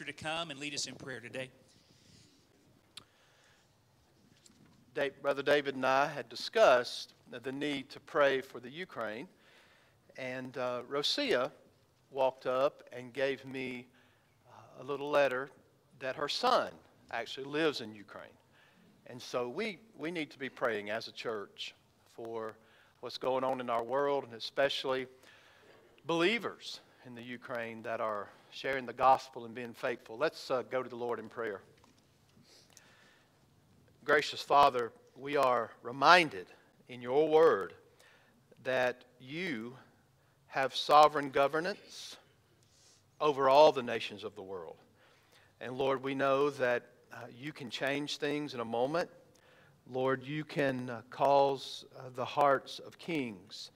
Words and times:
to 0.00 0.12
come 0.12 0.50
and 0.50 0.58
lead 0.58 0.74
us 0.74 0.86
in 0.86 0.94
prayer 0.94 1.20
today. 1.20 1.50
Brother 5.20 5.42
David 5.42 5.74
and 5.74 5.84
I 5.84 6.06
had 6.06 6.28
discussed 6.28 7.14
the 7.30 7.52
need 7.52 7.90
to 7.90 8.00
pray 8.00 8.40
for 8.40 8.58
the 8.58 8.70
Ukraine, 8.70 9.28
and 10.16 10.56
uh, 10.56 10.82
Rosia 10.90 11.50
walked 12.10 12.46
up 12.46 12.82
and 12.92 13.12
gave 13.12 13.44
me 13.44 13.86
uh, 14.48 14.82
a 14.82 14.84
little 14.84 15.10
letter 15.10 15.50
that 16.00 16.16
her 16.16 16.28
son 16.28 16.70
actually 17.10 17.46
lives 17.46 17.80
in 17.80 17.94
Ukraine. 17.94 18.36
And 19.06 19.20
so 19.20 19.48
we, 19.48 19.78
we 19.98 20.10
need 20.10 20.30
to 20.30 20.38
be 20.38 20.48
praying 20.48 20.90
as 20.90 21.06
a 21.06 21.12
church 21.12 21.74
for 22.16 22.54
what's 23.00 23.18
going 23.18 23.44
on 23.44 23.60
in 23.60 23.68
our 23.68 23.82
world, 23.82 24.24
and 24.24 24.34
especially 24.34 25.06
believers 26.06 26.80
in 27.06 27.14
the 27.14 27.22
Ukraine 27.22 27.82
that 27.82 28.00
are 28.00 28.28
sharing 28.52 28.84
the 28.84 28.92
gospel 28.92 29.46
and 29.46 29.54
being 29.54 29.72
faithful. 29.72 30.18
Let's 30.18 30.50
uh, 30.50 30.62
go 30.70 30.82
to 30.82 30.88
the 30.88 30.96
Lord 30.96 31.18
in 31.18 31.28
prayer. 31.28 31.62
Gracious 34.04 34.42
Father, 34.42 34.92
we 35.16 35.36
are 35.36 35.70
reminded 35.82 36.46
in 36.88 37.00
your 37.00 37.28
word 37.28 37.72
that 38.62 39.04
you 39.18 39.74
have 40.48 40.76
sovereign 40.76 41.30
governance 41.30 42.16
over 43.20 43.48
all 43.48 43.72
the 43.72 43.82
nations 43.82 44.22
of 44.22 44.34
the 44.34 44.42
world. 44.42 44.76
And 45.60 45.78
Lord, 45.78 46.02
we 46.02 46.14
know 46.14 46.50
that 46.50 46.82
uh, 47.10 47.16
you 47.34 47.52
can 47.52 47.70
change 47.70 48.18
things 48.18 48.52
in 48.52 48.60
a 48.60 48.64
moment. 48.64 49.08
Lord, 49.90 50.22
you 50.22 50.44
can 50.44 50.90
uh, 50.90 51.00
cause 51.08 51.86
uh, 51.98 52.10
the 52.14 52.24
hearts 52.24 52.80
of 52.80 52.98
kings 52.98 53.70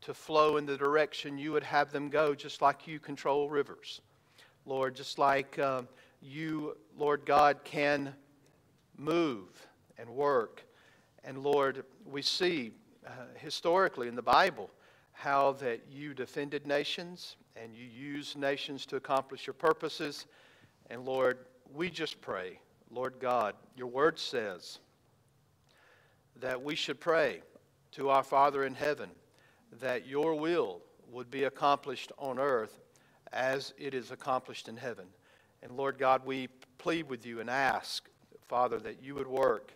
to 0.00 0.14
flow 0.14 0.56
in 0.56 0.66
the 0.66 0.76
direction 0.76 1.38
you 1.38 1.52
would 1.52 1.62
have 1.62 1.92
them 1.92 2.08
go, 2.08 2.34
just 2.34 2.60
like 2.60 2.88
you 2.88 2.98
control 2.98 3.48
rivers. 3.48 4.00
Lord, 4.66 4.96
just 4.96 5.16
like 5.16 5.58
uh, 5.60 5.82
you, 6.20 6.76
Lord 6.98 7.24
God, 7.24 7.60
can 7.62 8.12
move 8.96 9.48
and 9.96 10.10
work. 10.10 10.64
And 11.22 11.38
Lord, 11.38 11.84
we 12.04 12.20
see 12.20 12.72
uh, 13.06 13.10
historically 13.36 14.08
in 14.08 14.16
the 14.16 14.22
Bible 14.22 14.70
how 15.12 15.52
that 15.52 15.82
you 15.88 16.14
defended 16.14 16.66
nations 16.66 17.36
and 17.54 17.74
you 17.74 17.84
used 17.84 18.36
nations 18.36 18.84
to 18.86 18.96
accomplish 18.96 19.46
your 19.46 19.54
purposes. 19.54 20.26
And 20.90 21.04
Lord, 21.04 21.38
we 21.72 21.88
just 21.88 22.20
pray, 22.20 22.58
Lord 22.90 23.14
God, 23.20 23.54
your 23.76 23.86
word 23.86 24.18
says 24.18 24.80
that 26.40 26.60
we 26.60 26.74
should 26.74 26.98
pray 26.98 27.40
to 27.92 28.10
our 28.10 28.24
Father 28.24 28.64
in 28.64 28.74
heaven 28.74 29.10
that 29.80 30.06
your 30.06 30.34
will 30.34 30.80
would 31.10 31.30
be 31.30 31.44
accomplished 31.44 32.10
on 32.18 32.38
earth 32.38 32.80
as 33.32 33.74
it 33.78 33.94
is 33.94 34.10
accomplished 34.10 34.68
in 34.68 34.76
heaven. 34.76 35.06
And 35.62 35.72
Lord 35.76 35.98
God, 35.98 36.24
we 36.24 36.48
plead 36.78 37.08
with 37.08 37.26
you 37.26 37.40
and 37.40 37.50
ask, 37.50 38.08
Father, 38.48 38.78
that 38.78 39.02
you 39.02 39.14
would 39.14 39.26
work 39.26 39.72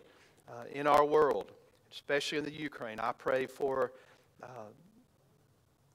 uh, 0.49 0.63
in 0.71 0.87
our 0.87 1.05
world, 1.05 1.51
especially 1.91 2.37
in 2.37 2.45
the 2.45 2.53
Ukraine. 2.53 2.99
I 2.99 3.11
pray 3.11 3.45
for 3.45 3.93
uh, 4.41 4.47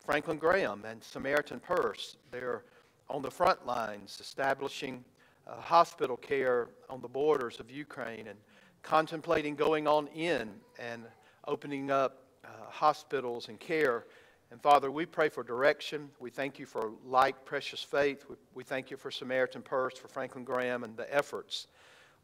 Franklin 0.05 0.39
Graham 0.39 0.85
and 0.87 1.03
Samaritan 1.03 1.61
Purse. 1.61 2.17
They're 2.31 2.63
on 3.09 3.23
the 3.23 3.31
front 3.31 3.67
lines 3.67 4.19
establishing 4.21 5.05
uh, 5.47 5.61
hospital 5.61 6.17
care 6.17 6.69
on 6.91 7.01
the 7.01 7.09
borders 7.09 7.61
of 7.61 7.71
Ukraine 7.71 8.27
and 8.29 8.39
contemplating 8.83 9.55
going 9.55 9.87
on 9.87 10.07
in 10.09 10.51
and 10.79 11.03
opening 11.47 11.91
up 11.91 12.23
uh, 12.45 12.49
hospitals 12.69 13.49
and 13.49 13.59
care. 13.59 14.05
And 14.53 14.63
Father, 14.63 14.93
we 14.93 15.07
pray 15.07 15.29
for 15.29 15.43
direction. 15.43 16.09
We 16.21 16.31
thank 16.31 16.59
you 16.59 16.67
for 16.67 16.93
like 17.05 17.45
precious 17.45 17.83
faith. 17.83 18.25
We, 18.29 18.37
we 18.55 18.65
thank 18.65 18.91
you 18.91 18.97
for 18.97 19.11
Samaritan 19.11 19.63
Purse, 19.63 19.99
for 19.99 20.07
Franklin 20.07 20.45
Graham, 20.45 20.85
and 20.85 20.97
the 20.97 21.13
efforts, 21.13 21.67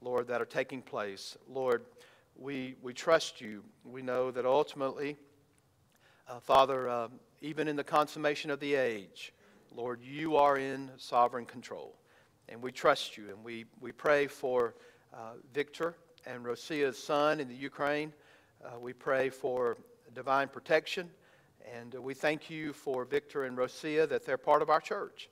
Lord, 0.00 0.28
that 0.28 0.40
are 0.40 0.46
taking 0.46 0.82
place. 0.82 1.36
Lord, 1.48 1.82
we, 2.36 2.76
we 2.80 2.94
trust 2.94 3.40
you. 3.40 3.64
We 3.84 4.02
know 4.02 4.30
that 4.30 4.46
ultimately, 4.46 5.16
uh, 6.28 6.38
Father, 6.38 6.88
uh, 6.88 7.08
even 7.40 7.66
in 7.66 7.74
the 7.74 7.84
consummation 7.84 8.52
of 8.52 8.60
the 8.60 8.74
age, 8.74 9.32
Lord, 9.74 10.00
you 10.00 10.36
are 10.36 10.56
in 10.58 10.90
sovereign 10.98 11.44
control. 11.44 11.96
And 12.48 12.62
we 12.62 12.70
trust 12.70 13.16
you. 13.16 13.30
And 13.30 13.42
we, 13.42 13.64
we 13.80 13.90
pray 13.90 14.28
for 14.28 14.74
uh, 15.12 15.32
Victor 15.52 15.96
and 16.24 16.44
Rosia's 16.44 17.02
son 17.02 17.40
in 17.40 17.48
the 17.48 17.54
Ukraine. 17.54 18.12
Uh, 18.64 18.78
we 18.78 18.92
pray 18.92 19.28
for 19.28 19.76
divine 20.14 20.46
protection. 20.46 21.10
And 21.78 21.94
uh, 21.94 22.02
we 22.02 22.14
thank 22.14 22.50
you 22.50 22.72
for 22.72 23.04
Victor 23.04 23.44
and 23.44 23.56
Rosia 23.56 24.08
that 24.08 24.26
they're 24.26 24.38
part 24.38 24.62
of 24.62 24.70
our 24.70 24.80
church. 24.80 25.28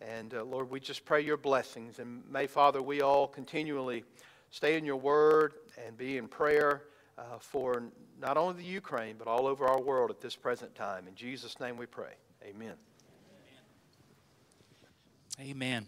And 0.00 0.34
uh, 0.34 0.44
Lord, 0.44 0.70
we 0.70 0.80
just 0.80 1.04
pray 1.04 1.20
your 1.20 1.36
blessings. 1.36 1.98
And 1.98 2.22
may, 2.30 2.46
Father, 2.46 2.80
we 2.80 3.00
all 3.00 3.26
continually 3.26 4.04
stay 4.50 4.76
in 4.76 4.84
your 4.84 4.96
word 4.96 5.54
and 5.86 5.96
be 5.96 6.16
in 6.16 6.28
prayer 6.28 6.82
uh, 7.16 7.38
for 7.40 7.82
not 8.20 8.36
only 8.36 8.62
the 8.62 8.68
Ukraine, 8.68 9.16
but 9.18 9.26
all 9.26 9.46
over 9.46 9.66
our 9.66 9.80
world 9.80 10.10
at 10.10 10.20
this 10.20 10.36
present 10.36 10.74
time. 10.74 11.06
In 11.08 11.14
Jesus' 11.14 11.58
name 11.60 11.76
we 11.76 11.86
pray. 11.86 12.12
Amen. 12.44 12.74
Amen 15.40 15.86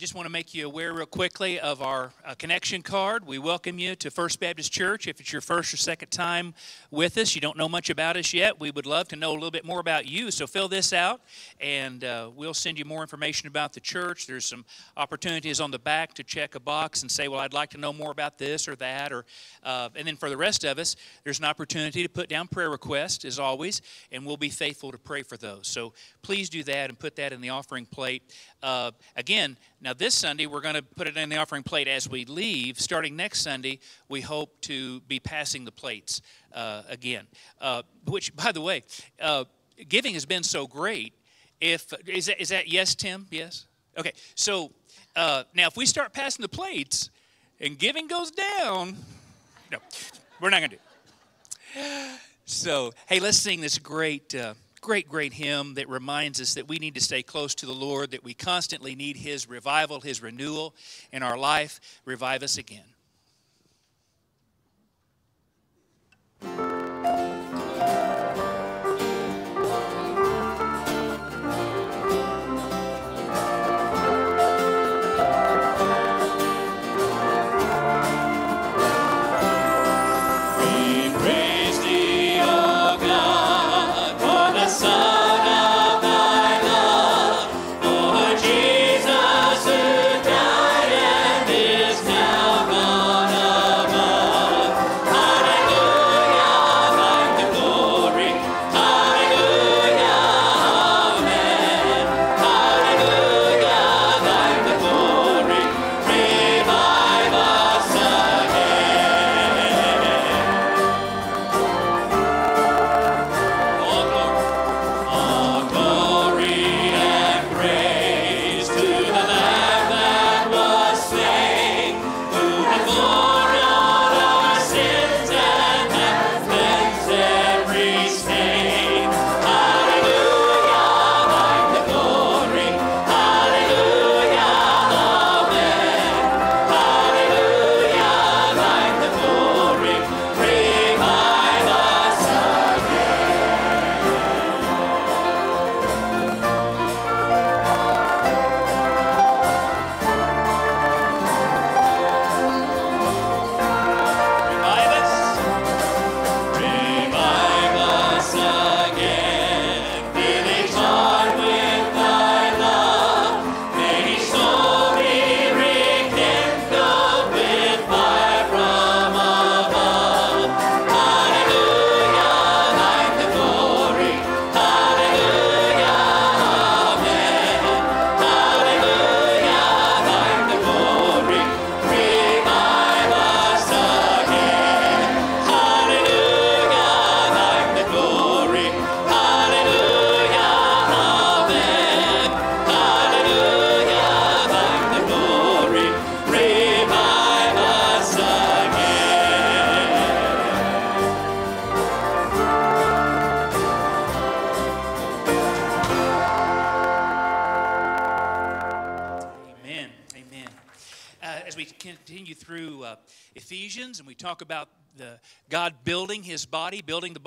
just 0.00 0.14
want 0.14 0.24
to 0.24 0.32
make 0.32 0.54
you 0.54 0.64
aware 0.64 0.94
real 0.94 1.04
quickly 1.04 1.60
of 1.60 1.82
our 1.82 2.10
uh, 2.24 2.34
connection 2.34 2.80
card. 2.80 3.26
We 3.26 3.38
welcome 3.38 3.78
you 3.78 3.94
to 3.96 4.10
First 4.10 4.40
Baptist 4.40 4.72
Church. 4.72 5.06
If 5.06 5.20
it's 5.20 5.30
your 5.30 5.42
first 5.42 5.74
or 5.74 5.76
second 5.76 6.08
time 6.08 6.54
with 6.90 7.18
us, 7.18 7.34
you 7.34 7.42
don't 7.42 7.58
know 7.58 7.68
much 7.68 7.90
about 7.90 8.16
us 8.16 8.32
yet, 8.32 8.58
we 8.58 8.70
would 8.70 8.86
love 8.86 9.08
to 9.08 9.16
know 9.16 9.32
a 9.32 9.34
little 9.34 9.50
bit 9.50 9.66
more 9.66 9.78
about 9.78 10.06
you. 10.06 10.30
So 10.30 10.46
fill 10.46 10.68
this 10.68 10.94
out, 10.94 11.20
and 11.60 12.02
uh, 12.02 12.30
we'll 12.34 12.54
send 12.54 12.78
you 12.78 12.86
more 12.86 13.02
information 13.02 13.46
about 13.46 13.74
the 13.74 13.80
church. 13.80 14.26
There's 14.26 14.46
some 14.46 14.64
opportunities 14.96 15.60
on 15.60 15.70
the 15.70 15.78
back 15.78 16.14
to 16.14 16.24
check 16.24 16.54
a 16.54 16.60
box 16.60 17.02
and 17.02 17.10
say, 17.10 17.28
well, 17.28 17.40
I'd 17.40 17.52
like 17.52 17.68
to 17.72 17.78
know 17.78 17.92
more 17.92 18.10
about 18.10 18.38
this 18.38 18.68
or 18.68 18.76
that. 18.76 19.12
Or, 19.12 19.26
uh, 19.64 19.90
and 19.94 20.08
then 20.08 20.16
for 20.16 20.30
the 20.30 20.36
rest 20.38 20.64
of 20.64 20.78
us, 20.78 20.96
there's 21.24 21.40
an 21.40 21.44
opportunity 21.44 22.02
to 22.02 22.08
put 22.08 22.30
down 22.30 22.48
prayer 22.48 22.70
requests, 22.70 23.26
as 23.26 23.38
always, 23.38 23.82
and 24.10 24.24
we'll 24.24 24.38
be 24.38 24.48
faithful 24.48 24.92
to 24.92 24.98
pray 24.98 25.22
for 25.22 25.36
those. 25.36 25.68
So 25.68 25.92
please 26.22 26.48
do 26.48 26.62
that 26.62 26.88
and 26.88 26.98
put 26.98 27.16
that 27.16 27.34
in 27.34 27.42
the 27.42 27.50
offering 27.50 27.84
plate. 27.84 28.22
Uh, 28.62 28.92
again, 29.14 29.58
now, 29.82 29.89
this 29.94 30.14
Sunday, 30.14 30.46
we're 30.46 30.60
going 30.60 30.74
to 30.74 30.82
put 30.82 31.06
it 31.06 31.16
in 31.16 31.28
the 31.28 31.36
offering 31.36 31.62
plate 31.62 31.88
as 31.88 32.08
we 32.08 32.24
leave. 32.24 32.80
Starting 32.80 33.16
next 33.16 33.42
Sunday, 33.42 33.78
we 34.08 34.20
hope 34.20 34.60
to 34.62 35.00
be 35.02 35.20
passing 35.20 35.64
the 35.64 35.72
plates 35.72 36.20
uh, 36.52 36.82
again. 36.88 37.26
Uh, 37.60 37.82
which, 38.06 38.34
by 38.36 38.52
the 38.52 38.60
way, 38.60 38.82
uh, 39.20 39.44
giving 39.88 40.14
has 40.14 40.26
been 40.26 40.42
so 40.42 40.66
great. 40.66 41.14
If 41.60 41.92
is 42.06 42.26
that, 42.26 42.40
is 42.40 42.48
that 42.50 42.68
yes, 42.68 42.94
Tim? 42.94 43.26
Yes. 43.30 43.66
Okay. 43.96 44.12
So 44.34 44.72
uh, 45.16 45.44
now, 45.54 45.66
if 45.66 45.76
we 45.76 45.86
start 45.86 46.12
passing 46.12 46.42
the 46.42 46.48
plates 46.48 47.10
and 47.60 47.78
giving 47.78 48.06
goes 48.06 48.30
down, 48.30 48.96
no, 49.70 49.78
we're 50.40 50.50
not 50.50 50.60
going 50.60 50.70
to 50.70 50.76
do. 50.76 50.82
It. 51.76 52.20
So, 52.46 52.92
hey, 53.06 53.20
let's 53.20 53.38
sing 53.38 53.60
this 53.60 53.78
great 53.78 54.34
uh, 54.34 54.54
great, 54.80 55.08
great 55.08 55.32
hymn 55.32 55.74
that 55.74 55.88
reminds 55.88 56.40
us 56.40 56.54
that 56.54 56.68
we 56.68 56.78
need 56.78 56.94
to 56.94 57.00
stay 57.00 57.22
close 57.22 57.54
to 57.56 57.66
the 57.66 57.72
Lord, 57.74 58.10
that 58.12 58.24
we 58.24 58.34
constantly 58.34 58.94
need 58.94 59.16
His 59.16 59.48
revival, 59.48 60.00
His 60.00 60.22
renewal 60.22 60.74
in 61.12 61.22
our 61.22 61.36
life. 61.36 61.80
Revive 62.04 62.42
us 62.42 62.58
again. 62.58 62.84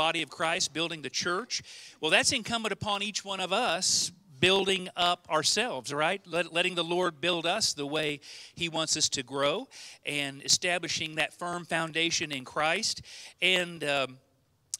Body, 0.03 0.21
of 0.21 0.29
Christ, 0.29 0.73
building 0.73 1.01
the 1.01 1.09
church, 1.09 1.61
well, 2.01 2.11
that's 2.11 2.33
incumbent 2.33 2.73
upon 2.73 3.01
each 3.01 3.23
one 3.23 3.39
of 3.39 3.53
us 3.53 4.11
building 4.41 4.89
up 4.97 5.25
ourselves, 5.29 5.93
right? 5.93 6.21
Let, 6.27 6.51
letting 6.51 6.75
the 6.75 6.83
Lord 6.83 7.21
build 7.21 7.45
us 7.45 7.71
the 7.71 7.87
way 7.87 8.19
He 8.53 8.67
wants 8.67 8.97
us 8.97 9.07
to 9.09 9.23
grow 9.23 9.69
and 10.05 10.43
establishing 10.43 11.15
that 11.15 11.31
firm 11.39 11.63
foundation 11.63 12.33
in 12.33 12.43
Christ. 12.43 13.01
And 13.41 13.81
um, 13.85 14.17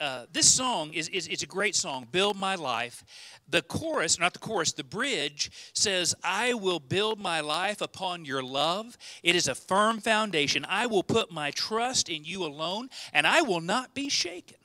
uh, 0.02 0.26
this 0.34 0.52
song 0.52 0.92
is, 0.94 1.08
is, 1.08 1.30
is 1.30 1.42
a 1.42 1.46
great 1.46 1.76
song, 1.76 2.06
Build 2.12 2.38
My 2.38 2.56
Life. 2.56 3.06
The 3.48 3.62
chorus, 3.62 4.20
not 4.20 4.34
the 4.34 4.40
chorus, 4.40 4.74
the 4.74 4.84
bridge 4.84 5.72
says, 5.74 6.14
I 6.22 6.54
will 6.54 6.82
build 6.82 7.22
my 7.22 7.40
life 7.40 7.80
upon 7.80 8.26
your 8.26 8.44
love. 8.44 8.98
It 9.24 9.38
is 9.38 9.48
a 9.48 9.56
firm 9.56 10.02
foundation. 10.02 10.66
I 10.68 10.88
will 10.88 11.04
put 11.04 11.32
my 11.32 11.52
trust 11.52 12.10
in 12.10 12.26
you 12.26 12.44
alone, 12.44 12.90
and 13.14 13.26
I 13.26 13.42
will 13.44 13.62
not 13.62 13.96
be 13.96 14.10
shaken. 14.10 14.58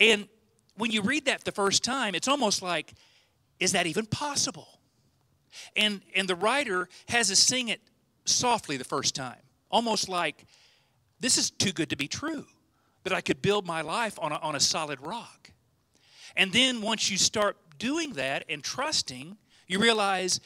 And 0.00 0.28
when 0.76 0.90
you 0.90 1.02
read 1.02 1.24
that 1.26 1.44
the 1.44 1.52
first 1.52 1.82
time, 1.82 2.14
it's 2.14 2.28
almost 2.28 2.62
like, 2.62 2.92
is 3.58 3.72
that 3.72 3.86
even 3.86 4.06
possible? 4.06 4.80
And, 5.76 6.02
and 6.14 6.28
the 6.28 6.36
writer 6.36 6.88
has 7.08 7.30
us 7.30 7.38
sing 7.38 7.68
it 7.68 7.80
softly 8.24 8.76
the 8.76 8.84
first 8.84 9.14
time, 9.14 9.40
almost 9.70 10.08
like, 10.08 10.46
this 11.20 11.36
is 11.36 11.50
too 11.50 11.72
good 11.72 11.90
to 11.90 11.96
be 11.96 12.06
true, 12.06 12.46
that 13.02 13.12
I 13.12 13.20
could 13.20 13.42
build 13.42 13.66
my 13.66 13.80
life 13.80 14.18
on 14.20 14.32
a, 14.32 14.36
on 14.36 14.54
a 14.54 14.60
solid 14.60 15.00
rock. 15.00 15.50
And 16.36 16.52
then 16.52 16.80
once 16.80 17.10
you 17.10 17.16
start 17.16 17.56
doing 17.78 18.12
that 18.12 18.44
and 18.48 18.62
trusting, 18.62 19.36
you 19.66 19.80
realize, 19.80 20.40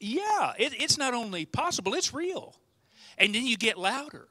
yeah, 0.00 0.52
it, 0.58 0.74
it's 0.80 0.98
not 0.98 1.14
only 1.14 1.44
possible, 1.46 1.94
it's 1.94 2.12
real. 2.12 2.56
And 3.18 3.34
then 3.34 3.46
you 3.46 3.56
get 3.56 3.78
louder. 3.78 4.26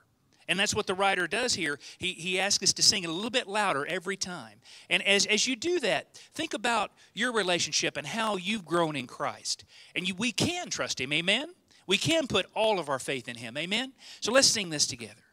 And 0.47 0.59
that's 0.59 0.75
what 0.75 0.85
the 0.85 0.93
writer 0.93 1.27
does 1.27 1.55
here. 1.55 1.79
He, 1.97 2.13
he 2.13 2.39
asks 2.39 2.63
us 2.63 2.73
to 2.73 2.83
sing 2.83 3.03
it 3.03 3.09
a 3.09 3.13
little 3.13 3.31
bit 3.31 3.47
louder 3.47 3.85
every 3.85 4.15
time. 4.15 4.59
And 4.89 5.01
as, 5.03 5.25
as 5.25 5.47
you 5.47 5.55
do 5.55 5.79
that, 5.79 6.13
think 6.33 6.53
about 6.53 6.91
your 7.13 7.33
relationship 7.33 7.97
and 7.97 8.05
how 8.05 8.37
you've 8.37 8.65
grown 8.65 8.95
in 8.95 9.07
Christ. 9.07 9.65
And 9.95 10.07
you, 10.07 10.13
we 10.15 10.31
can 10.31 10.69
trust 10.69 11.01
Him, 11.01 11.11
amen? 11.13 11.49
We 11.87 11.97
can 11.97 12.27
put 12.27 12.45
all 12.53 12.79
of 12.79 12.89
our 12.89 12.99
faith 12.99 13.27
in 13.27 13.35
Him, 13.35 13.57
amen? 13.57 13.93
So 14.19 14.31
let's 14.31 14.47
sing 14.47 14.69
this 14.69 14.85
together. 14.85 15.24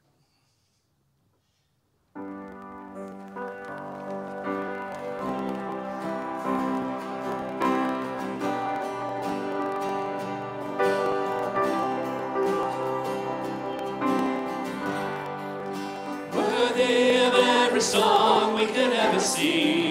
Song 17.83 18.55
we 18.55 18.65
could 18.67 18.93
ever 18.93 19.19
sing. 19.19 19.82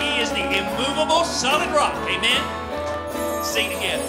he 0.00 0.20
is 0.20 0.30
the 0.30 0.44
immovable 0.58 1.24
solid 1.24 1.70
rock. 1.74 1.94
Amen? 2.08 2.42
Sing 3.44 3.70
together. 3.70 4.04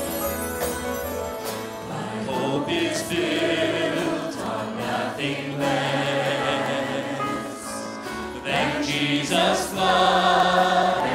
My 1.89 2.23
hope 2.23 2.69
is 2.69 3.03
built 3.03 4.37
on 4.45 4.77
nothing 4.77 5.59
less 5.59 6.47
than 8.43 8.83
Jesus' 8.83 9.71
blood. 9.71 11.06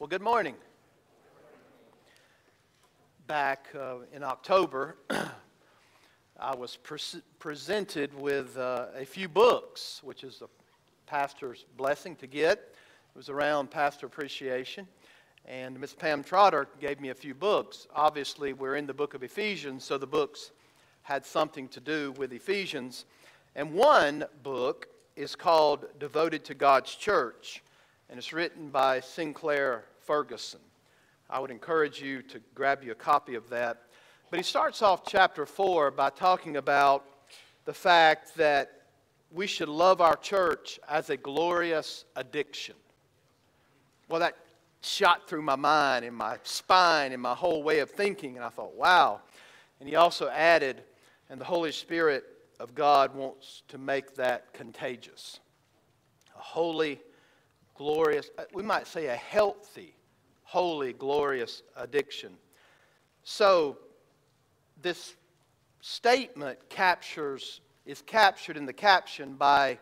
Well, 0.00 0.08
good 0.08 0.22
morning. 0.22 0.54
Back 3.26 3.66
uh, 3.78 3.96
in 4.14 4.22
October, 4.22 4.96
I 6.40 6.54
was 6.54 6.76
pre- 6.76 7.20
presented 7.38 8.18
with 8.18 8.56
uh, 8.56 8.86
a 8.96 9.04
few 9.04 9.28
books, 9.28 10.00
which 10.02 10.24
is 10.24 10.40
a 10.40 10.48
pastor's 11.04 11.66
blessing 11.76 12.16
to 12.16 12.26
get. 12.26 12.52
It 12.52 13.14
was 13.14 13.28
around 13.28 13.70
pastor 13.70 14.06
appreciation. 14.06 14.88
And 15.44 15.78
Miss 15.78 15.92
Pam 15.92 16.24
Trotter 16.24 16.66
gave 16.80 16.98
me 16.98 17.10
a 17.10 17.14
few 17.14 17.34
books. 17.34 17.86
Obviously, 17.94 18.54
we're 18.54 18.76
in 18.76 18.86
the 18.86 18.94
book 18.94 19.12
of 19.12 19.22
Ephesians, 19.22 19.84
so 19.84 19.98
the 19.98 20.06
books 20.06 20.50
had 21.02 21.26
something 21.26 21.68
to 21.68 21.80
do 21.80 22.12
with 22.12 22.32
Ephesians. 22.32 23.04
And 23.54 23.74
one 23.74 24.24
book 24.42 24.88
is 25.14 25.36
called 25.36 25.84
Devoted 25.98 26.42
to 26.46 26.54
God's 26.54 26.94
Church, 26.94 27.62
and 28.10 28.18
it's 28.18 28.32
written 28.32 28.70
by 28.70 28.98
Sinclair 28.98 29.84
Ferguson. 30.00 30.58
I 31.30 31.38
would 31.38 31.52
encourage 31.52 32.02
you 32.02 32.22
to 32.22 32.40
grab 32.56 32.82
you 32.82 32.90
a 32.90 32.96
copy 32.96 33.36
of 33.36 33.48
that. 33.50 33.82
But 34.30 34.40
he 34.40 34.42
starts 34.42 34.82
off 34.82 35.06
chapter 35.06 35.46
4 35.46 35.92
by 35.92 36.10
talking 36.10 36.56
about 36.56 37.04
the 37.66 37.72
fact 37.72 38.34
that 38.36 38.82
we 39.30 39.46
should 39.46 39.68
love 39.68 40.00
our 40.00 40.16
church 40.16 40.80
as 40.88 41.08
a 41.08 41.16
glorious 41.16 42.04
addiction. 42.16 42.74
Well, 44.08 44.18
that 44.18 44.36
shot 44.80 45.28
through 45.28 45.42
my 45.42 45.54
mind 45.54 46.04
and 46.04 46.16
my 46.16 46.38
spine 46.42 47.12
and 47.12 47.22
my 47.22 47.34
whole 47.34 47.62
way 47.62 47.78
of 47.78 47.90
thinking, 47.90 48.34
and 48.34 48.44
I 48.44 48.48
thought, 48.48 48.74
wow. 48.74 49.20
And 49.78 49.88
he 49.88 49.94
also 49.94 50.28
added, 50.28 50.82
and 51.28 51.40
the 51.40 51.44
Holy 51.44 51.70
Spirit 51.70 52.24
of 52.58 52.74
God 52.74 53.14
wants 53.14 53.62
to 53.68 53.78
make 53.78 54.16
that 54.16 54.52
contagious. 54.52 55.38
A 56.36 56.40
holy, 56.40 57.00
glorious, 57.80 58.28
uh, 58.36 58.42
we 58.52 58.62
might 58.62 58.86
say 58.86 59.06
a 59.06 59.16
healthy 59.16 59.96
holy, 60.42 60.92
glorious 60.92 61.62
addiction. 61.76 62.34
So, 63.22 63.78
this 64.82 65.14
statement 65.80 66.58
captures, 66.68 67.62
is 67.86 68.02
captured 68.02 68.58
in 68.58 68.66
the 68.66 68.72
caption 68.74 69.32
by 69.32 69.78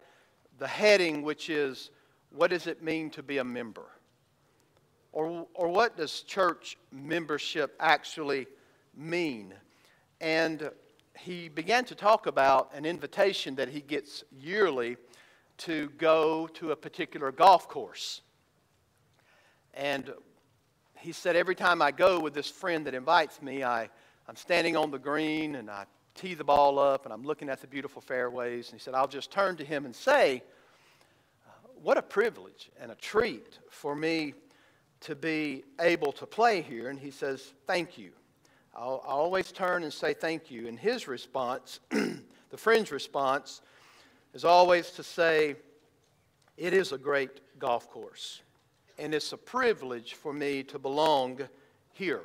the 0.58 0.68
heading, 0.68 1.22
which 1.22 1.50
is, 1.50 1.90
What 2.30 2.50
does 2.50 2.68
it 2.68 2.84
mean 2.84 3.10
to 3.10 3.22
be 3.24 3.38
a 3.38 3.44
member? 3.44 3.86
Or, 5.10 5.48
or 5.54 5.66
what 5.66 5.96
does 5.96 6.20
church 6.20 6.78
membership 6.92 7.74
actually 7.80 8.46
mean? 8.96 9.54
And 10.20 10.70
he 11.18 11.48
began 11.48 11.84
to 11.86 11.96
talk 11.96 12.28
about 12.28 12.70
an 12.76 12.84
invitation 12.84 13.56
that 13.56 13.68
he 13.68 13.80
gets 13.80 14.22
yearly 14.30 14.98
to 15.58 15.90
go 15.98 16.46
to 16.54 16.72
a 16.72 16.76
particular 16.76 17.32
golf 17.32 17.68
course. 17.68 18.22
And 19.74 20.12
he 20.98 21.12
said, 21.12 21.36
every 21.36 21.54
time 21.54 21.82
I 21.82 21.90
go 21.90 22.20
with 22.20 22.34
this 22.34 22.48
friend 22.48 22.86
that 22.86 22.94
invites 22.94 23.40
me, 23.42 23.62
I, 23.62 23.88
I'm 24.28 24.36
standing 24.36 24.76
on 24.76 24.90
the 24.90 24.98
green 24.98 25.56
and 25.56 25.70
I 25.70 25.84
tee 26.14 26.34
the 26.34 26.44
ball 26.44 26.78
up 26.78 27.04
and 27.04 27.12
I'm 27.12 27.24
looking 27.24 27.48
at 27.48 27.60
the 27.60 27.66
beautiful 27.66 28.02
fairways. 28.02 28.70
And 28.70 28.80
he 28.80 28.82
said, 28.82 28.94
I'll 28.94 29.08
just 29.08 29.30
turn 29.30 29.56
to 29.56 29.64
him 29.64 29.84
and 29.84 29.94
say, 29.94 30.42
uh, 31.46 31.50
What 31.82 31.96
a 31.96 32.02
privilege 32.02 32.70
and 32.80 32.90
a 32.90 32.96
treat 32.96 33.58
for 33.70 33.94
me 33.94 34.34
to 35.00 35.14
be 35.14 35.64
able 35.80 36.12
to 36.12 36.26
play 36.26 36.60
here. 36.60 36.90
And 36.90 36.98
he 36.98 37.10
says, 37.10 37.52
Thank 37.66 37.98
you. 37.98 38.10
I'll, 38.74 39.02
I'll 39.06 39.18
always 39.18 39.50
turn 39.50 39.82
and 39.82 39.92
say 39.92 40.14
thank 40.14 40.50
you. 40.50 40.68
And 40.68 40.78
his 40.78 41.08
response, 41.08 41.80
the 41.90 42.56
friend's 42.56 42.92
response, 42.92 43.60
is 44.38 44.44
always 44.44 44.92
to 44.92 45.02
say, 45.02 45.56
It 46.56 46.72
is 46.72 46.92
a 46.92 46.98
great 46.98 47.40
golf 47.58 47.90
course 47.90 48.42
and 48.96 49.12
it's 49.12 49.32
a 49.32 49.36
privilege 49.36 50.14
for 50.14 50.32
me 50.32 50.62
to 50.62 50.78
belong 50.78 51.40
here. 51.92 52.22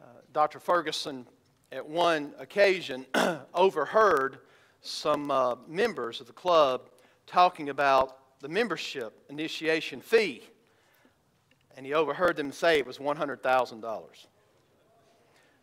Uh, 0.00 0.06
Dr. 0.32 0.58
Ferguson, 0.58 1.26
at 1.70 1.86
one 1.86 2.32
occasion, 2.38 3.04
overheard 3.54 4.38
some 4.80 5.30
uh, 5.30 5.56
members 5.68 6.18
of 6.18 6.26
the 6.26 6.32
club 6.32 6.88
talking 7.26 7.68
about 7.68 8.16
the 8.40 8.48
membership 8.48 9.22
initiation 9.28 10.00
fee, 10.00 10.42
and 11.76 11.84
he 11.84 11.92
overheard 11.92 12.36
them 12.36 12.52
say 12.52 12.78
it 12.78 12.86
was 12.86 12.96
$100,000. 12.96 14.02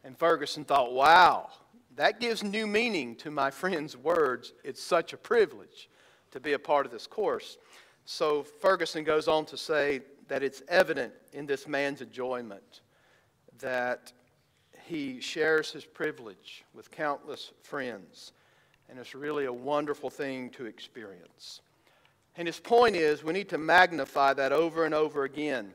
And 0.04 0.16
Ferguson 0.16 0.64
thought, 0.64 0.94
wow, 0.94 1.50
that 1.96 2.20
gives 2.20 2.44
new 2.44 2.68
meaning 2.68 3.16
to 3.18 3.32
my 3.32 3.52
friend's 3.52 3.98
words. 3.98 4.54
It's 4.64 4.82
such 4.82 5.14
a 5.14 5.18
privilege 5.18 5.90
to 6.32 6.40
be 6.40 6.54
a 6.54 6.60
part 6.60 6.86
of 6.86 6.92
this 6.92 7.08
course. 7.08 7.58
So 8.06 8.44
Ferguson 8.44 9.04
goes 9.04 9.28
on 9.28 9.46
to 9.46 9.58
say 9.58 10.02
that 10.28 10.44
it's 10.44 10.62
evident 10.68 11.14
in 11.34 11.46
this 11.46 11.68
man's 11.68 12.02
enjoyment 12.02 12.82
that 13.60 14.14
he 14.86 15.20
shares 15.20 15.72
his 15.72 15.86
privilege 15.86 16.64
with 16.74 16.90
countless 16.90 17.52
friends, 17.62 18.32
and 18.90 18.98
it's 18.98 19.14
really 19.14 19.46
a 19.46 19.54
wonderful 19.54 20.10
thing 20.10 20.50
to 20.52 20.66
experience. 20.66 21.62
And 22.38 22.48
his 22.48 22.60
point 22.60 22.96
is 22.96 23.24
we 23.24 23.34
need 23.34 23.50
to 23.50 23.58
magnify 23.58 24.34
that 24.34 24.52
over 24.52 24.86
and 24.86 24.94
over 24.94 25.24
again 25.24 25.74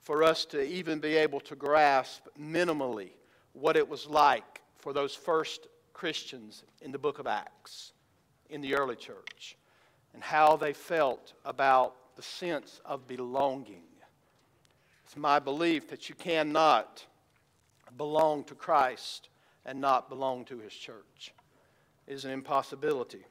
for 0.00 0.24
us 0.24 0.44
to 0.46 0.62
even 0.62 0.98
be 0.98 1.16
able 1.16 1.40
to 1.40 1.54
grasp 1.54 2.26
minimally 2.38 3.10
what 3.52 3.76
it 3.76 3.88
was 3.88 4.06
like 4.06 4.59
for 4.80 4.92
those 4.92 5.14
first 5.14 5.68
Christians 5.92 6.64
in 6.80 6.92
the 6.92 6.98
book 6.98 7.18
of 7.18 7.26
Acts, 7.26 7.92
in 8.50 8.60
the 8.60 8.74
early 8.74 8.96
church 8.96 9.56
and 10.12 10.22
how 10.22 10.56
they 10.56 10.72
felt 10.72 11.34
about 11.44 11.94
the 12.16 12.22
sense 12.22 12.80
of 12.84 13.06
belonging. 13.06 13.84
It's 15.04 15.16
my 15.16 15.38
belief 15.38 15.88
that 15.88 16.08
you 16.08 16.14
cannot 16.14 17.04
belong 17.96 18.44
to 18.44 18.54
Christ 18.54 19.28
and 19.64 19.80
not 19.80 20.08
belong 20.08 20.44
to 20.46 20.58
his 20.58 20.72
church. 20.72 21.32
It 22.06 22.14
is 22.14 22.24
an 22.24 22.32
impossibility. 22.32 23.24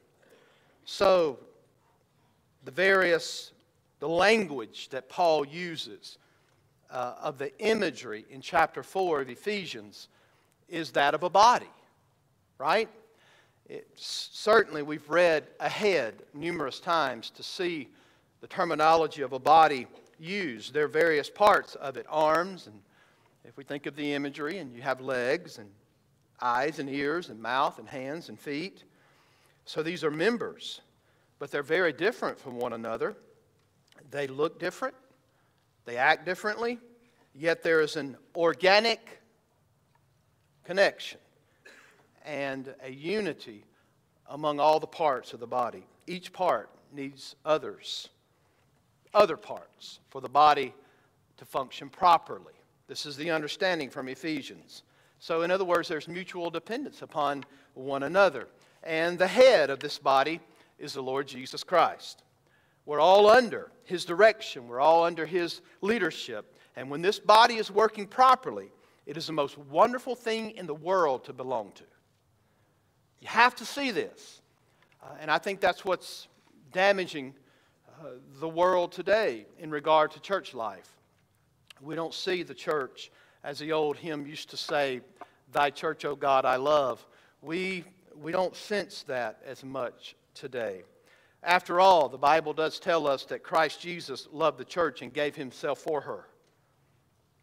So, 0.84 1.38
the 2.64 2.70
various, 2.70 3.52
the 4.00 4.08
language 4.08 4.88
that 4.90 5.08
Paul 5.08 5.46
uses 5.46 6.18
uh, 6.90 7.14
of 7.20 7.38
the 7.38 7.56
imagery 7.58 8.24
in 8.30 8.40
chapter 8.40 8.82
4 8.82 9.22
of 9.22 9.30
Ephesians 9.30 10.08
is 10.70 10.92
that 10.92 11.14
of 11.14 11.22
a 11.22 11.30
body, 11.30 11.70
right? 12.58 12.88
Certainly, 13.94 14.82
we've 14.82 15.08
read 15.08 15.46
ahead 15.60 16.22
numerous 16.34 16.80
times 16.80 17.30
to 17.30 17.42
see 17.42 17.88
the 18.40 18.46
terminology 18.46 19.22
of 19.22 19.32
a 19.32 19.38
body 19.38 19.86
used. 20.18 20.74
There 20.74 20.84
are 20.84 20.88
various 20.88 21.30
parts 21.30 21.74
of 21.76 21.96
it 21.96 22.06
arms, 22.08 22.66
and 22.66 22.80
if 23.44 23.56
we 23.56 23.64
think 23.64 23.86
of 23.86 23.94
the 23.96 24.12
imagery, 24.12 24.58
and 24.58 24.74
you 24.74 24.82
have 24.82 25.00
legs, 25.00 25.58
and 25.58 25.70
eyes, 26.40 26.78
and 26.78 26.88
ears, 26.88 27.28
and 27.28 27.40
mouth, 27.40 27.78
and 27.78 27.88
hands, 27.88 28.28
and 28.28 28.38
feet. 28.38 28.84
So 29.66 29.82
these 29.82 30.02
are 30.02 30.10
members, 30.10 30.80
but 31.38 31.50
they're 31.50 31.62
very 31.62 31.92
different 31.92 32.38
from 32.38 32.56
one 32.56 32.72
another. 32.72 33.14
They 34.10 34.26
look 34.26 34.58
different, 34.58 34.94
they 35.84 35.96
act 35.96 36.24
differently, 36.24 36.78
yet 37.34 37.62
there 37.62 37.80
is 37.80 37.96
an 37.96 38.16
organic 38.34 39.19
connection 40.70 41.18
and 42.24 42.72
a 42.84 42.92
unity 42.92 43.64
among 44.28 44.60
all 44.60 44.78
the 44.78 44.86
parts 44.86 45.32
of 45.32 45.40
the 45.40 45.46
body. 45.46 45.82
Each 46.06 46.32
part 46.32 46.70
needs 46.92 47.34
others, 47.44 48.08
other 49.12 49.36
parts, 49.36 49.98
for 50.10 50.20
the 50.20 50.28
body 50.28 50.72
to 51.38 51.44
function 51.44 51.88
properly. 51.88 52.52
This 52.86 53.04
is 53.04 53.16
the 53.16 53.32
understanding 53.32 53.90
from 53.90 54.06
Ephesians. 54.06 54.84
So, 55.18 55.42
in 55.42 55.50
other 55.50 55.64
words, 55.64 55.88
there's 55.88 56.06
mutual 56.06 56.50
dependence 56.50 57.02
upon 57.02 57.44
one 57.74 58.04
another. 58.04 58.46
And 58.84 59.18
the 59.18 59.26
head 59.26 59.70
of 59.70 59.80
this 59.80 59.98
body 59.98 60.38
is 60.78 60.92
the 60.92 61.02
Lord 61.02 61.26
Jesus 61.26 61.64
Christ. 61.64 62.22
We're 62.86 63.00
all 63.00 63.28
under 63.28 63.72
His 63.82 64.04
direction, 64.04 64.68
we're 64.68 64.78
all 64.78 65.02
under 65.02 65.26
His 65.26 65.62
leadership. 65.80 66.56
And 66.76 66.88
when 66.88 67.02
this 67.02 67.18
body 67.18 67.56
is 67.56 67.72
working 67.72 68.06
properly, 68.06 68.70
it 69.10 69.16
is 69.16 69.26
the 69.26 69.32
most 69.32 69.58
wonderful 69.58 70.14
thing 70.14 70.52
in 70.52 70.68
the 70.68 70.74
world 70.74 71.24
to 71.24 71.32
belong 71.32 71.72
to. 71.72 71.82
You 73.18 73.26
have 73.26 73.56
to 73.56 73.64
see 73.64 73.90
this. 73.90 74.40
Uh, 75.02 75.06
and 75.20 75.28
I 75.32 75.38
think 75.38 75.58
that's 75.58 75.84
what's 75.84 76.28
damaging 76.70 77.34
uh, 77.88 78.10
the 78.38 78.48
world 78.48 78.92
today 78.92 79.46
in 79.58 79.72
regard 79.72 80.12
to 80.12 80.20
church 80.20 80.54
life. 80.54 80.88
We 81.80 81.96
don't 81.96 82.14
see 82.14 82.44
the 82.44 82.54
church, 82.54 83.10
as 83.42 83.58
the 83.58 83.72
old 83.72 83.96
hymn 83.96 84.28
used 84.28 84.48
to 84.50 84.56
say, 84.56 85.00
Thy 85.50 85.70
church, 85.70 86.04
O 86.04 86.14
God, 86.14 86.44
I 86.44 86.54
love. 86.54 87.04
We, 87.42 87.82
we 88.16 88.30
don't 88.30 88.54
sense 88.54 89.02
that 89.08 89.40
as 89.44 89.64
much 89.64 90.14
today. 90.34 90.84
After 91.42 91.80
all, 91.80 92.08
the 92.08 92.16
Bible 92.16 92.52
does 92.52 92.78
tell 92.78 93.08
us 93.08 93.24
that 93.24 93.42
Christ 93.42 93.80
Jesus 93.80 94.28
loved 94.30 94.58
the 94.58 94.64
church 94.64 95.02
and 95.02 95.12
gave 95.12 95.34
himself 95.34 95.80
for 95.80 96.00
her. 96.00 96.29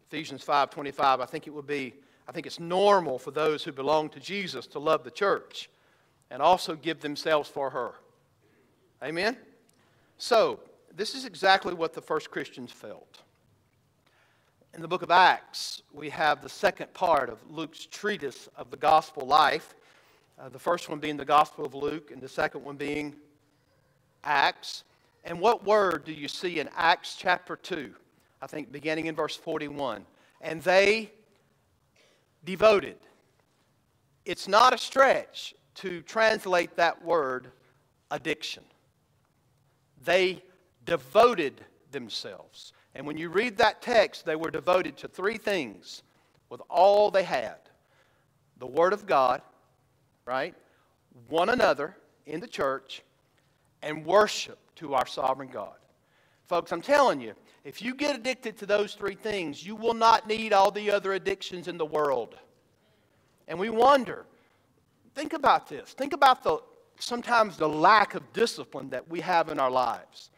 Ephesians 0.08 0.42
5:25, 0.42 1.20
I 1.20 1.26
think 1.26 1.46
it 1.46 1.50
would 1.50 1.66
be 1.66 1.94
I 2.26 2.32
think 2.32 2.46
it's 2.46 2.60
normal 2.60 3.18
for 3.18 3.30
those 3.30 3.64
who 3.64 3.72
belong 3.72 4.10
to 4.10 4.20
Jesus 4.20 4.66
to 4.68 4.78
love 4.78 5.02
the 5.02 5.10
church 5.10 5.70
and 6.30 6.42
also 6.42 6.74
give 6.74 7.00
themselves 7.00 7.48
for 7.48 7.70
her. 7.70 7.94
Amen? 9.02 9.36
So, 10.18 10.60
this 10.94 11.14
is 11.14 11.24
exactly 11.24 11.72
what 11.72 11.94
the 11.94 12.02
first 12.02 12.30
Christians 12.30 12.70
felt. 12.70 13.22
in 14.74 14.82
the 14.82 14.88
book 14.88 15.02
of 15.02 15.10
Acts, 15.10 15.82
we 15.92 16.10
have 16.10 16.42
the 16.42 16.48
second 16.48 16.92
part 16.92 17.30
of 17.30 17.38
Luke's 17.50 17.86
treatise 17.86 18.48
of 18.56 18.70
the 18.70 18.76
gospel 18.76 19.26
life. 19.26 19.74
Uh, 20.38 20.48
the 20.48 20.58
first 20.58 20.88
one 20.88 20.98
being 21.00 21.16
the 21.16 21.24
Gospel 21.24 21.64
of 21.64 21.74
Luke, 21.74 22.10
and 22.12 22.20
the 22.20 22.28
second 22.28 22.62
one 22.62 22.76
being 22.76 23.16
Acts. 24.22 24.84
And 25.24 25.40
what 25.40 25.64
word 25.64 26.04
do 26.04 26.12
you 26.12 26.28
see 26.28 26.60
in 26.60 26.68
Acts 26.76 27.16
chapter 27.16 27.56
2? 27.56 27.94
I 28.40 28.46
think 28.46 28.70
beginning 28.70 29.06
in 29.06 29.14
verse 29.14 29.36
41. 29.36 30.04
And 30.40 30.62
they 30.62 31.10
devoted. 32.44 32.96
It's 34.24 34.46
not 34.46 34.72
a 34.72 34.78
stretch 34.78 35.54
to 35.76 36.02
translate 36.02 36.76
that 36.76 37.04
word 37.04 37.50
addiction. 38.10 38.64
They 40.04 40.42
devoted 40.84 41.64
themselves. 41.90 42.72
And 42.94 43.06
when 43.06 43.16
you 43.16 43.28
read 43.28 43.56
that 43.58 43.82
text, 43.82 44.24
they 44.24 44.36
were 44.36 44.50
devoted 44.50 44.96
to 44.98 45.08
three 45.08 45.38
things 45.38 46.02
with 46.48 46.60
all 46.68 47.10
they 47.10 47.24
had 47.24 47.56
the 48.58 48.66
Word 48.66 48.92
of 48.92 49.06
God, 49.06 49.40
right? 50.26 50.54
One 51.28 51.48
another 51.48 51.96
in 52.26 52.40
the 52.40 52.46
church, 52.48 53.02
and 53.82 54.04
worship 54.04 54.58
to 54.76 54.94
our 54.94 55.06
sovereign 55.06 55.48
God. 55.48 55.76
Folks, 56.46 56.72
I'm 56.72 56.82
telling 56.82 57.20
you, 57.20 57.34
if 57.68 57.82
you 57.82 57.94
get 57.94 58.16
addicted 58.16 58.56
to 58.56 58.66
those 58.66 58.94
three 58.94 59.14
things, 59.14 59.62
you 59.62 59.76
will 59.76 59.92
not 59.92 60.26
need 60.26 60.54
all 60.54 60.70
the 60.70 60.90
other 60.90 61.12
addictions 61.12 61.68
in 61.68 61.76
the 61.76 61.84
world. 61.84 62.34
And 63.46 63.58
we 63.58 63.68
wonder, 63.68 64.24
think 65.14 65.34
about 65.34 65.68
this. 65.68 65.92
Think 65.92 66.14
about 66.14 66.42
the 66.42 66.60
sometimes 66.98 67.58
the 67.58 67.68
lack 67.68 68.14
of 68.14 68.32
discipline 68.32 68.88
that 68.88 69.06
we 69.06 69.20
have 69.20 69.50
in 69.50 69.60
our 69.60 69.70
lives. 69.70 70.30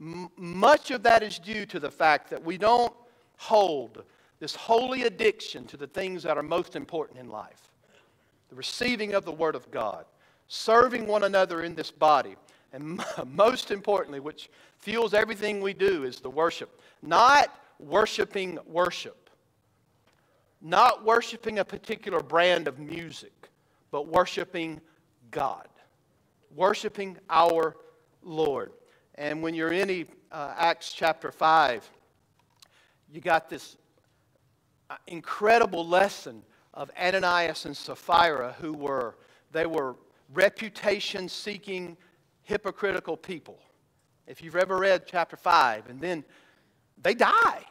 M- 0.00 0.28
much 0.36 0.90
of 0.90 1.04
that 1.04 1.22
is 1.22 1.38
due 1.38 1.66
to 1.66 1.78
the 1.78 1.90
fact 1.90 2.28
that 2.30 2.42
we 2.42 2.58
don't 2.58 2.92
hold 3.36 4.02
this 4.40 4.56
holy 4.56 5.04
addiction 5.04 5.64
to 5.66 5.76
the 5.76 5.86
things 5.86 6.24
that 6.24 6.36
are 6.36 6.42
most 6.42 6.74
important 6.74 7.20
in 7.20 7.28
life 7.28 7.70
the 8.50 8.56
receiving 8.56 9.14
of 9.14 9.24
the 9.24 9.32
Word 9.32 9.54
of 9.54 9.70
God, 9.70 10.04
serving 10.48 11.06
one 11.06 11.22
another 11.22 11.62
in 11.62 11.76
this 11.76 11.92
body, 11.92 12.34
and 12.72 13.02
most 13.26 13.70
importantly, 13.70 14.20
which 14.20 14.50
fuels 14.78 15.14
everything 15.14 15.60
we 15.60 15.74
do, 15.74 16.04
is 16.04 16.20
the 16.20 16.30
worship. 16.30 16.80
Not 17.02 17.48
worshiping 17.78 18.58
worship, 18.66 19.30
not 20.60 21.04
worshiping 21.04 21.58
a 21.58 21.64
particular 21.64 22.20
brand 22.20 22.68
of 22.68 22.78
music, 22.78 23.48
but 23.90 24.06
worshiping 24.06 24.80
God, 25.30 25.68
worshiping 26.54 27.18
our 27.28 27.76
Lord. 28.22 28.72
And 29.16 29.42
when 29.42 29.54
you're 29.54 29.72
in 29.72 30.06
uh, 30.30 30.54
Acts 30.56 30.92
chapter 30.92 31.30
5, 31.30 31.88
you 33.12 33.20
got 33.20 33.50
this 33.50 33.76
uh, 34.88 34.96
incredible 35.06 35.86
lesson 35.86 36.42
of 36.74 36.90
Ananias 36.98 37.66
and 37.66 37.76
Sapphira, 37.76 38.54
who 38.58 38.72
were, 38.72 39.16
they 39.50 39.66
were 39.66 39.96
reputation 40.32 41.28
seeking, 41.28 41.96
hypocritical 42.52 43.16
people. 43.16 43.58
If 44.26 44.42
you've 44.42 44.56
ever 44.56 44.78
read 44.78 45.02
chapter 45.06 45.36
5, 45.36 45.88
and 45.88 46.00
then 46.00 46.24
they 47.02 47.14
die. 47.14 47.64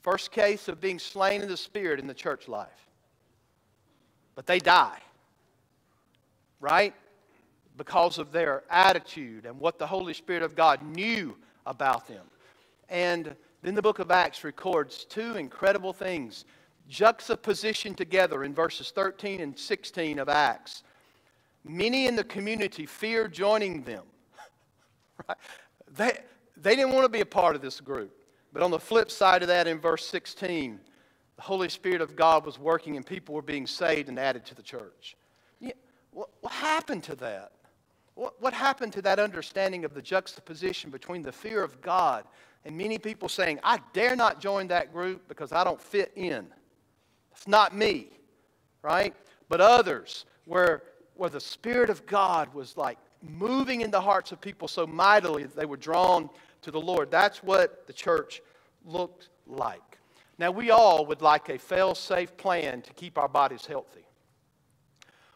First 0.00 0.32
case 0.32 0.68
of 0.68 0.80
being 0.80 0.98
slain 0.98 1.42
in 1.42 1.48
the 1.48 1.56
spirit 1.56 2.00
in 2.00 2.06
the 2.06 2.14
church 2.14 2.48
life. 2.48 2.88
But 4.34 4.46
they 4.46 4.58
die. 4.58 5.00
Right? 6.60 6.94
because 7.76 8.18
of 8.18 8.32
their 8.32 8.62
attitude 8.70 9.46
and 9.46 9.58
what 9.58 9.78
the 9.78 9.86
Holy 9.86 10.14
Spirit 10.14 10.42
of 10.42 10.54
God 10.54 10.82
knew 10.82 11.36
about 11.66 12.06
them. 12.06 12.24
And 12.88 13.34
then 13.62 13.74
the 13.74 13.82
book 13.82 13.98
of 13.98 14.10
Acts 14.10 14.44
records 14.44 15.04
two 15.04 15.36
incredible 15.36 15.92
things 15.92 16.44
juxtaposition 16.88 17.94
together 17.94 18.44
in 18.44 18.52
verses 18.52 18.90
13 18.90 19.40
and 19.40 19.58
16 19.58 20.18
of 20.18 20.28
Acts. 20.28 20.82
Many 21.64 22.06
in 22.06 22.16
the 22.16 22.24
community 22.24 22.86
feared 22.86 23.32
joining 23.32 23.82
them. 23.82 24.04
right? 25.28 25.38
they, 25.96 26.18
they 26.56 26.76
didn't 26.76 26.92
want 26.92 27.04
to 27.04 27.08
be 27.08 27.20
a 27.20 27.26
part 27.26 27.54
of 27.54 27.62
this 27.62 27.80
group. 27.80 28.12
But 28.52 28.62
on 28.62 28.70
the 28.70 28.78
flip 28.78 29.10
side 29.10 29.42
of 29.42 29.48
that, 29.48 29.66
in 29.66 29.80
verse 29.80 30.06
16, 30.06 30.78
the 31.36 31.42
Holy 31.42 31.68
Spirit 31.68 32.00
of 32.00 32.16
God 32.16 32.44
was 32.44 32.58
working 32.58 32.96
and 32.96 33.06
people 33.06 33.34
were 33.34 33.42
being 33.42 33.66
saved 33.66 34.08
and 34.08 34.18
added 34.18 34.44
to 34.46 34.54
the 34.54 34.62
church. 34.62 35.16
Yeah, 35.60 35.72
what, 36.10 36.28
what 36.40 36.52
happened 36.52 37.02
to 37.04 37.14
that? 37.16 37.52
What, 38.14 38.40
what 38.42 38.52
happened 38.52 38.92
to 38.94 39.02
that 39.02 39.18
understanding 39.18 39.84
of 39.84 39.94
the 39.94 40.02
juxtaposition 40.02 40.90
between 40.90 41.22
the 41.22 41.32
fear 41.32 41.62
of 41.62 41.80
God 41.80 42.24
and 42.64 42.76
many 42.76 42.98
people 42.98 43.28
saying, 43.28 43.58
I 43.64 43.80
dare 43.92 44.14
not 44.14 44.40
join 44.40 44.68
that 44.68 44.92
group 44.92 45.26
because 45.28 45.52
I 45.52 45.64
don't 45.64 45.80
fit 45.80 46.12
in? 46.14 46.46
It's 47.32 47.48
not 47.48 47.74
me, 47.74 48.08
right? 48.82 49.14
But 49.48 49.60
others, 49.60 50.26
where, 50.44 50.82
where 51.22 51.30
the 51.30 51.38
Spirit 51.38 51.88
of 51.88 52.04
God 52.04 52.52
was 52.52 52.76
like 52.76 52.98
moving 53.22 53.82
in 53.82 53.92
the 53.92 54.00
hearts 54.00 54.32
of 54.32 54.40
people 54.40 54.66
so 54.66 54.88
mightily 54.88 55.44
that 55.44 55.54
they 55.54 55.66
were 55.66 55.76
drawn 55.76 56.28
to 56.62 56.72
the 56.72 56.80
Lord. 56.80 57.12
That's 57.12 57.44
what 57.44 57.86
the 57.86 57.92
church 57.92 58.42
looked 58.84 59.28
like. 59.46 59.98
Now, 60.36 60.50
we 60.50 60.72
all 60.72 61.06
would 61.06 61.22
like 61.22 61.48
a 61.48 61.58
fail 61.58 61.94
safe 61.94 62.36
plan 62.36 62.82
to 62.82 62.92
keep 62.94 63.18
our 63.18 63.28
bodies 63.28 63.66
healthy. 63.66 64.04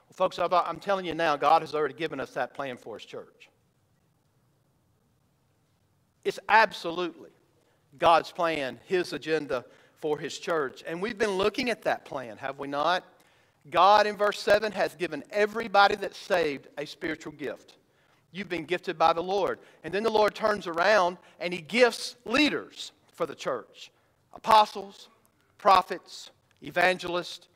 Well, 0.08 0.14
Folks, 0.14 0.40
I'm 0.40 0.80
telling 0.80 1.06
you 1.06 1.14
now, 1.14 1.36
God 1.36 1.62
has 1.62 1.72
already 1.72 1.94
given 1.94 2.18
us 2.18 2.30
that 2.30 2.52
plan 2.52 2.76
for 2.78 2.98
His 2.98 3.06
church. 3.06 3.48
It's 6.24 6.40
absolutely 6.48 7.30
God's 7.96 8.32
plan, 8.32 8.80
His 8.86 9.12
agenda 9.12 9.64
for 9.94 10.18
His 10.18 10.36
church. 10.36 10.82
And 10.84 11.00
we've 11.00 11.16
been 11.16 11.38
looking 11.38 11.70
at 11.70 11.82
that 11.82 12.04
plan, 12.04 12.38
have 12.38 12.58
we 12.58 12.66
not? 12.66 13.04
God, 13.70 14.06
in 14.06 14.16
verse 14.16 14.38
7, 14.38 14.72
has 14.72 14.94
given 14.94 15.24
everybody 15.30 15.96
that's 15.96 16.18
saved 16.18 16.68
a 16.78 16.86
spiritual 16.86 17.32
gift. 17.32 17.74
You've 18.32 18.48
been 18.48 18.64
gifted 18.64 18.98
by 18.98 19.12
the 19.12 19.22
Lord. 19.22 19.58
And 19.82 19.92
then 19.92 20.02
the 20.02 20.10
Lord 20.10 20.34
turns 20.34 20.66
around 20.66 21.16
and 21.40 21.52
He 21.52 21.60
gifts 21.60 22.16
leaders 22.24 22.92
for 23.12 23.26
the 23.26 23.34
church 23.34 23.90
apostles, 24.34 25.08
prophets, 25.58 26.30
evangelists, 26.62 27.48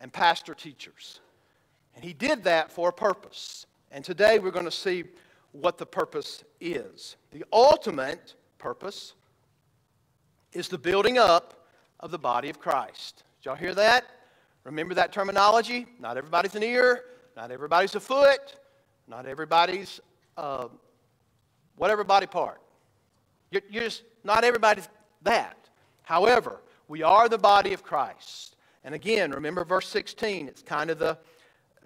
and 0.00 0.12
pastor 0.12 0.54
teachers. 0.54 1.20
And 1.94 2.04
he 2.04 2.12
did 2.12 2.44
that 2.44 2.72
for 2.72 2.88
a 2.88 2.92
purpose. 2.92 3.66
And 3.90 4.04
today 4.04 4.38
we're 4.38 4.50
going 4.50 4.64
to 4.64 4.70
see 4.70 5.04
what 5.52 5.78
the 5.78 5.86
purpose 5.86 6.42
is. 6.60 7.16
The 7.30 7.44
ultimate 7.52 8.34
purpose 8.58 9.14
is 10.52 10.68
the 10.68 10.78
building 10.78 11.18
up 11.18 11.66
of 12.00 12.10
the 12.10 12.18
body 12.18 12.50
of 12.50 12.58
Christ. 12.58 13.22
Did 13.40 13.46
y'all 13.46 13.56
hear 13.56 13.74
that? 13.74 14.04
Remember 14.64 14.94
that 14.94 15.12
terminology? 15.12 15.86
Not 16.00 16.16
everybody's 16.16 16.54
an 16.54 16.62
ear, 16.62 17.04
not 17.36 17.50
everybody's 17.50 17.94
a 17.94 18.00
foot, 18.00 18.56
not 19.06 19.26
everybody's 19.26 20.00
uh, 20.36 20.68
whatever 21.76 22.02
body 22.02 22.26
part. 22.26 22.60
You're, 23.50 23.62
you're 23.70 23.84
just, 23.84 24.02
not 24.24 24.42
everybody's 24.42 24.88
that. 25.22 25.68
However, 26.02 26.60
we 26.88 27.02
are 27.02 27.28
the 27.28 27.38
body 27.38 27.72
of 27.72 27.82
Christ. 27.82 28.56
And 28.84 28.94
again, 28.94 29.30
remember 29.30 29.64
verse 29.64 29.88
16, 29.88 30.48
it's 30.48 30.62
kind 30.62 30.90
of 30.90 30.98
the 30.98 31.18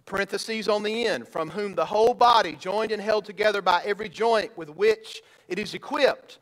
parentheses 0.06 0.68
on 0.68 0.82
the 0.82 1.06
end, 1.06 1.28
from 1.28 1.50
whom 1.50 1.74
the 1.74 1.84
whole 1.84 2.14
body, 2.14 2.56
joined 2.56 2.92
and 2.92 3.02
held 3.02 3.24
together 3.24 3.60
by 3.60 3.82
every 3.84 4.08
joint 4.08 4.56
with 4.56 4.70
which 4.70 5.22
it 5.48 5.58
is 5.58 5.74
equipped, 5.74 6.38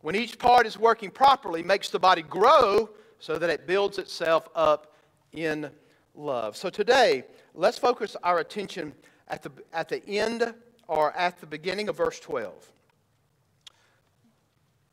when 0.00 0.14
each 0.14 0.38
part 0.38 0.66
is 0.66 0.78
working 0.78 1.10
properly, 1.10 1.62
makes 1.62 1.90
the 1.90 1.98
body 1.98 2.22
grow 2.22 2.88
so 3.18 3.36
that 3.36 3.50
it 3.50 3.66
builds 3.66 3.98
itself 3.98 4.48
up 4.54 4.87
in 5.32 5.70
love. 6.14 6.56
So 6.56 6.70
today, 6.70 7.24
let's 7.54 7.78
focus 7.78 8.16
our 8.22 8.38
attention 8.38 8.92
at 9.28 9.42
the, 9.42 9.50
at 9.72 9.88
the 9.88 10.06
end 10.08 10.54
or 10.86 11.12
at 11.12 11.38
the 11.40 11.46
beginning 11.46 11.88
of 11.88 11.96
verse 11.96 12.18
12. 12.20 12.72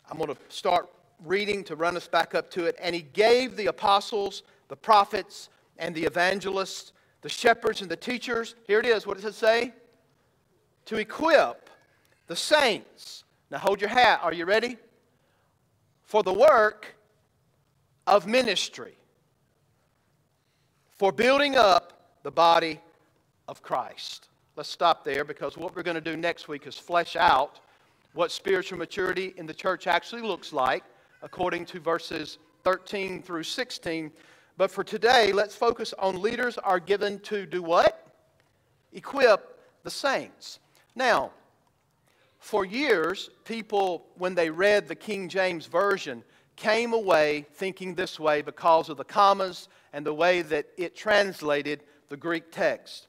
I'm 0.10 0.18
going 0.18 0.30
to 0.30 0.38
start 0.50 0.90
reading 1.24 1.64
to 1.64 1.76
run 1.76 1.98
us 1.98 2.08
back 2.08 2.36
up 2.36 2.52
to 2.52 2.66
it. 2.66 2.76
And 2.82 2.94
he 2.94 3.02
gave 3.02 3.56
the 3.56 3.68
apostles, 3.68 4.44
the 4.68 4.76
prophets, 4.76 5.50
and 5.78 5.96
the 5.96 6.04
evangelists 6.04 6.92
the 7.26 7.30
shepherds 7.30 7.82
and 7.82 7.90
the 7.90 7.96
teachers. 7.96 8.54
Here 8.68 8.80
it 8.80 8.86
is. 8.86 9.08
What 9.08 9.18
does 9.18 9.26
it 9.26 9.34
say? 9.34 9.74
To 10.86 10.98
equip 10.98 11.72
the 12.28 12.36
saints. 12.36 13.24
Now 13.50 13.58
hold 13.58 13.82
your 13.82 13.90
hat. 13.90 14.20
Are 14.22 14.32
you 14.32 14.46
ready? 14.46 14.78
For 16.04 16.22
the 16.22 16.32
work 16.32 16.96
of 18.06 18.28
ministry. 18.28 18.96
For 20.98 21.12
building 21.12 21.56
up 21.56 21.94
the 22.24 22.32
body 22.32 22.80
of 23.48 23.62
Christ. 23.62 24.30
Let's 24.56 24.70
stop 24.70 25.04
there 25.04 25.24
because 25.24 25.58
what 25.58 25.76
we're 25.76 25.84
going 25.84 25.96
to 25.96 26.02
do 26.02 26.16
next 26.16 26.48
week 26.48 26.68
is 26.68 26.78
flesh 26.78 27.16
out 27.16 27.60
what 28.14 28.32
spiritual 28.32 28.78
maturity 28.78 29.34
in 29.38 29.46
the 29.46 29.54
church 29.54 29.88
actually 29.88 30.22
looks 30.22 30.54
like 30.54 30.84
according 31.22 31.66
to 31.66 31.80
verses 31.80 32.38
13 32.64 33.22
through 33.22 33.44
16 33.44 34.12
but 34.58 34.72
for 34.72 34.84
today, 34.84 35.34
let's 35.34 35.56
focus 35.56 35.94
on 36.00 36.22
leaders 36.22 36.58
are 36.58 36.80
given 36.80 37.20
to 37.22 37.46
do 37.46 37.62
what? 37.62 38.08
Equip 38.94 39.60
the 39.84 39.90
saints. 39.90 40.60
Now, 40.96 41.32
for 42.40 42.64
years, 42.64 43.30
people, 43.44 44.06
when 44.18 44.34
they 44.34 44.50
read 44.50 44.88
the 44.88 44.96
King 44.96 45.28
James 45.28 45.66
Version, 45.66 46.24
came 46.56 46.94
away 46.94 47.46
thinking 47.54 47.96
this 47.96 48.18
way 48.18 48.42
because 48.42 48.88
of 48.88 48.96
the 48.96 49.04
commas 49.04 49.68
and 49.96 50.06
the 50.06 50.14
way 50.14 50.42
that 50.42 50.66
it 50.76 50.94
translated 50.94 51.82
the 52.10 52.18
Greek 52.18 52.52
text. 52.52 53.08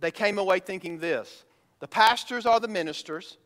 They 0.00 0.10
came 0.10 0.38
away 0.38 0.60
thinking 0.60 0.98
this 0.98 1.44
the 1.80 1.88
pastors 1.88 2.44
are 2.44 2.60
the 2.60 2.68
ministers, 2.68 3.38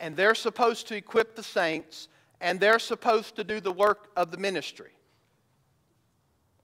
and 0.00 0.16
they're 0.16 0.34
supposed 0.34 0.88
to 0.88 0.96
equip 0.96 1.36
the 1.36 1.42
saints, 1.44 2.08
and 2.40 2.58
they're 2.58 2.80
supposed 2.80 3.36
to 3.36 3.44
do 3.44 3.60
the 3.60 3.70
work 3.70 4.10
of 4.16 4.32
the 4.32 4.38
ministry. 4.38 4.90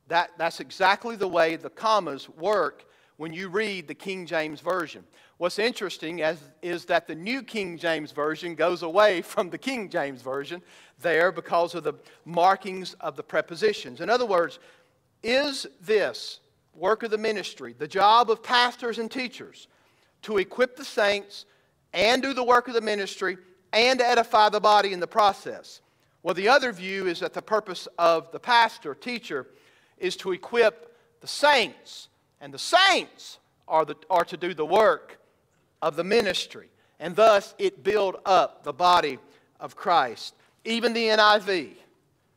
That, 0.09 0.33
that's 0.37 0.59
exactly 0.59 1.15
the 1.15 1.29
way 1.29 1.55
the 1.55 1.71
commas 1.71 2.29
work 2.29 2.85
when 3.17 3.33
you 3.33 3.49
read 3.49 3.87
the 3.87 3.95
King 3.95 4.27
James 4.27 4.61
Version. 4.61 5.05
What's 5.39 5.61
interesting 5.61 6.23
as, 6.23 6.39
is 6.61 6.87
that 6.87 7.07
the 7.07 7.15
New 7.15 7.41
King 7.41 7.79
James 7.79 8.11
Version 8.11 8.57
goes 8.57 8.83
away 8.83 9.23
from 9.23 9.49
the 9.49 9.59
King 9.59 9.89
James 9.89 10.23
Version 10.23 10.61
there 11.01 11.31
because 11.31 11.77
of 11.77 11.85
the 11.85 11.95
markings 12.25 12.95
of 12.95 13.15
the 13.15 13.23
prepositions. 13.23 14.01
In 14.01 14.11
other 14.11 14.27
words, 14.27 14.59
is 15.23 15.67
this 15.81 16.41
work 16.75 17.03
of 17.03 17.11
the 17.11 17.19
ministry, 17.19 17.75
the 17.79 17.89
job 17.89 18.31
of 18.31 18.43
pastors 18.43 18.99
and 18.99 19.11
teachers, 19.11 19.69
to 20.23 20.39
equip 20.39 20.77
the 20.77 20.85
saints 20.85 21.45
and 21.93 22.23
do 22.23 22.33
the 22.33 22.45
work 22.45 22.69
of 22.69 22.75
the 22.75 22.81
ministry 22.81 23.37
and 23.73 24.01
edify 24.01 24.49
the 24.49 24.61
body 24.61 24.93
in 24.93 25.01
the 25.01 25.07
process? 25.07 25.81
Well, 26.23 26.35
the 26.35 26.49
other 26.49 26.73
view 26.73 27.07
is 27.07 27.21
that 27.21 27.35
the 27.35 27.43
purpose 27.43 27.89
of 27.99 28.31
the 28.31 28.39
pastor, 28.39 28.95
teacher, 28.95 29.47
is 29.99 30.17
to 30.17 30.33
equip 30.33 30.97
the 31.21 31.27
saints, 31.27 32.09
and 32.41 32.53
the 32.53 32.59
saints 32.59 33.39
are, 33.69 33.85
the, 33.85 33.97
are 34.11 34.25
to 34.25 34.37
do 34.37 34.55
the 34.55 34.67
work 34.67 35.19
of 35.81 35.97
the 35.97 36.05
ministry. 36.05 36.69
And 37.01 37.17
thus, 37.17 37.55
it 37.59 37.83
build 37.83 38.17
up 38.25 38.63
the 38.63 38.73
body 38.73 39.19
of 39.59 39.75
Christ. 39.75 40.35
Even 40.65 40.93
the 40.93 41.09
NIV, 41.09 41.73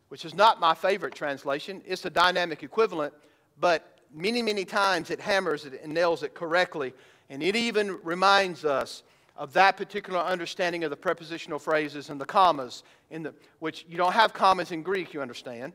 which 0.09 0.25
is 0.25 0.33
not 0.33 0.59
my 0.59 0.73
favorite 0.73 1.15
translation, 1.15 1.81
it's 1.85 2.05
a 2.05 2.09
dynamic 2.09 2.63
equivalent, 2.63 3.13
but 3.59 3.99
many, 4.13 4.41
many 4.41 4.65
times 4.65 5.09
it 5.09 5.19
hammers 5.19 5.65
it 5.65 5.81
and 5.83 5.93
nails 5.93 6.23
it 6.23 6.33
correctly. 6.33 6.93
And 7.29 7.41
it 7.41 7.55
even 7.55 7.99
reminds 8.03 8.65
us 8.65 9.03
of 9.35 9.51
that 9.53 9.75
particular 9.77 10.19
understanding 10.19 10.83
of 10.83 10.89
the 10.89 10.95
prepositional 10.95 11.59
phrases 11.59 12.09
and 12.09 12.19
the 12.21 12.25
commas, 12.25 12.83
in 13.09 13.23
the, 13.23 13.33
which 13.59 13.85
you 13.89 13.97
don't 13.97 14.13
have 14.13 14.33
commas 14.33 14.71
in 14.71 14.81
Greek, 14.81 15.13
you 15.13 15.21
understand. 15.21 15.73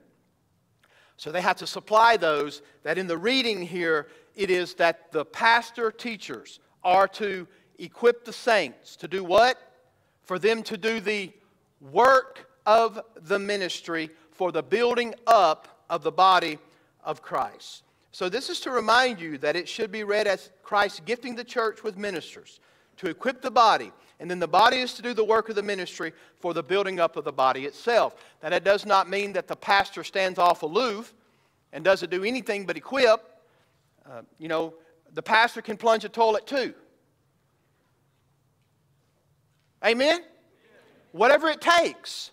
So 1.16 1.30
they 1.30 1.42
have 1.42 1.56
to 1.56 1.66
supply 1.66 2.16
those 2.16 2.62
that 2.82 2.96
in 2.96 3.06
the 3.06 3.18
reading 3.18 3.60
here, 3.60 4.08
it 4.34 4.50
is 4.50 4.74
that 4.74 5.12
the 5.12 5.24
pastor 5.24 5.90
teachers 5.90 6.60
are 6.82 7.06
to 7.08 7.46
equip 7.78 8.24
the 8.24 8.32
saints 8.32 8.96
to 8.96 9.08
do 9.08 9.22
what? 9.22 9.58
For 10.22 10.38
them 10.38 10.62
to 10.62 10.78
do 10.78 11.00
the 11.00 11.32
work 11.80 12.48
of 12.64 13.00
the 13.16 13.38
ministry 13.38 14.10
for 14.40 14.50
the 14.50 14.62
building 14.62 15.14
up 15.26 15.84
of 15.90 16.02
the 16.02 16.10
body 16.10 16.58
of 17.04 17.20
Christ. 17.20 17.82
So, 18.10 18.30
this 18.30 18.48
is 18.48 18.58
to 18.60 18.70
remind 18.70 19.20
you 19.20 19.36
that 19.36 19.54
it 19.54 19.68
should 19.68 19.92
be 19.92 20.02
read 20.02 20.26
as 20.26 20.48
Christ 20.62 21.04
gifting 21.04 21.34
the 21.34 21.44
church 21.44 21.84
with 21.84 21.98
ministers 21.98 22.58
to 22.96 23.10
equip 23.10 23.42
the 23.42 23.50
body. 23.50 23.92
And 24.18 24.30
then 24.30 24.38
the 24.38 24.48
body 24.48 24.78
is 24.78 24.94
to 24.94 25.02
do 25.02 25.12
the 25.12 25.22
work 25.22 25.50
of 25.50 25.56
the 25.56 25.62
ministry 25.62 26.14
for 26.38 26.54
the 26.54 26.62
building 26.62 27.00
up 27.00 27.18
of 27.18 27.24
the 27.24 27.32
body 27.32 27.66
itself. 27.66 28.14
Now, 28.42 28.48
that 28.48 28.64
does 28.64 28.86
not 28.86 29.10
mean 29.10 29.34
that 29.34 29.46
the 29.46 29.56
pastor 29.56 30.02
stands 30.02 30.38
off 30.38 30.62
aloof 30.62 31.12
and 31.74 31.84
doesn't 31.84 32.10
do 32.10 32.24
anything 32.24 32.64
but 32.64 32.78
equip. 32.78 33.20
Uh, 34.10 34.22
you 34.38 34.48
know, 34.48 34.72
the 35.12 35.22
pastor 35.22 35.60
can 35.60 35.76
plunge 35.76 36.06
a 36.06 36.08
toilet 36.08 36.46
too. 36.46 36.72
Amen? 39.84 40.22
Whatever 41.12 41.48
it 41.48 41.60
takes 41.60 42.30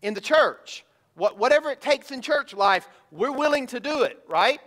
in 0.00 0.14
the 0.14 0.22
church, 0.22 0.86
whatever 1.20 1.70
it 1.70 1.80
takes 1.80 2.10
in 2.10 2.22
church 2.22 2.54
life, 2.54 2.88
we're 3.10 3.32
willing 3.32 3.66
to 3.68 3.80
do 3.80 4.02
it, 4.02 4.18
right? 4.26 4.60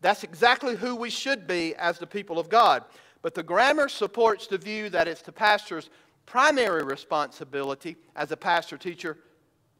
That's 0.00 0.24
exactly 0.24 0.76
who 0.76 0.96
we 0.96 1.10
should 1.10 1.46
be 1.46 1.74
as 1.76 1.98
the 1.98 2.06
people 2.06 2.38
of 2.38 2.48
God. 2.48 2.84
But 3.20 3.34
the 3.34 3.42
grammar 3.42 3.88
supports 3.88 4.46
the 4.46 4.58
view 4.58 4.88
that 4.90 5.08
it's 5.08 5.22
the 5.22 5.32
pastor's 5.32 5.90
primary 6.24 6.84
responsibility 6.84 7.96
as 8.16 8.32
a 8.32 8.36
pastor 8.36 8.78
teacher 8.78 9.18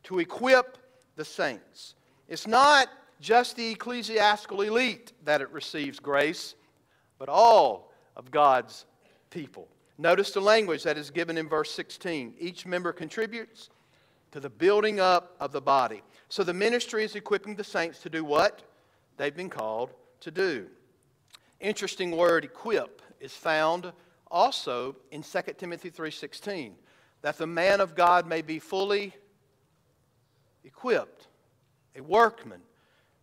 to 0.05 0.19
equip 0.19 0.79
the 1.17 1.25
saints. 1.25 1.95
It's 2.29 2.47
not 2.47 2.89
just 3.21 3.57
the 3.57 3.71
ecclesiastical 3.71 4.63
elite 4.63 5.13
that 5.25 5.41
it 5.41 5.51
receives 5.51 5.99
grace, 5.99 6.55
but 7.19 7.29
all 7.29 7.93
of 8.17 8.31
God's 8.31 8.87
people. 9.31 9.69
Notice 9.99 10.31
the 10.31 10.41
language 10.41 10.85
that 10.85 10.97
is 10.97 11.11
given 11.11 11.37
in 11.37 11.49
verse 11.49 11.71
16. 11.73 12.35
Each 12.39 12.65
member 12.65 12.93
contributes 12.93 13.71
to 14.31 14.41
the 14.41 14.51
building 14.51 15.01
up 15.01 15.35
of 15.41 15.53
the 15.53 15.61
body. 15.61 16.03
So 16.29 16.45
the 16.45 16.55
ministry 16.55 17.05
is 17.05 17.15
equipping 17.15 17.55
the 17.55 17.65
saints 17.65 18.01
to 18.01 18.11
do 18.11 18.25
what 18.25 18.63
they've 19.17 19.35
been 19.35 19.51
called 19.51 19.91
to 20.21 20.31
do. 20.31 20.67
Interesting 21.61 22.17
word 22.17 22.45
equip 22.45 23.03
is 23.21 23.33
found 23.33 23.93
also 24.31 24.97
in 25.11 25.23
2 25.23 25.59
Timothy 25.59 25.91
3:16 25.91 26.77
that 27.23 27.39
the 27.39 27.47
man 27.47 27.81
of 27.81 27.95
God 27.95 28.27
may 28.27 28.43
be 28.43 28.59
fully 28.59 29.15
equipped, 30.65 31.27
a 31.97 32.01
workman, 32.01 32.63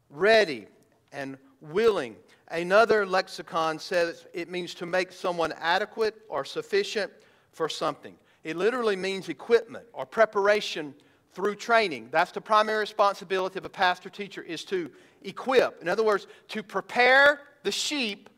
ready 0.09 0.67
and 1.11 1.37
willing 1.61 2.17
Another 2.49 3.05
lexicon 3.05 3.79
says 3.79 4.27
it 4.33 4.49
means 4.49 4.75
to 4.75 4.85
make 4.85 5.11
someone 5.11 5.53
adequate 5.59 6.21
or 6.29 6.45
sufficient 6.45 7.11
for 7.51 7.67
something. 7.67 8.15
It 8.43 8.55
literally 8.55 8.95
means 8.95 9.29
equipment 9.29 9.85
or 9.93 10.05
preparation 10.05 10.93
through 11.35 11.55
training. 11.55 12.07
That's 12.11 12.31
the 12.31 12.41
primary 12.41 12.79
responsibility 12.79 13.59
of 13.59 13.65
a 13.65 13.69
pastor 13.69 14.09
teacher 14.09 14.41
is 14.41 14.63
to 14.65 14.89
equip. 15.21 15.81
In 15.81 15.89
other 15.89 16.03
words, 16.03 16.27
to 16.47 16.63
prepare 16.63 17.41
the 17.63 17.71
sheep 17.71 18.29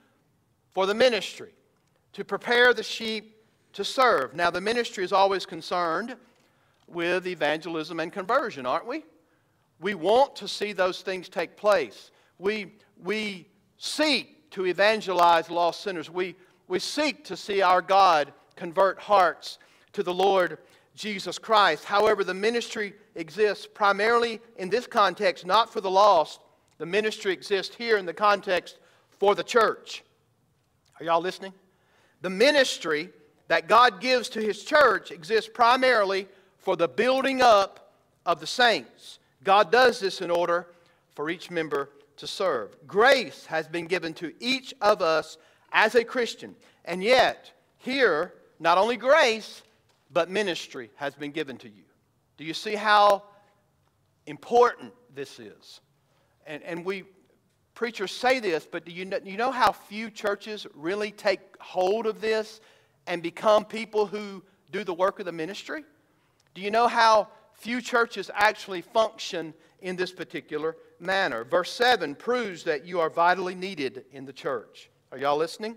for 0.73 0.87
the 0.87 0.95
ministry, 0.95 1.53
to 2.13 2.25
prepare 2.25 2.73
the 2.73 2.83
sheep 2.83 3.35
to 3.73 3.85
serve. 3.85 4.33
Now, 4.33 4.49
the 4.49 4.61
ministry 4.61 5.03
is 5.03 5.13
always 5.13 5.45
concerned 5.45 6.15
with 6.87 7.27
evangelism 7.27 7.99
and 7.99 8.11
conversion, 8.11 8.65
aren't 8.65 8.87
we? 8.87 9.03
We 9.79 9.93
want 9.93 10.35
to 10.37 10.47
see 10.47 10.73
those 10.73 11.01
things 11.01 11.29
take 11.29 11.55
place. 11.55 12.09
We, 12.39 12.73
we 13.03 13.47
seek 13.77 14.49
to 14.51 14.65
evangelize 14.65 15.51
lost 15.51 15.81
sinners. 15.81 16.09
We, 16.09 16.35
we 16.67 16.79
seek 16.79 17.23
to 17.25 17.37
see 17.37 17.61
our 17.61 17.81
God 17.81 18.33
convert 18.55 18.97
hearts 18.97 19.59
to 19.93 20.01
the 20.01 20.13
Lord 20.13 20.57
Jesus 20.97 21.37
Christ. 21.37 21.85
However, 21.85 22.23
the 22.23 22.33
ministry 22.33 22.93
exists 23.15 23.67
primarily 23.71 24.41
in 24.57 24.69
this 24.69 24.87
context, 24.87 25.45
not 25.45 25.71
for 25.71 25.79
the 25.79 25.91
lost. 25.91 26.41
The 26.79 26.85
ministry 26.85 27.31
exists 27.31 27.75
here 27.75 27.97
in 27.97 28.05
the 28.05 28.13
context 28.13 28.79
for 29.11 29.35
the 29.35 29.43
church. 29.43 30.03
Are 30.99 31.05
y'all 31.05 31.21
listening? 31.21 31.53
The 32.21 32.31
ministry 32.31 33.11
that 33.47 33.67
God 33.67 34.01
gives 34.01 34.27
to 34.29 34.41
His 34.41 34.63
church 34.63 35.11
exists 35.11 35.49
primarily 35.53 36.27
for 36.57 36.75
the 36.75 36.87
building 36.87 37.41
up 37.41 37.93
of 38.25 38.39
the 38.39 38.47
saints. 38.47 39.19
God 39.43 39.71
does 39.71 39.99
this 39.99 40.21
in 40.21 40.31
order 40.31 40.67
for 41.13 41.29
each 41.29 41.51
member 41.51 41.89
to 42.17 42.25
serve. 42.25 42.75
Grace 42.87 43.45
has 43.45 43.67
been 43.67 43.85
given 43.85 44.15
to 44.15 44.33
each 44.39 44.73
of 44.81 45.03
us 45.03 45.37
as 45.71 45.93
a 45.93 46.03
Christian. 46.03 46.55
And 46.85 47.03
yet, 47.03 47.51
here, 47.77 48.33
not 48.59 48.79
only 48.79 48.97
grace, 48.97 49.61
but 50.11 50.29
ministry 50.29 50.89
has 50.95 51.15
been 51.15 51.31
given 51.31 51.57
to 51.57 51.69
you. 51.69 51.83
Do 52.37 52.43
you 52.43 52.53
see 52.53 52.75
how 52.75 53.23
important 54.25 54.93
this 55.13 55.39
is? 55.39 55.81
And, 56.45 56.63
and 56.63 56.85
we 56.85 57.03
preachers 57.73 58.11
say 58.11 58.39
this, 58.39 58.67
but 58.69 58.85
do 58.85 58.91
you 58.91 59.05
know, 59.05 59.19
you 59.23 59.37
know 59.37 59.51
how 59.51 59.71
few 59.71 60.09
churches 60.09 60.65
really 60.73 61.11
take 61.11 61.39
hold 61.59 62.07
of 62.07 62.21
this 62.21 62.59
and 63.05 63.21
become 63.21 63.65
people 63.65 64.05
who 64.05 64.43
do 64.71 64.83
the 64.83 64.93
work 64.93 65.19
of 65.19 65.25
the 65.25 65.31
ministry? 65.31 65.83
Do 66.55 66.61
you 66.61 66.71
know 66.71 66.87
how 66.87 67.27
few 67.53 67.81
churches 67.81 68.29
actually 68.33 68.81
function 68.81 69.53
in 69.81 69.95
this 69.95 70.11
particular 70.11 70.75
manner. 70.99 71.43
Verse 71.43 71.71
7 71.71 72.15
proves 72.15 72.63
that 72.63 72.85
you 72.85 72.99
are 72.99 73.09
vitally 73.09 73.55
needed 73.55 74.05
in 74.11 74.25
the 74.25 74.33
church. 74.33 74.89
Are 75.11 75.17
y'all 75.17 75.37
listening? 75.37 75.75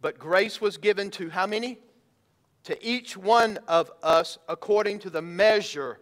But 0.00 0.18
grace 0.18 0.60
was 0.60 0.76
given 0.76 1.10
to 1.12 1.30
how 1.30 1.46
many? 1.46 1.78
To 2.64 2.86
each 2.86 3.16
one 3.16 3.58
of 3.68 3.90
us 4.02 4.38
according 4.48 5.00
to 5.00 5.10
the 5.10 5.22
measure 5.22 6.00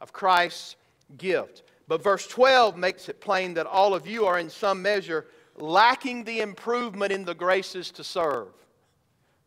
of 0.00 0.12
Christ's 0.12 0.76
gift. 1.16 1.62
But 1.88 2.02
verse 2.02 2.26
12 2.26 2.76
makes 2.76 3.08
it 3.08 3.20
plain 3.20 3.54
that 3.54 3.66
all 3.66 3.94
of 3.94 4.06
you 4.06 4.26
are 4.26 4.38
in 4.38 4.48
some 4.48 4.80
measure 4.80 5.26
lacking 5.56 6.24
the 6.24 6.40
improvement 6.40 7.12
in 7.12 7.24
the 7.24 7.34
graces 7.34 7.90
to 7.92 8.04
serve. 8.04 8.48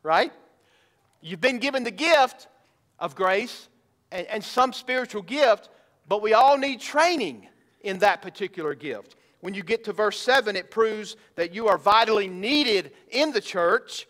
Right? 0.04 0.32
You've 1.22 1.42
been 1.42 1.60
given 1.60 1.84
the 1.84 1.92
gift 1.92 2.48
of 3.00 3.16
grace 3.16 3.68
and, 4.12 4.28
and 4.28 4.44
some 4.44 4.74
spiritual 4.74 5.22
gift, 5.22 5.70
but 6.08 6.22
we 6.22 6.34
all 6.34 6.58
need 6.58 6.80
training 6.80 7.48
in 7.82 8.00
that 8.00 8.22
particular 8.22 8.76
gift. 8.76 9.16
When 9.42 9.54
you 9.54 9.64
get 9.64 9.84
to 9.86 9.94
verse 9.94 10.20
7, 10.20 10.56
it 10.56 10.72
proves 10.72 11.16
that 11.36 11.54
you 11.54 11.68
are 11.68 11.78
vitally 11.78 12.28
needed 12.28 12.92
in 13.10 13.32
the 13.32 13.42
church. 13.42 14.08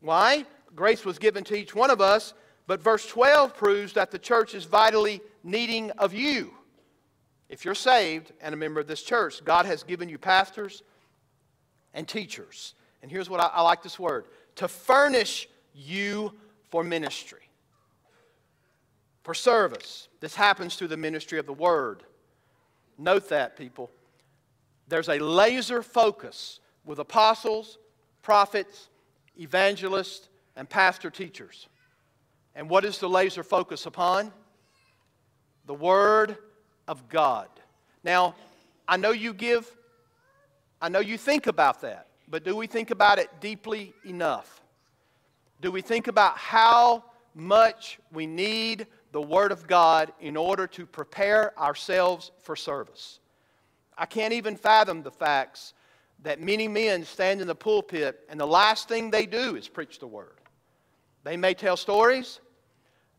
Why? 0.00 0.44
Grace 0.76 1.04
was 1.04 1.18
given 1.18 1.42
to 1.44 1.56
each 1.56 1.74
one 1.74 1.90
of 1.90 2.00
us, 2.00 2.34
but 2.66 2.82
verse 2.82 3.06
12 3.08 3.56
proves 3.56 3.94
that 3.94 4.10
the 4.10 4.18
church 4.18 4.54
is 4.54 4.64
vitally 4.64 5.20
needing 5.42 5.90
of 5.92 6.12
you. 6.12 6.52
If 7.48 7.64
you're 7.64 7.74
saved 7.74 8.32
and 8.40 8.52
a 8.52 8.56
member 8.56 8.80
of 8.80 8.86
this 8.86 9.02
church, 9.02 9.42
God 9.44 9.66
has 9.66 9.82
given 9.82 10.08
you 10.08 10.18
pastors 10.18 10.82
and 11.94 12.06
teachers. 12.06 12.74
And 13.02 13.10
here's 13.10 13.30
what 13.30 13.40
I, 13.40 13.46
I 13.46 13.62
like 13.62 13.82
this 13.82 13.98
word 13.98 14.26
to 14.56 14.68
furnish 14.68 15.48
you 15.74 16.32
for 16.70 16.82
ministry, 16.82 17.48
for 19.22 19.34
service. 19.34 20.08
This 20.20 20.34
happens 20.34 20.76
through 20.76 20.88
the 20.88 20.96
ministry 20.96 21.38
of 21.38 21.46
the 21.46 21.52
word. 21.52 22.02
Note 22.98 23.28
that, 23.28 23.56
people. 23.56 23.90
There's 24.88 25.08
a 25.08 25.18
laser 25.18 25.82
focus 25.82 26.60
with 26.84 26.98
apostles, 26.98 27.78
prophets, 28.22 28.88
evangelists, 29.38 30.28
and 30.56 30.68
pastor 30.68 31.10
teachers. 31.10 31.68
And 32.54 32.70
what 32.70 32.84
is 32.84 32.98
the 32.98 33.08
laser 33.08 33.42
focus 33.42 33.86
upon? 33.86 34.32
The 35.66 35.74
Word 35.74 36.38
of 36.88 37.08
God. 37.08 37.48
Now, 38.02 38.34
I 38.88 38.96
know 38.96 39.10
you 39.10 39.34
give, 39.34 39.70
I 40.80 40.88
know 40.88 41.00
you 41.00 41.18
think 41.18 41.46
about 41.46 41.82
that, 41.82 42.06
but 42.28 42.44
do 42.44 42.56
we 42.56 42.66
think 42.66 42.90
about 42.90 43.18
it 43.18 43.28
deeply 43.40 43.92
enough? 44.04 44.62
Do 45.60 45.70
we 45.70 45.82
think 45.82 46.06
about 46.06 46.38
how 46.38 47.04
much 47.34 47.98
we 48.12 48.26
need 48.26 48.86
the 49.12 49.20
Word 49.20 49.52
of 49.52 49.66
God 49.66 50.12
in 50.20 50.36
order 50.36 50.66
to 50.68 50.86
prepare 50.86 51.58
ourselves 51.58 52.30
for 52.42 52.56
service? 52.56 53.20
I 53.98 54.06
can't 54.06 54.32
even 54.32 54.56
fathom 54.56 55.02
the 55.02 55.10
facts 55.10 55.74
that 56.22 56.40
many 56.40 56.68
men 56.68 57.04
stand 57.04 57.40
in 57.40 57.46
the 57.46 57.54
pulpit 57.54 58.20
and 58.28 58.38
the 58.40 58.46
last 58.46 58.88
thing 58.88 59.10
they 59.10 59.26
do 59.26 59.56
is 59.56 59.68
preach 59.68 59.98
the 59.98 60.06
Word. 60.06 60.40
They 61.26 61.36
may 61.36 61.54
tell 61.54 61.76
stories, 61.76 62.38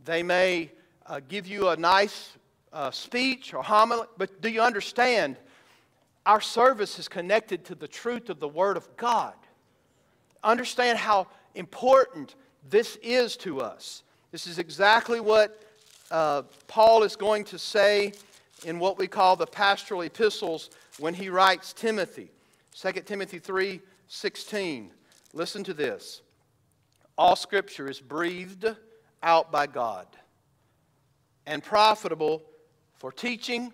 they 0.05 0.23
may 0.23 0.71
uh, 1.07 1.19
give 1.27 1.45
you 1.45 1.67
a 1.67 1.75
nice 1.75 2.37
uh, 2.71 2.89
speech 2.89 3.53
or 3.53 3.61
homily, 3.61 4.07
but 4.17 4.39
do 4.39 4.47
you 4.47 4.61
understand? 4.61 5.35
Our 6.25 6.39
service 6.39 6.99
is 6.99 7.09
connected 7.09 7.65
to 7.65 7.75
the 7.75 7.89
truth 7.89 8.29
of 8.29 8.39
the 8.39 8.47
Word 8.47 8.77
of 8.77 8.87
God. 8.95 9.33
Understand 10.41 10.97
how 10.97 11.27
important 11.53 12.35
this 12.69 12.97
is 13.03 13.35
to 13.39 13.59
us. 13.59 14.03
This 14.31 14.47
is 14.47 14.57
exactly 14.57 15.19
what 15.19 15.61
uh, 16.09 16.43
Paul 16.67 17.03
is 17.03 17.17
going 17.17 17.43
to 17.43 17.59
say 17.59 18.13
in 18.63 18.79
what 18.79 18.97
we 18.97 19.07
call 19.07 19.35
the 19.35 19.45
pastoral 19.45 20.03
epistles 20.03 20.69
when 20.97 21.13
he 21.13 21.27
writes 21.27 21.73
Timothy. 21.73 22.31
2 22.73 23.01
Timothy 23.01 23.39
3 23.39 23.81
16. 24.07 24.91
Listen 25.33 25.61
to 25.65 25.73
this. 25.73 26.21
All 27.17 27.35
scripture 27.35 27.89
is 27.89 27.99
breathed 27.99 28.65
out 29.23 29.51
by 29.51 29.67
God 29.67 30.07
and 31.45 31.63
profitable 31.63 32.43
for 32.95 33.11
teaching, 33.11 33.73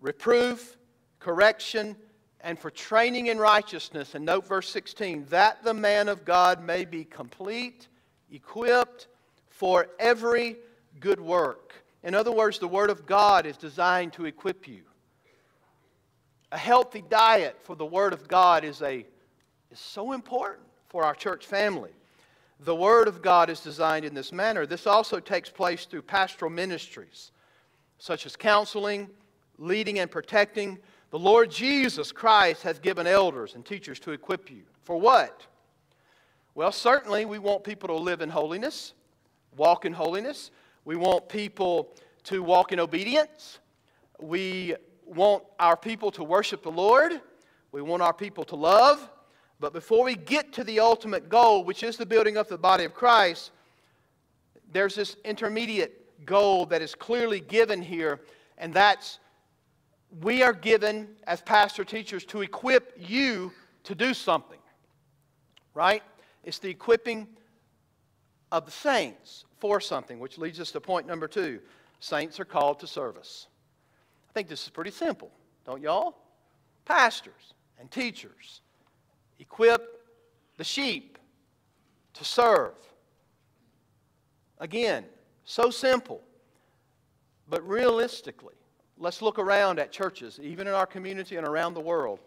reproof, 0.00 0.76
correction, 1.20 1.96
and 2.40 2.58
for 2.58 2.70
training 2.70 3.26
in 3.26 3.38
righteousness. 3.38 4.14
And 4.14 4.24
note 4.24 4.46
verse 4.46 4.68
16 4.70 5.26
that 5.30 5.62
the 5.62 5.74
man 5.74 6.08
of 6.08 6.24
God 6.24 6.62
may 6.62 6.84
be 6.84 7.04
complete, 7.04 7.88
equipped 8.32 9.08
for 9.48 9.88
every 9.98 10.56
good 11.00 11.20
work. 11.20 11.74
In 12.02 12.14
other 12.14 12.32
words, 12.32 12.58
the 12.58 12.68
Word 12.68 12.90
of 12.90 13.06
God 13.06 13.46
is 13.46 13.56
designed 13.56 14.12
to 14.14 14.26
equip 14.26 14.68
you. 14.68 14.82
A 16.52 16.58
healthy 16.58 17.02
diet 17.08 17.56
for 17.62 17.74
the 17.74 17.86
Word 17.86 18.12
of 18.12 18.28
God 18.28 18.64
is, 18.64 18.80
a, 18.82 19.04
is 19.70 19.78
so 19.80 20.12
important 20.12 20.62
for 20.88 21.02
our 21.02 21.14
church 21.14 21.46
family. 21.46 21.95
The 22.60 22.74
Word 22.74 23.06
of 23.06 23.20
God 23.20 23.50
is 23.50 23.60
designed 23.60 24.04
in 24.04 24.14
this 24.14 24.32
manner. 24.32 24.64
This 24.64 24.86
also 24.86 25.20
takes 25.20 25.50
place 25.50 25.84
through 25.84 26.02
pastoral 26.02 26.50
ministries, 26.50 27.32
such 27.98 28.24
as 28.24 28.34
counseling, 28.34 29.08
leading, 29.58 29.98
and 29.98 30.10
protecting. 30.10 30.78
The 31.10 31.18
Lord 31.18 31.50
Jesus 31.50 32.12
Christ 32.12 32.62
has 32.62 32.78
given 32.78 33.06
elders 33.06 33.54
and 33.54 33.64
teachers 33.64 33.98
to 34.00 34.12
equip 34.12 34.50
you. 34.50 34.62
For 34.84 34.98
what? 34.98 35.46
Well, 36.54 36.72
certainly 36.72 37.26
we 37.26 37.38
want 37.38 37.64
people 37.64 37.88
to 37.88 37.96
live 37.96 38.22
in 38.22 38.30
holiness, 38.30 38.94
walk 39.56 39.84
in 39.84 39.92
holiness. 39.92 40.50
We 40.86 40.96
want 40.96 41.28
people 41.28 41.94
to 42.24 42.42
walk 42.42 42.72
in 42.72 42.80
obedience. 42.80 43.58
We 44.20 44.74
want 45.04 45.44
our 45.58 45.76
people 45.76 46.10
to 46.12 46.24
worship 46.24 46.62
the 46.62 46.70
Lord. 46.70 47.20
We 47.72 47.82
want 47.82 48.02
our 48.02 48.14
people 48.14 48.44
to 48.44 48.56
love. 48.56 49.10
But 49.58 49.72
before 49.72 50.04
we 50.04 50.14
get 50.14 50.52
to 50.54 50.64
the 50.64 50.80
ultimate 50.80 51.28
goal, 51.28 51.64
which 51.64 51.82
is 51.82 51.96
the 51.96 52.06
building 52.06 52.36
up 52.36 52.46
of 52.46 52.50
the 52.50 52.58
body 52.58 52.84
of 52.84 52.94
Christ, 52.94 53.52
there's 54.72 54.94
this 54.94 55.16
intermediate 55.24 56.26
goal 56.26 56.66
that 56.66 56.82
is 56.82 56.94
clearly 56.94 57.40
given 57.40 57.80
here, 57.80 58.20
and 58.58 58.72
that's 58.72 59.18
we 60.20 60.42
are 60.42 60.52
given 60.52 61.08
as 61.26 61.40
pastor 61.40 61.84
teachers 61.84 62.24
to 62.26 62.42
equip 62.42 62.94
you 62.98 63.52
to 63.84 63.94
do 63.94 64.14
something. 64.14 64.58
Right? 65.74 66.02
It's 66.44 66.58
the 66.58 66.70
equipping 66.70 67.26
of 68.52 68.64
the 68.64 68.70
saints 68.70 69.44
for 69.58 69.80
something, 69.80 70.18
which 70.18 70.38
leads 70.38 70.60
us 70.60 70.70
to 70.72 70.80
point 70.80 71.06
number 71.06 71.28
two 71.28 71.60
saints 71.98 72.38
are 72.38 72.44
called 72.44 72.78
to 72.80 72.86
service. 72.86 73.46
I 74.30 74.32
think 74.32 74.48
this 74.48 74.64
is 74.64 74.68
pretty 74.68 74.90
simple, 74.90 75.30
don't 75.64 75.82
y'all? 75.82 76.16
Pastors 76.84 77.54
and 77.80 77.90
teachers 77.90 78.60
equip 79.38 80.02
the 80.56 80.64
sheep 80.64 81.18
to 82.14 82.24
serve. 82.24 82.74
Again, 84.58 85.04
so 85.44 85.70
simple. 85.70 86.22
But 87.48 87.66
realistically, 87.66 88.54
let's 88.98 89.22
look 89.22 89.38
around 89.38 89.78
at 89.78 89.92
churches, 89.92 90.40
even 90.42 90.66
in 90.66 90.74
our 90.74 90.86
community 90.86 91.36
and 91.36 91.46
around 91.46 91.74
the 91.74 91.80
world. 91.80 92.20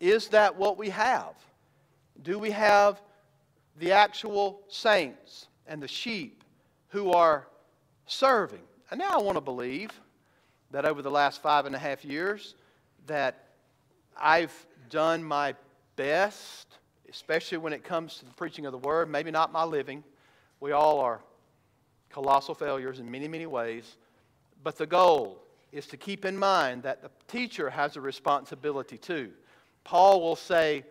Is 0.00 0.28
that 0.28 0.56
what 0.56 0.78
we 0.78 0.88
have? 0.88 1.34
Do 2.22 2.38
we 2.38 2.50
have 2.50 3.00
the 3.78 3.92
actual 3.92 4.60
saints 4.68 5.46
and 5.66 5.82
the 5.82 5.88
sheep 5.88 6.42
who 6.88 7.12
are 7.12 7.46
serving. 8.06 8.60
And 8.90 8.98
now 8.98 9.10
I 9.10 9.22
want 9.22 9.36
to 9.36 9.40
believe 9.40 9.90
that 10.70 10.84
over 10.84 11.02
the 11.02 11.10
last 11.10 11.42
five 11.42 11.66
and 11.66 11.74
a 11.74 11.78
half 11.78 12.04
years 12.04 12.54
that 13.06 13.48
I've 14.18 14.66
done 14.90 15.22
my 15.22 15.54
best, 15.98 16.78
especially 17.10 17.58
when 17.58 17.72
it 17.72 17.82
comes 17.82 18.18
to 18.18 18.24
the 18.24 18.30
preaching 18.34 18.64
of 18.66 18.72
the 18.72 18.78
word, 18.78 19.10
maybe 19.10 19.32
not 19.32 19.52
my 19.52 19.64
living. 19.64 20.04
We 20.60 20.72
all 20.72 21.00
are 21.00 21.20
colossal 22.08 22.54
failures 22.54 23.00
in 23.00 23.10
many, 23.10 23.26
many 23.26 23.46
ways. 23.46 23.96
But 24.62 24.78
the 24.78 24.86
goal 24.86 25.42
is 25.72 25.86
to 25.88 25.96
keep 25.96 26.24
in 26.24 26.38
mind 26.38 26.84
that 26.84 27.02
the 27.02 27.10
teacher 27.26 27.68
has 27.68 27.96
a 27.96 28.00
responsibility 28.00 28.96
too. 28.96 29.30
Paul 29.82 30.20
will 30.20 30.36
say, 30.36 30.84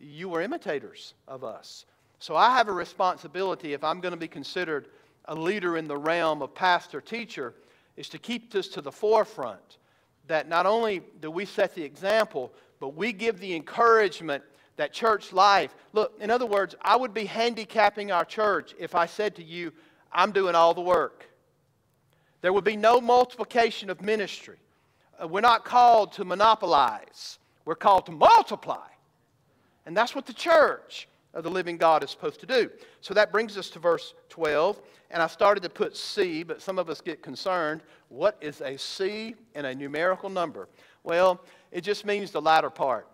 You 0.00 0.28
were 0.28 0.42
imitators 0.42 1.14
of 1.28 1.44
us. 1.44 1.86
So 2.18 2.34
I 2.34 2.50
have 2.56 2.68
a 2.68 2.72
responsibility 2.72 3.74
if 3.74 3.84
I'm 3.84 4.00
going 4.00 4.12
to 4.12 4.18
be 4.18 4.28
considered 4.28 4.88
a 5.26 5.34
leader 5.34 5.76
in 5.76 5.86
the 5.86 5.96
realm 5.96 6.42
of 6.42 6.52
pastor 6.54 7.00
teacher 7.00 7.54
is 7.96 8.08
to 8.08 8.18
keep 8.18 8.52
this 8.52 8.68
to 8.68 8.80
the 8.80 8.90
forefront 8.90 9.78
that 10.26 10.48
not 10.48 10.66
only 10.66 11.02
do 11.20 11.30
we 11.30 11.44
set 11.44 11.74
the 11.74 11.82
example, 11.82 12.52
but 12.80 12.94
we 12.94 13.12
give 13.12 13.40
the 13.40 13.54
encouragement 13.54 14.42
that 14.76 14.92
church 14.92 15.32
life. 15.32 15.74
Look, 15.92 16.14
in 16.20 16.30
other 16.30 16.46
words, 16.46 16.74
I 16.80 16.96
would 16.96 17.12
be 17.12 17.24
handicapping 17.24 18.12
our 18.12 18.24
church 18.24 18.74
if 18.78 18.94
I 18.94 19.06
said 19.06 19.34
to 19.36 19.42
you, 19.42 19.72
I'm 20.12 20.32
doing 20.32 20.54
all 20.54 20.72
the 20.72 20.80
work. 20.80 21.28
There 22.40 22.52
would 22.52 22.64
be 22.64 22.76
no 22.76 23.00
multiplication 23.00 23.90
of 23.90 24.00
ministry. 24.00 24.56
Uh, 25.20 25.26
we're 25.26 25.40
not 25.40 25.64
called 25.64 26.12
to 26.12 26.24
monopolize, 26.24 27.38
we're 27.64 27.74
called 27.74 28.06
to 28.06 28.12
multiply. 28.12 28.86
And 29.84 29.96
that's 29.96 30.14
what 30.14 30.26
the 30.26 30.34
church 30.34 31.08
of 31.34 31.44
the 31.44 31.50
living 31.50 31.76
God 31.76 32.04
is 32.04 32.10
supposed 32.10 32.40
to 32.40 32.46
do. 32.46 32.70
So 33.00 33.14
that 33.14 33.32
brings 33.32 33.56
us 33.56 33.70
to 33.70 33.78
verse 33.78 34.14
12. 34.28 34.80
And 35.10 35.22
I 35.22 35.26
started 35.26 35.62
to 35.62 35.70
put 35.70 35.96
C, 35.96 36.42
but 36.42 36.60
some 36.60 36.78
of 36.78 36.90
us 36.90 37.00
get 37.00 37.22
concerned. 37.22 37.82
What 38.08 38.36
is 38.40 38.60
a 38.60 38.76
C 38.76 39.34
in 39.54 39.64
a 39.64 39.74
numerical 39.74 40.28
number? 40.28 40.68
Well, 41.04 41.40
it 41.70 41.82
just 41.82 42.04
means 42.04 42.30
the 42.30 42.40
latter 42.40 42.70
part. 42.70 43.08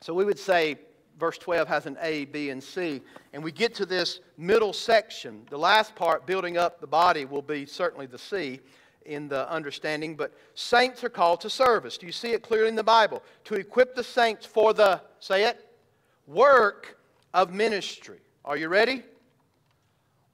So 0.00 0.14
we 0.14 0.24
would 0.24 0.38
say 0.38 0.78
verse 1.18 1.38
12 1.38 1.68
has 1.68 1.86
an 1.86 1.98
A, 2.00 2.24
B, 2.24 2.50
and 2.50 2.62
C. 2.62 3.02
And 3.32 3.44
we 3.44 3.52
get 3.52 3.74
to 3.76 3.86
this 3.86 4.20
middle 4.38 4.72
section. 4.72 5.42
The 5.50 5.58
last 5.58 5.94
part, 5.94 6.26
building 6.26 6.56
up 6.56 6.80
the 6.80 6.86
body, 6.86 7.26
will 7.26 7.42
be 7.42 7.66
certainly 7.66 8.06
the 8.06 8.18
C 8.18 8.60
in 9.04 9.28
the 9.28 9.48
understanding. 9.50 10.16
But 10.16 10.32
saints 10.54 11.04
are 11.04 11.10
called 11.10 11.42
to 11.42 11.50
service. 11.50 11.98
Do 11.98 12.06
you 12.06 12.12
see 12.12 12.32
it 12.32 12.42
clearly 12.42 12.68
in 12.68 12.74
the 12.74 12.82
Bible? 12.82 13.22
To 13.44 13.54
equip 13.54 13.94
the 13.94 14.04
saints 14.04 14.46
for 14.46 14.72
the, 14.72 15.00
say 15.20 15.44
it, 15.44 15.68
work 16.26 16.98
of 17.34 17.52
ministry. 17.52 18.18
Are 18.44 18.56
you 18.56 18.68
ready? 18.68 19.04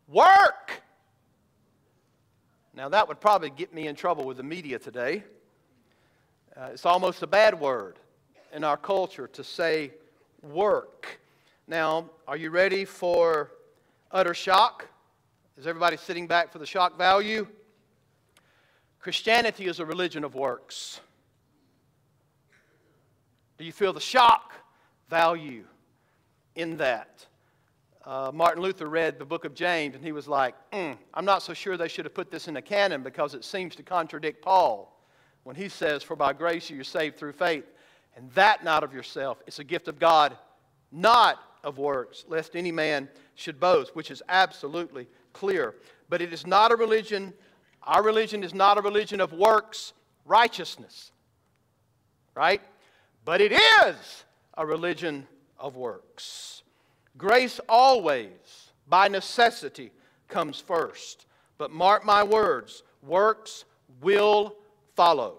Work! 0.09 0.83
Now, 2.75 2.89
that 2.91 3.09
would 3.09 3.21
probably 3.21 3.51
get 3.51 3.75
me 3.75 3.89
in 3.89 3.97
trouble 3.97 4.25
with 4.25 4.37
the 4.37 4.43
media 4.43 4.79
today. 4.79 5.25
Uh, 6.59 6.71
it's 6.73 6.87
almost 6.87 7.23
a 7.23 7.27
bad 7.27 7.59
word 7.61 7.99
in 8.55 8.65
our 8.65 8.79
culture 8.79 9.27
to 9.27 9.45
say 9.45 9.91
work. 10.43 11.21
Now, 11.69 12.09
are 12.27 12.39
you 12.39 12.49
ready 12.49 12.87
for 12.87 13.51
utter 14.11 14.33
shock? 14.33 14.89
Is 15.59 15.67
everybody 15.67 15.99
sitting 15.99 16.27
back 16.27 16.51
for 16.51 16.59
the 16.59 16.65
shock 16.65 16.97
value? 16.97 17.47
Christianity 19.01 19.67
is 19.67 19.81
a 19.81 19.85
religion 19.85 20.25
of 20.25 20.35
works. 20.35 21.01
Do 23.59 23.65
you 23.65 23.73
feel 23.73 23.93
the 23.93 24.01
shock 24.01 24.55
value 25.11 25.65
in 26.55 26.79
that? 26.79 27.27
Uh, 28.03 28.31
Martin 28.33 28.63
Luther 28.63 28.89
read 28.89 29.19
the 29.19 29.27
book 29.27 29.45
of 29.45 29.55
James 29.55 29.95
and 29.95 30.03
he 30.03 30.13
was 30.13 30.27
like, 30.27 30.55
mm, 30.71 30.97
I'm 31.13 31.27
not 31.27 31.43
so 31.43 31.53
sure 31.53 31.77
they 31.77 31.89
should 31.89 32.07
have 32.07 32.15
put 32.15 32.31
this 32.31 32.49
in 32.49 32.55
the 32.55 32.63
canon 32.63 33.03
because 33.03 33.35
it 33.35 33.45
seems 33.45 33.77
to 33.77 33.83
contradict 33.83 34.41
Paul 34.41 34.96
when 35.47 35.55
he 35.55 35.69
says, 35.69 36.03
For 36.03 36.17
by 36.17 36.33
grace 36.33 36.69
you 36.71 36.81
are 36.81 36.85
saved 36.85 37.17
through 37.17 37.31
faith, 37.31 37.63
and 38.17 38.29
that 38.33 38.65
not 38.65 38.83
of 38.83 38.93
yourself. 38.93 39.41
It's 39.47 39.61
a 39.61 39.65
gift 39.65 39.87
of 39.87 40.01
God, 40.01 40.37
not 40.91 41.39
of 41.63 41.79
works, 41.79 42.25
lest 42.27 42.57
any 42.57 42.73
man 42.73 43.09
should 43.37 43.61
boast, 43.61 43.95
which 43.95 44.11
is 44.11 44.25
absolutely 44.29 45.07
clear. 45.33 45.77
But 46.09 46.21
it 46.21 46.33
is 46.33 46.49
not 46.49 46.73
a 46.73 46.77
religion, 46.77 47.33
our 47.85 48.03
religion 48.03 48.43
is 48.43 48.55
not 48.55 48.77
a 48.77 48.81
religion 48.81 49.21
of 49.21 49.33
works 49.33 49.93
righteousness, 50.25 51.13
right? 52.35 52.61
But 53.25 53.41
it 53.41 53.53
is 53.53 54.25
a 54.55 54.67
religion 54.67 55.29
of 55.61 55.77
works. 55.77 56.65
Grace 57.17 57.61
always, 57.69 58.73
by 58.89 59.07
necessity, 59.07 59.93
comes 60.27 60.59
first. 60.59 61.27
But 61.57 61.71
mark 61.71 62.05
my 62.05 62.25
words, 62.25 62.83
works 63.01 63.65
will 64.01 64.57
follow. 64.97 65.37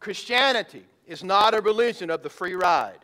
Christianity 0.00 0.84
is 1.06 1.22
not 1.22 1.54
a 1.54 1.60
religion 1.60 2.08
of 2.10 2.22
the 2.22 2.30
free 2.30 2.54
ride. 2.54 3.00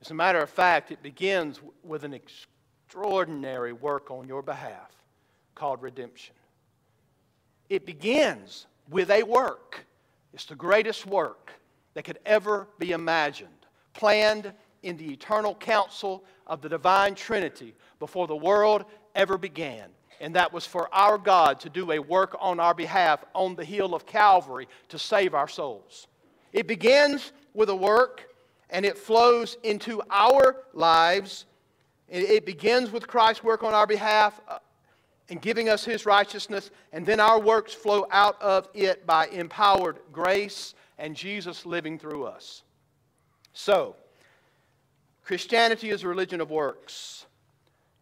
As 0.00 0.10
a 0.10 0.14
matter 0.14 0.40
of 0.40 0.48
fact, 0.48 0.90
it 0.90 1.02
begins 1.02 1.60
with 1.84 2.04
an 2.04 2.14
extraordinary 2.14 3.72
work 3.72 4.10
on 4.10 4.26
your 4.26 4.42
behalf 4.42 4.90
called 5.54 5.82
redemption. 5.82 6.34
It 7.68 7.84
begins 7.84 8.66
with 8.88 9.10
a 9.10 9.22
work. 9.22 9.84
It's 10.32 10.46
the 10.46 10.54
greatest 10.54 11.06
work 11.06 11.52
that 11.94 12.04
could 12.04 12.18
ever 12.24 12.66
be 12.78 12.92
imagined, 12.92 13.50
planned 13.92 14.52
in 14.82 14.96
the 14.96 15.12
eternal 15.12 15.54
counsel 15.54 16.24
of 16.46 16.62
the 16.62 16.68
divine 16.68 17.14
Trinity 17.14 17.74
before 17.98 18.26
the 18.26 18.36
world 18.36 18.86
ever 19.14 19.36
began. 19.36 19.90
And 20.20 20.34
that 20.34 20.52
was 20.52 20.66
for 20.66 20.94
our 20.94 21.16
God 21.16 21.60
to 21.60 21.70
do 21.70 21.92
a 21.92 21.98
work 21.98 22.36
on 22.38 22.60
our 22.60 22.74
behalf 22.74 23.24
on 23.34 23.56
the 23.56 23.64
hill 23.64 23.94
of 23.94 24.04
Calvary 24.04 24.68
to 24.88 24.98
save 24.98 25.34
our 25.34 25.48
souls. 25.48 26.08
It 26.52 26.66
begins 26.66 27.32
with 27.54 27.70
a 27.70 27.76
work 27.76 28.28
and 28.68 28.84
it 28.84 28.98
flows 28.98 29.56
into 29.62 30.02
our 30.10 30.64
lives. 30.72 31.46
It 32.08 32.44
begins 32.44 32.90
with 32.90 33.06
Christ's 33.06 33.42
work 33.42 33.62
on 33.62 33.72
our 33.72 33.86
behalf 33.86 34.40
uh, 34.48 34.58
and 35.28 35.40
giving 35.40 35.68
us 35.68 35.84
his 35.84 36.06
righteousness, 36.06 36.70
and 36.92 37.06
then 37.06 37.20
our 37.20 37.38
works 37.38 37.72
flow 37.72 38.06
out 38.10 38.40
of 38.42 38.68
it 38.74 39.06
by 39.06 39.28
empowered 39.28 40.00
grace 40.12 40.74
and 40.98 41.14
Jesus 41.14 41.64
living 41.64 41.98
through 41.98 42.24
us. 42.24 42.64
So, 43.52 43.94
Christianity 45.24 45.90
is 45.90 46.02
a 46.02 46.08
religion 46.08 46.40
of 46.40 46.50
works. 46.50 47.26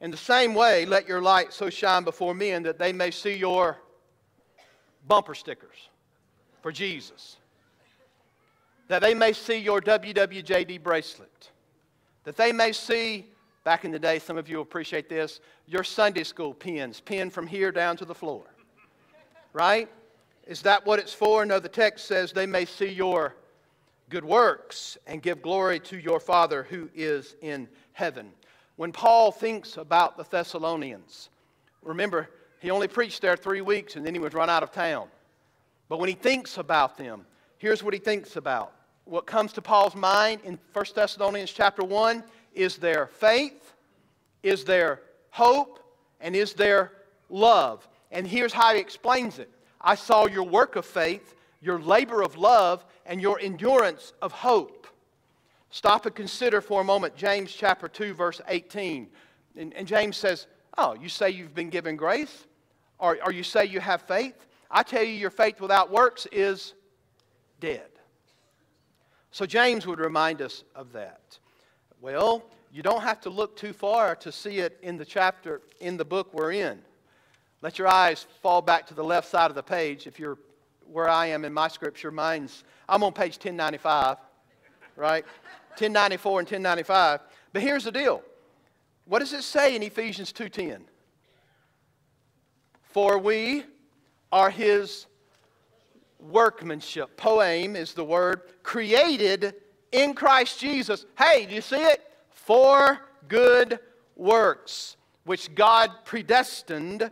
In 0.00 0.10
the 0.10 0.16
same 0.16 0.54
way, 0.54 0.86
let 0.86 1.08
your 1.08 1.20
light 1.20 1.52
so 1.52 1.70
shine 1.70 2.04
before 2.04 2.34
men 2.34 2.62
that 2.62 2.78
they 2.78 2.92
may 2.92 3.10
see 3.10 3.34
your 3.34 3.78
bumper 5.06 5.34
stickers 5.34 5.88
for 6.62 6.70
Jesus, 6.70 7.36
that 8.88 9.02
they 9.02 9.14
may 9.14 9.32
see 9.32 9.56
your 9.56 9.80
WWJD 9.80 10.82
bracelet, 10.82 11.50
that 12.24 12.36
they 12.36 12.52
may 12.52 12.72
see, 12.72 13.26
back 13.64 13.84
in 13.84 13.90
the 13.90 13.98
day, 13.98 14.18
some 14.18 14.36
of 14.36 14.48
you 14.48 14.60
appreciate 14.60 15.08
this, 15.08 15.40
your 15.66 15.82
Sunday 15.82 16.24
school 16.24 16.54
pins, 16.54 17.00
pinned 17.00 17.32
from 17.32 17.46
here 17.46 17.72
down 17.72 17.96
to 17.96 18.04
the 18.04 18.14
floor. 18.14 18.44
Right? 19.52 19.88
Is 20.46 20.62
that 20.62 20.86
what 20.86 20.98
it's 20.98 21.12
for? 21.12 21.44
No, 21.44 21.58
the 21.58 21.68
text 21.68 22.06
says 22.06 22.32
they 22.32 22.46
may 22.46 22.64
see 22.64 22.88
your 22.88 23.34
good 24.10 24.24
works 24.24 24.96
and 25.06 25.22
give 25.22 25.42
glory 25.42 25.80
to 25.80 25.98
your 25.98 26.20
Father 26.20 26.62
who 26.62 26.88
is 26.94 27.34
in 27.42 27.68
heaven. 27.92 28.30
When 28.78 28.92
Paul 28.92 29.32
thinks 29.32 29.76
about 29.76 30.16
the 30.16 30.22
Thessalonians, 30.22 31.30
remember, 31.82 32.30
he 32.60 32.70
only 32.70 32.86
preached 32.86 33.20
there 33.20 33.36
three 33.36 33.60
weeks 33.60 33.96
and 33.96 34.06
then 34.06 34.14
he 34.14 34.20
was 34.20 34.34
run 34.34 34.48
out 34.48 34.62
of 34.62 34.70
town. 34.70 35.08
But 35.88 35.98
when 35.98 36.08
he 36.08 36.14
thinks 36.14 36.58
about 36.58 36.96
them, 36.96 37.26
here's 37.56 37.82
what 37.82 37.92
he 37.92 37.98
thinks 37.98 38.36
about. 38.36 38.72
What 39.04 39.26
comes 39.26 39.52
to 39.54 39.62
Paul's 39.62 39.96
mind 39.96 40.42
in 40.44 40.60
1 40.72 40.84
Thessalonians 40.94 41.50
chapter 41.50 41.82
1 41.82 42.22
is 42.54 42.76
their 42.76 43.08
faith, 43.08 43.74
is 44.44 44.62
their 44.62 45.02
hope, 45.30 45.80
and 46.20 46.36
is 46.36 46.52
their 46.52 46.92
love. 47.30 47.88
And 48.12 48.28
here's 48.28 48.52
how 48.52 48.74
he 48.74 48.80
explains 48.80 49.40
it 49.40 49.50
I 49.80 49.96
saw 49.96 50.28
your 50.28 50.44
work 50.44 50.76
of 50.76 50.86
faith, 50.86 51.34
your 51.60 51.80
labor 51.80 52.22
of 52.22 52.36
love, 52.36 52.84
and 53.06 53.20
your 53.20 53.40
endurance 53.40 54.12
of 54.22 54.30
hope. 54.30 54.77
Stop 55.70 56.06
and 56.06 56.14
consider 56.14 56.60
for 56.60 56.80
a 56.80 56.84
moment 56.84 57.14
James 57.16 57.52
chapter 57.52 57.88
2, 57.88 58.14
verse 58.14 58.40
18. 58.48 59.08
And, 59.56 59.74
and 59.74 59.86
James 59.86 60.16
says, 60.16 60.46
Oh, 60.76 60.94
you 60.94 61.08
say 61.08 61.30
you've 61.30 61.54
been 61.54 61.70
given 61.70 61.96
grace? 61.96 62.46
Or, 62.98 63.18
or 63.24 63.32
you 63.32 63.42
say 63.42 63.64
you 63.66 63.80
have 63.80 64.02
faith? 64.02 64.46
I 64.70 64.82
tell 64.82 65.02
you, 65.02 65.12
your 65.12 65.30
faith 65.30 65.60
without 65.60 65.90
works 65.90 66.26
is 66.30 66.74
dead. 67.60 67.88
So 69.30 69.46
James 69.46 69.86
would 69.86 70.00
remind 70.00 70.42
us 70.42 70.64
of 70.74 70.92
that. 70.92 71.38
Well, 72.00 72.44
you 72.72 72.82
don't 72.82 73.02
have 73.02 73.20
to 73.22 73.30
look 73.30 73.56
too 73.56 73.72
far 73.72 74.14
to 74.16 74.30
see 74.30 74.58
it 74.58 74.78
in 74.82 74.96
the 74.96 75.04
chapter, 75.04 75.62
in 75.80 75.96
the 75.96 76.04
book 76.04 76.32
we're 76.32 76.52
in. 76.52 76.80
Let 77.60 77.78
your 77.78 77.88
eyes 77.88 78.26
fall 78.42 78.62
back 78.62 78.86
to 78.86 78.94
the 78.94 79.04
left 79.04 79.28
side 79.28 79.50
of 79.50 79.54
the 79.54 79.62
page. 79.62 80.06
If 80.06 80.18
you're 80.18 80.38
where 80.86 81.08
I 81.08 81.26
am 81.26 81.44
in 81.44 81.52
my 81.52 81.68
scripture, 81.68 82.10
mine's, 82.10 82.64
I'm 82.88 83.02
on 83.02 83.12
page 83.12 83.34
1095, 83.34 84.16
right? 84.98 85.24
1094 85.78 86.40
and 86.40 86.46
1095. 86.46 87.20
But 87.52 87.62
here's 87.62 87.84
the 87.84 87.92
deal. 87.92 88.22
What 89.06 89.20
does 89.20 89.32
it 89.32 89.42
say 89.42 89.74
in 89.74 89.82
Ephesians 89.82 90.32
2:10? 90.32 90.84
For 92.82 93.16
we 93.16 93.64
are 94.32 94.50
his 94.50 95.06
workmanship. 96.18 97.16
Poem 97.16 97.76
is 97.76 97.94
the 97.94 98.04
word 98.04 98.42
created 98.62 99.54
in 99.92 100.14
Christ 100.14 100.58
Jesus. 100.58 101.06
Hey, 101.16 101.46
do 101.46 101.54
you 101.54 101.60
see 101.60 101.76
it? 101.76 102.02
For 102.30 102.98
good 103.28 103.78
works, 104.16 104.96
which 105.24 105.54
God 105.54 105.90
predestined 106.04 107.10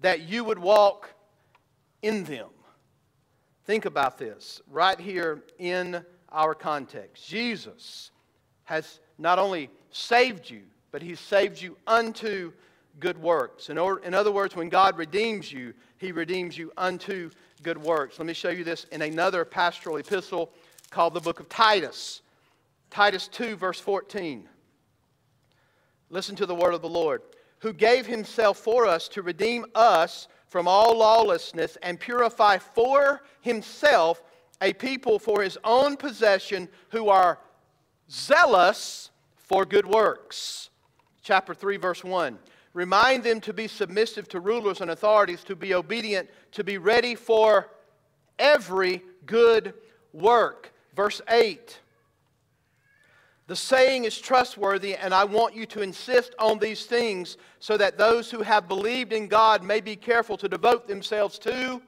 that 0.00 0.20
you 0.20 0.44
would 0.44 0.58
walk 0.58 1.10
in 2.02 2.24
them. 2.24 2.48
Think 3.64 3.84
about 3.84 4.16
this 4.16 4.62
right 4.70 4.98
here 4.98 5.42
in 5.58 6.04
our 6.30 6.54
context. 6.54 7.26
Jesus 7.26 8.10
has 8.64 9.00
not 9.18 9.38
only 9.38 9.70
saved 9.90 10.50
you, 10.50 10.62
but 10.90 11.02
he 11.02 11.14
saved 11.14 11.60
you 11.60 11.76
unto 11.86 12.52
good 13.00 13.20
works. 13.20 13.68
In, 13.68 13.78
in 14.04 14.14
other 14.14 14.32
words, 14.32 14.56
when 14.56 14.68
God 14.68 14.96
redeems 14.96 15.52
you, 15.52 15.74
He 15.98 16.12
redeems 16.12 16.56
you 16.56 16.72
unto 16.76 17.30
good 17.62 17.78
works. 17.78 18.18
Let 18.18 18.26
me 18.26 18.34
show 18.34 18.50
you 18.50 18.64
this 18.64 18.84
in 18.92 19.02
another 19.02 19.44
pastoral 19.44 19.96
epistle 19.96 20.50
called 20.90 21.14
the 21.14 21.20
book 21.20 21.40
of 21.40 21.48
Titus. 21.48 22.22
Titus 22.90 23.28
2, 23.28 23.56
verse 23.56 23.80
14. 23.80 24.48
Listen 26.08 26.36
to 26.36 26.46
the 26.46 26.54
word 26.54 26.74
of 26.74 26.82
the 26.82 26.88
Lord 26.88 27.22
who 27.58 27.72
gave 27.72 28.06
himself 28.06 28.58
for 28.58 28.86
us 28.86 29.08
to 29.08 29.22
redeem 29.22 29.66
us 29.74 30.28
from 30.46 30.68
all 30.68 30.98
lawlessness 30.98 31.76
and 31.82 31.98
purify 31.98 32.58
for 32.58 33.22
himself 33.40 34.22
a 34.60 34.72
people 34.72 35.18
for 35.18 35.42
his 35.42 35.58
own 35.64 35.96
possession 35.96 36.68
who 36.90 37.08
are 37.08 37.38
zealous 38.10 39.10
for 39.36 39.64
good 39.64 39.86
works. 39.86 40.70
Chapter 41.22 41.54
3, 41.54 41.76
verse 41.76 42.04
1. 42.04 42.38
Remind 42.72 43.24
them 43.24 43.40
to 43.40 43.52
be 43.52 43.68
submissive 43.68 44.28
to 44.28 44.40
rulers 44.40 44.80
and 44.80 44.90
authorities, 44.90 45.42
to 45.44 45.56
be 45.56 45.74
obedient, 45.74 46.28
to 46.52 46.62
be 46.62 46.78
ready 46.78 47.14
for 47.14 47.70
every 48.38 49.02
good 49.24 49.74
work. 50.12 50.72
Verse 50.94 51.20
8. 51.28 51.80
The 53.46 53.56
saying 53.56 54.04
is 54.04 54.18
trustworthy, 54.18 54.96
and 54.96 55.14
I 55.14 55.24
want 55.24 55.54
you 55.54 55.66
to 55.66 55.80
insist 55.80 56.34
on 56.38 56.58
these 56.58 56.84
things 56.86 57.36
so 57.60 57.76
that 57.76 57.96
those 57.96 58.30
who 58.30 58.42
have 58.42 58.66
believed 58.66 59.12
in 59.12 59.28
God 59.28 59.62
may 59.62 59.80
be 59.80 59.94
careful 59.94 60.36
to 60.38 60.48
devote 60.48 60.88
themselves 60.88 61.38
to 61.40 61.80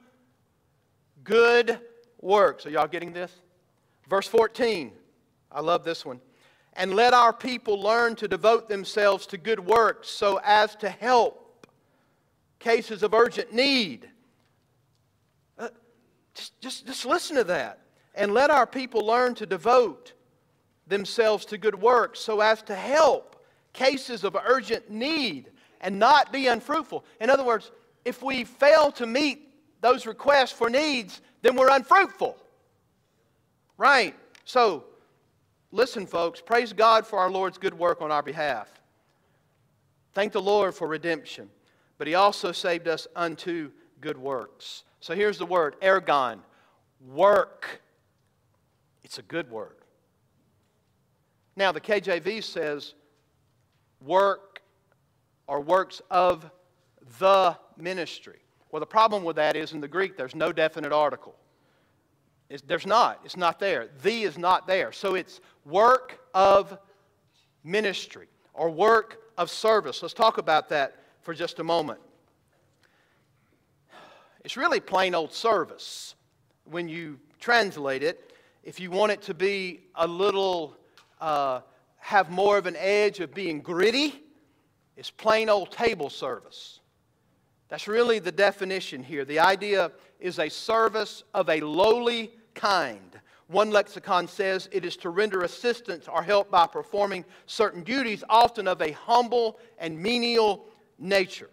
good 1.23 1.79
works. 2.21 2.65
Are 2.65 2.69
y'all 2.69 2.87
getting 2.87 3.13
this? 3.13 3.31
Verse 4.07 4.27
14. 4.27 4.91
I 5.51 5.61
love 5.61 5.83
this 5.83 6.05
one. 6.05 6.19
And 6.73 6.93
let 6.93 7.13
our 7.13 7.33
people 7.33 7.81
learn 7.81 8.15
to 8.17 8.27
devote 8.27 8.69
themselves 8.69 9.25
to 9.27 9.37
good 9.37 9.59
works 9.59 10.09
so 10.09 10.39
as 10.43 10.75
to 10.77 10.89
help 10.89 11.67
cases 12.59 13.03
of 13.03 13.13
urgent 13.13 13.53
need. 13.53 14.09
Uh, 15.57 15.69
just, 16.33 16.59
just, 16.61 16.87
just 16.87 17.05
listen 17.05 17.35
to 17.37 17.43
that. 17.45 17.79
And 18.15 18.33
let 18.33 18.49
our 18.49 18.67
people 18.67 19.05
learn 19.05 19.35
to 19.35 19.45
devote 19.45 20.13
themselves 20.87 21.45
to 21.45 21.57
good 21.57 21.79
works 21.79 22.19
so 22.19 22.41
as 22.41 22.61
to 22.63 22.75
help 22.75 23.43
cases 23.73 24.23
of 24.23 24.35
urgent 24.45 24.89
need 24.89 25.49
and 25.81 25.97
not 25.97 26.33
be 26.33 26.47
unfruitful. 26.47 27.05
In 27.21 27.29
other 27.29 27.43
words, 27.43 27.71
if 28.03 28.21
we 28.21 28.43
fail 28.43 28.91
to 28.93 29.05
meet 29.05 29.49
those 29.81 30.05
requests 30.05 30.51
for 30.51 30.69
needs, 30.69 31.21
then 31.41 31.55
we're 31.55 31.69
unfruitful. 31.69 32.37
Right? 33.77 34.15
So, 34.43 34.83
listen, 35.71 36.05
folks, 36.05 36.41
praise 36.41 36.73
God 36.73 37.07
for 37.07 37.19
our 37.19 37.31
Lord's 37.31 37.57
good 37.57 37.73
work 37.73 38.01
on 38.01 38.11
our 38.11 38.23
behalf. 38.23 38.69
Thank 40.13 40.33
the 40.33 40.41
Lord 40.41 40.73
for 40.75 40.87
redemption. 40.87 41.49
But 41.97 42.07
He 42.07 42.15
also 42.15 42.51
saved 42.51 42.87
us 42.87 43.07
unto 43.15 43.71
good 44.01 44.17
works. 44.17 44.83
So 45.01 45.15
here's 45.15 45.37
the 45.37 45.45
word 45.45 45.75
ergon, 45.81 46.39
work. 47.07 47.81
It's 49.03 49.17
a 49.17 49.21
good 49.21 49.49
word. 49.49 49.75
Now, 51.55 51.71
the 51.71 51.81
KJV 51.81 52.43
says 52.43 52.93
work 54.01 54.61
or 55.47 55.61
works 55.61 56.01
of 56.09 56.49
the 57.19 57.57
ministry. 57.77 58.39
Well, 58.71 58.79
the 58.79 58.85
problem 58.85 59.23
with 59.23 59.35
that 59.37 59.55
is 59.55 59.73
in 59.73 59.81
the 59.81 59.87
Greek, 59.87 60.15
there's 60.15 60.35
no 60.35 60.51
definite 60.51 60.91
article. 60.91 61.35
It's, 62.49 62.63
there's 62.63 62.85
not. 62.85 63.19
It's 63.23 63.37
not 63.37 63.59
there. 63.59 63.89
The 64.03 64.23
is 64.23 64.37
not 64.37 64.67
there. 64.67 64.91
So 64.91 65.15
it's 65.15 65.39
work 65.65 66.19
of 66.33 66.77
ministry 67.63 68.27
or 68.53 68.69
work 68.69 69.21
of 69.37 69.49
service. 69.49 70.01
Let's 70.01 70.13
talk 70.13 70.37
about 70.37 70.69
that 70.69 70.95
for 71.21 71.33
just 71.33 71.59
a 71.59 71.63
moment. 71.63 71.99
It's 74.43 74.57
really 74.57 74.79
plain 74.79 75.13
old 75.13 75.33
service 75.33 76.15
when 76.65 76.87
you 76.87 77.19
translate 77.39 78.03
it. 78.03 78.33
If 78.63 78.79
you 78.79 78.91
want 78.91 79.11
it 79.11 79.21
to 79.23 79.33
be 79.33 79.81
a 79.95 80.07
little, 80.07 80.75
uh, 81.19 81.61
have 81.97 82.29
more 82.29 82.57
of 82.57 82.65
an 82.65 82.75
edge 82.77 83.19
of 83.19 83.33
being 83.33 83.61
gritty, 83.61 84.23
it's 84.95 85.11
plain 85.11 85.49
old 85.49 85.71
table 85.71 86.09
service. 86.09 86.78
That's 87.69 87.87
really 87.87 88.19
the 88.19 88.31
definition 88.31 89.03
here. 89.03 89.25
The 89.25 89.39
idea 89.39 89.91
is 90.19 90.39
a 90.39 90.49
service 90.49 91.23
of 91.33 91.49
a 91.49 91.61
lowly 91.61 92.31
kind. 92.55 93.19
One 93.47 93.71
lexicon 93.71 94.27
says 94.27 94.69
it 94.71 94.85
is 94.85 94.97
to 94.97 95.09
render 95.09 95.41
assistance 95.41 96.07
or 96.07 96.21
help 96.21 96.51
by 96.51 96.67
performing 96.67 97.25
certain 97.45 97.83
duties, 97.83 98.23
often 98.29 98.67
of 98.67 98.81
a 98.81 98.91
humble 98.91 99.59
and 99.77 99.99
menial 99.99 100.65
nature. 100.97 101.49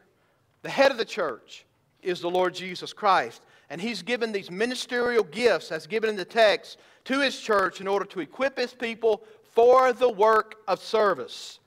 The 0.63 0.71
head 0.71 0.91
of 0.91 0.99
the 0.99 1.05
church 1.05 1.65
is 2.03 2.21
the 2.21 2.31
Lord 2.31 2.55
Jesus 2.55 2.93
Christ. 2.93 3.43
And 3.69 3.81
he's 3.81 4.03
given 4.03 4.31
these 4.31 4.51
ministerial 4.51 5.25
gifts, 5.25 5.73
as 5.73 5.87
given 5.87 6.11
in 6.11 6.17
the 6.17 6.25
text, 6.25 6.79
to 7.05 7.21
his 7.21 7.39
church 7.39 7.81
in 7.81 7.89
order 7.89 8.05
to 8.07 8.21
equip 8.21 8.59
his 8.59 8.73
people 8.73 9.23
for 9.53 9.93
the 9.93 10.09
work 10.09 10.57
of 10.69 10.81
service. 10.81 11.59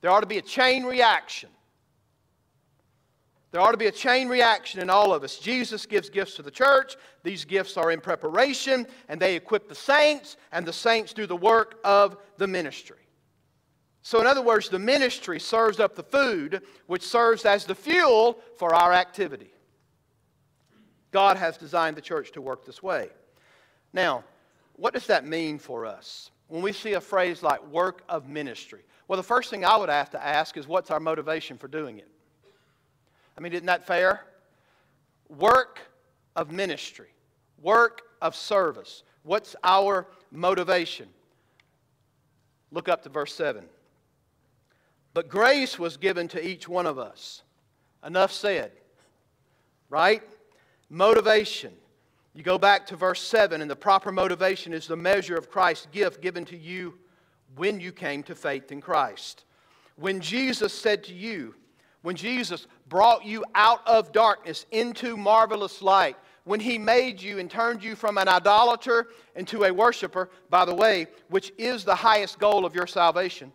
There 0.00 0.10
ought 0.10 0.20
to 0.20 0.26
be 0.26 0.38
a 0.38 0.42
chain 0.42 0.84
reaction. 0.84 1.50
There 3.54 3.60
ought 3.60 3.70
to 3.70 3.76
be 3.76 3.86
a 3.86 3.92
chain 3.92 4.26
reaction 4.26 4.80
in 4.80 4.90
all 4.90 5.14
of 5.14 5.22
us. 5.22 5.38
Jesus 5.38 5.86
gives 5.86 6.10
gifts 6.10 6.34
to 6.34 6.42
the 6.42 6.50
church. 6.50 6.96
These 7.22 7.44
gifts 7.44 7.76
are 7.76 7.92
in 7.92 8.00
preparation, 8.00 8.84
and 9.08 9.20
they 9.20 9.36
equip 9.36 9.68
the 9.68 9.76
saints, 9.76 10.36
and 10.50 10.66
the 10.66 10.72
saints 10.72 11.12
do 11.12 11.24
the 11.24 11.36
work 11.36 11.78
of 11.84 12.16
the 12.36 12.48
ministry. 12.48 12.96
So, 14.02 14.20
in 14.20 14.26
other 14.26 14.42
words, 14.42 14.68
the 14.68 14.80
ministry 14.80 15.38
serves 15.38 15.78
up 15.78 15.94
the 15.94 16.02
food, 16.02 16.62
which 16.88 17.04
serves 17.06 17.44
as 17.44 17.64
the 17.64 17.76
fuel 17.76 18.40
for 18.58 18.74
our 18.74 18.92
activity. 18.92 19.52
God 21.12 21.36
has 21.36 21.56
designed 21.56 21.96
the 21.96 22.02
church 22.02 22.32
to 22.32 22.40
work 22.40 22.66
this 22.66 22.82
way. 22.82 23.08
Now, 23.92 24.24
what 24.72 24.94
does 24.94 25.06
that 25.06 25.28
mean 25.28 25.60
for 25.60 25.86
us? 25.86 26.32
When 26.48 26.60
we 26.60 26.72
see 26.72 26.94
a 26.94 27.00
phrase 27.00 27.40
like 27.40 27.64
work 27.68 28.02
of 28.08 28.28
ministry, 28.28 28.80
well, 29.06 29.16
the 29.16 29.22
first 29.22 29.48
thing 29.48 29.64
I 29.64 29.76
would 29.76 29.90
have 29.90 30.10
to 30.10 30.26
ask 30.26 30.56
is 30.56 30.66
what's 30.66 30.90
our 30.90 30.98
motivation 30.98 31.56
for 31.56 31.68
doing 31.68 32.00
it? 32.00 32.08
I 33.36 33.40
mean, 33.40 33.52
isn't 33.52 33.66
that 33.66 33.86
fair? 33.86 34.24
Work 35.28 35.80
of 36.36 36.50
ministry, 36.50 37.08
work 37.60 38.02
of 38.20 38.36
service. 38.36 39.02
What's 39.22 39.56
our 39.64 40.06
motivation? 40.30 41.08
Look 42.70 42.88
up 42.88 43.02
to 43.04 43.08
verse 43.08 43.34
7. 43.34 43.64
But 45.14 45.28
grace 45.28 45.78
was 45.78 45.96
given 45.96 46.28
to 46.28 46.44
each 46.44 46.68
one 46.68 46.86
of 46.86 46.98
us. 46.98 47.42
Enough 48.04 48.32
said. 48.32 48.72
Right? 49.88 50.22
Motivation. 50.90 51.72
You 52.34 52.42
go 52.42 52.58
back 52.58 52.86
to 52.88 52.96
verse 52.96 53.22
7, 53.22 53.62
and 53.62 53.70
the 53.70 53.76
proper 53.76 54.10
motivation 54.10 54.72
is 54.72 54.88
the 54.88 54.96
measure 54.96 55.36
of 55.36 55.50
Christ's 55.50 55.86
gift 55.92 56.20
given 56.20 56.44
to 56.46 56.56
you 56.56 56.98
when 57.54 57.78
you 57.78 57.92
came 57.92 58.24
to 58.24 58.34
faith 58.34 58.72
in 58.72 58.80
Christ. 58.80 59.44
When 59.96 60.20
Jesus 60.20 60.72
said 60.72 61.04
to 61.04 61.14
you, 61.14 61.54
when 62.02 62.16
Jesus 62.16 62.66
brought 62.88 63.24
you 63.24 63.44
out 63.54 63.86
of 63.86 64.12
darkness 64.12 64.66
into 64.70 65.16
marvelous 65.16 65.82
light, 65.82 66.16
when 66.44 66.60
he 66.60 66.76
made 66.76 67.22
you 67.22 67.38
and 67.38 67.50
turned 67.50 67.82
you 67.82 67.96
from 67.96 68.18
an 68.18 68.28
idolater 68.28 69.08
into 69.34 69.64
a 69.64 69.72
worshiper, 69.72 70.28
by 70.50 70.64
the 70.64 70.74
way, 70.74 71.06
which 71.28 71.52
is 71.56 71.84
the 71.84 71.94
highest 71.94 72.38
goal 72.38 72.66
of 72.66 72.74
your 72.74 72.86
salvation 72.86 73.50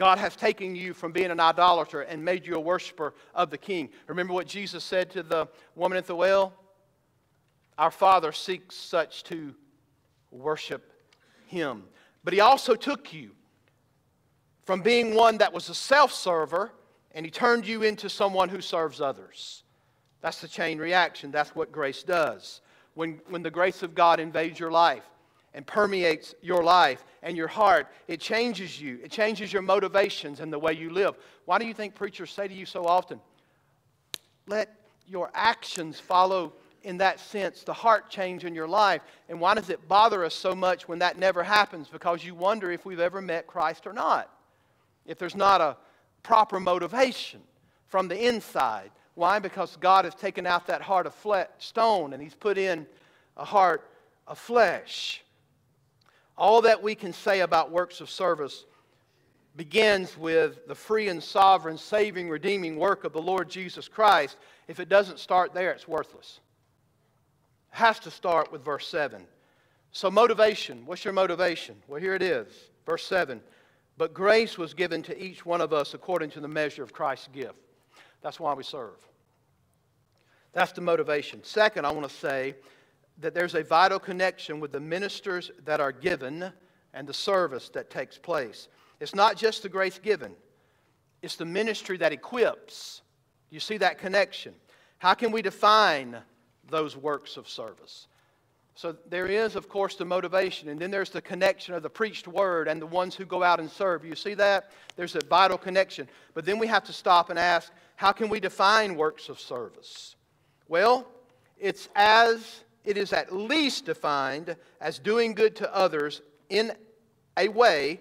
God 0.00 0.16
has 0.16 0.34
taken 0.34 0.74
you 0.74 0.94
from 0.94 1.12
being 1.12 1.30
an 1.30 1.40
idolater 1.40 2.00
and 2.00 2.24
made 2.24 2.46
you 2.46 2.54
a 2.54 2.60
worshiper 2.60 3.12
of 3.34 3.50
the 3.50 3.58
King. 3.58 3.90
Remember 4.06 4.32
what 4.32 4.46
Jesus 4.46 4.82
said 4.82 5.10
to 5.10 5.22
the 5.22 5.46
woman 5.74 5.98
at 5.98 6.06
the 6.06 6.16
well? 6.16 6.54
Our 7.76 7.90
Father 7.90 8.32
seeks 8.32 8.74
such 8.74 9.24
to 9.24 9.54
worship 10.30 10.90
Him. 11.44 11.84
But 12.24 12.32
He 12.32 12.40
also 12.40 12.74
took 12.74 13.12
you 13.12 13.32
from 14.64 14.80
being 14.80 15.14
one 15.14 15.36
that 15.36 15.52
was 15.52 15.68
a 15.68 15.74
self 15.74 16.14
server 16.14 16.72
and 17.12 17.24
He 17.24 17.30
turned 17.30 17.66
you 17.66 17.82
into 17.82 18.08
someone 18.08 18.48
who 18.48 18.60
serves 18.60 19.00
others. 19.00 19.62
That's 20.20 20.40
the 20.40 20.48
chain 20.48 20.78
reaction. 20.78 21.30
That's 21.30 21.54
what 21.54 21.72
grace 21.72 22.02
does. 22.02 22.60
When, 22.94 23.20
when 23.28 23.42
the 23.42 23.50
grace 23.50 23.82
of 23.82 23.94
God 23.94 24.20
invades 24.20 24.58
your 24.58 24.70
life, 24.70 25.04
and 25.54 25.66
permeates 25.66 26.34
your 26.42 26.62
life 26.62 27.04
and 27.22 27.36
your 27.36 27.48
heart. 27.48 27.88
It 28.08 28.20
changes 28.20 28.80
you, 28.80 29.00
it 29.02 29.10
changes 29.10 29.52
your 29.52 29.62
motivations 29.62 30.40
and 30.40 30.52
the 30.52 30.58
way 30.58 30.72
you 30.72 30.90
live. 30.90 31.16
Why 31.44 31.58
do 31.58 31.66
you 31.66 31.74
think 31.74 31.94
preachers 31.94 32.30
say 32.30 32.46
to 32.48 32.54
you 32.54 32.66
so 32.66 32.86
often, 32.86 33.20
let 34.46 34.74
your 35.06 35.30
actions 35.34 35.98
follow 35.98 36.52
in 36.82 36.96
that 36.98 37.20
sense 37.20 37.62
the 37.62 37.72
heart 37.72 38.08
change 38.10 38.44
in 38.44 38.54
your 38.54 38.68
life? 38.68 39.02
And 39.28 39.40
why 39.40 39.54
does 39.54 39.70
it 39.70 39.86
bother 39.88 40.24
us 40.24 40.34
so 40.34 40.54
much 40.54 40.88
when 40.88 41.00
that 41.00 41.18
never 41.18 41.42
happens? 41.42 41.88
Because 41.88 42.24
you 42.24 42.34
wonder 42.34 42.70
if 42.70 42.84
we've 42.84 43.00
ever 43.00 43.20
met 43.20 43.46
Christ 43.46 43.86
or 43.86 43.92
not. 43.92 44.30
If 45.06 45.18
there's 45.18 45.36
not 45.36 45.60
a 45.60 45.76
proper 46.22 46.60
motivation 46.60 47.40
from 47.86 48.08
the 48.08 48.28
inside. 48.28 48.90
Why? 49.14 49.38
Because 49.38 49.76
God 49.76 50.04
has 50.04 50.14
taken 50.14 50.46
out 50.46 50.66
that 50.68 50.82
heart 50.82 51.06
of 51.06 51.14
flesh, 51.14 51.48
stone 51.58 52.12
and 52.12 52.22
He's 52.22 52.34
put 52.34 52.58
in 52.58 52.86
a 53.36 53.44
heart 53.44 53.88
of 54.26 54.38
flesh. 54.38 55.22
All 56.38 56.62
that 56.62 56.82
we 56.82 56.94
can 56.94 57.12
say 57.12 57.40
about 57.40 57.70
works 57.70 58.00
of 58.00 58.08
service 58.08 58.64
begins 59.56 60.16
with 60.16 60.66
the 60.68 60.74
free 60.74 61.08
and 61.08 61.22
sovereign, 61.22 61.76
saving, 61.76 62.28
redeeming 62.30 62.76
work 62.76 63.04
of 63.04 63.12
the 63.12 63.20
Lord 63.20 63.50
Jesus 63.50 63.88
Christ. 63.88 64.36
If 64.68 64.80
it 64.80 64.88
doesn't 64.88 65.18
start 65.18 65.52
there, 65.52 65.72
it's 65.72 65.88
worthless. 65.88 66.40
It 67.72 67.76
has 67.76 67.98
to 68.00 68.10
start 68.10 68.52
with 68.52 68.64
verse 68.64 68.86
7. 68.86 69.26
So, 69.92 70.10
motivation. 70.10 70.86
What's 70.86 71.04
your 71.04 71.12
motivation? 71.12 71.76
Well, 71.88 72.00
here 72.00 72.14
it 72.14 72.22
is. 72.22 72.46
Verse 72.86 73.04
7. 73.04 73.40
But 74.00 74.14
grace 74.14 74.56
was 74.56 74.72
given 74.72 75.02
to 75.02 75.22
each 75.22 75.44
one 75.44 75.60
of 75.60 75.74
us 75.74 75.92
according 75.92 76.30
to 76.30 76.40
the 76.40 76.48
measure 76.48 76.82
of 76.82 76.90
Christ's 76.90 77.28
gift. 77.34 77.58
That's 78.22 78.40
why 78.40 78.54
we 78.54 78.62
serve. 78.62 78.96
That's 80.54 80.72
the 80.72 80.80
motivation. 80.80 81.44
Second, 81.44 81.84
I 81.84 81.92
want 81.92 82.08
to 82.08 82.16
say 82.16 82.54
that 83.18 83.34
there's 83.34 83.54
a 83.54 83.62
vital 83.62 83.98
connection 83.98 84.58
with 84.58 84.72
the 84.72 84.80
ministers 84.80 85.50
that 85.66 85.80
are 85.80 85.92
given 85.92 86.50
and 86.94 87.06
the 87.06 87.12
service 87.12 87.68
that 87.74 87.90
takes 87.90 88.16
place. 88.16 88.68
It's 89.00 89.14
not 89.14 89.36
just 89.36 89.62
the 89.62 89.68
grace 89.68 89.98
given, 89.98 90.34
it's 91.20 91.36
the 91.36 91.44
ministry 91.44 91.98
that 91.98 92.10
equips. 92.10 93.02
You 93.50 93.60
see 93.60 93.76
that 93.76 93.98
connection. 93.98 94.54
How 94.96 95.12
can 95.12 95.30
we 95.30 95.42
define 95.42 96.16
those 96.70 96.96
works 96.96 97.36
of 97.36 97.46
service? 97.46 98.06
So 98.74 98.96
there 99.08 99.26
is, 99.26 99.56
of 99.56 99.68
course, 99.68 99.96
the 99.96 100.04
motivation, 100.04 100.68
and 100.68 100.80
then 100.80 100.90
there's 100.90 101.10
the 101.10 101.20
connection 101.20 101.74
of 101.74 101.82
the 101.82 101.90
preached 101.90 102.26
word 102.26 102.68
and 102.68 102.80
the 102.80 102.86
ones 102.86 103.14
who 103.14 103.26
go 103.26 103.42
out 103.42 103.60
and 103.60 103.70
serve. 103.70 104.04
You 104.04 104.14
see 104.14 104.34
that? 104.34 104.70
There's 104.96 105.16
a 105.16 105.24
vital 105.28 105.58
connection. 105.58 106.08
But 106.34 106.46
then 106.46 106.58
we 106.58 106.66
have 106.68 106.84
to 106.84 106.92
stop 106.92 107.30
and 107.30 107.38
ask, 107.38 107.72
how 107.96 108.12
can 108.12 108.28
we 108.28 108.40
define 108.40 108.96
works 108.96 109.28
of 109.28 109.38
service? 109.38 110.16
Well, 110.68 111.06
it's 111.58 111.88
as 111.94 112.64
it 112.84 112.96
is 112.96 113.12
at 113.12 113.34
least 113.34 113.84
defined 113.84 114.56
as 114.80 114.98
doing 114.98 115.34
good 115.34 115.56
to 115.56 115.74
others 115.74 116.22
in 116.48 116.72
a 117.36 117.48
way 117.48 118.00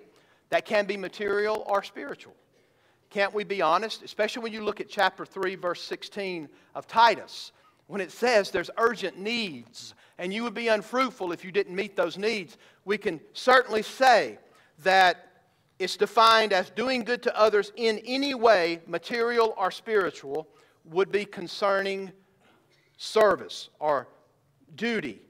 that 0.50 0.66
can 0.66 0.86
be 0.86 0.96
material 0.96 1.64
or 1.68 1.84
spiritual. 1.84 2.36
Can't 3.10 3.34
we 3.34 3.44
be 3.44 3.62
honest? 3.62 4.04
Especially 4.04 4.44
when 4.44 4.54
you 4.54 4.64
look 4.64 4.80
at 4.80 4.88
chapter 4.88 5.26
3, 5.26 5.56
verse 5.56 5.82
16 5.82 6.48
of 6.76 6.88
Titus, 6.88 7.52
when 7.88 8.02
it 8.02 8.12
says 8.12 8.52
there's 8.52 8.70
urgent 8.78 9.18
needs 9.18 9.96
and 10.20 10.34
you 10.34 10.44
would 10.44 10.54
be 10.54 10.68
unfruitful 10.68 11.32
if 11.32 11.46
you 11.46 11.52
didn't 11.52 11.76
meet 11.76 11.96
those 11.96 12.18
needs. 12.18 12.58
We 12.84 12.98
can 12.98 13.22
certainly 13.32 13.82
say 13.82 14.38
that 14.84 15.28
it's 15.80 15.96
defined 15.96 16.52
as 16.52 16.70
doing 16.70 17.06
good 17.06 17.24
to 17.24 17.40
others 17.40 17.72
in 17.78 18.00
any 18.06 18.36
way, 18.36 18.82
material 18.86 19.56
or 19.58 19.72
spiritual, 19.72 20.46
would 20.84 21.10
be 21.10 21.24
concerning 21.24 22.12
service 22.98 23.70
or 23.80 24.10
duty 24.76 25.22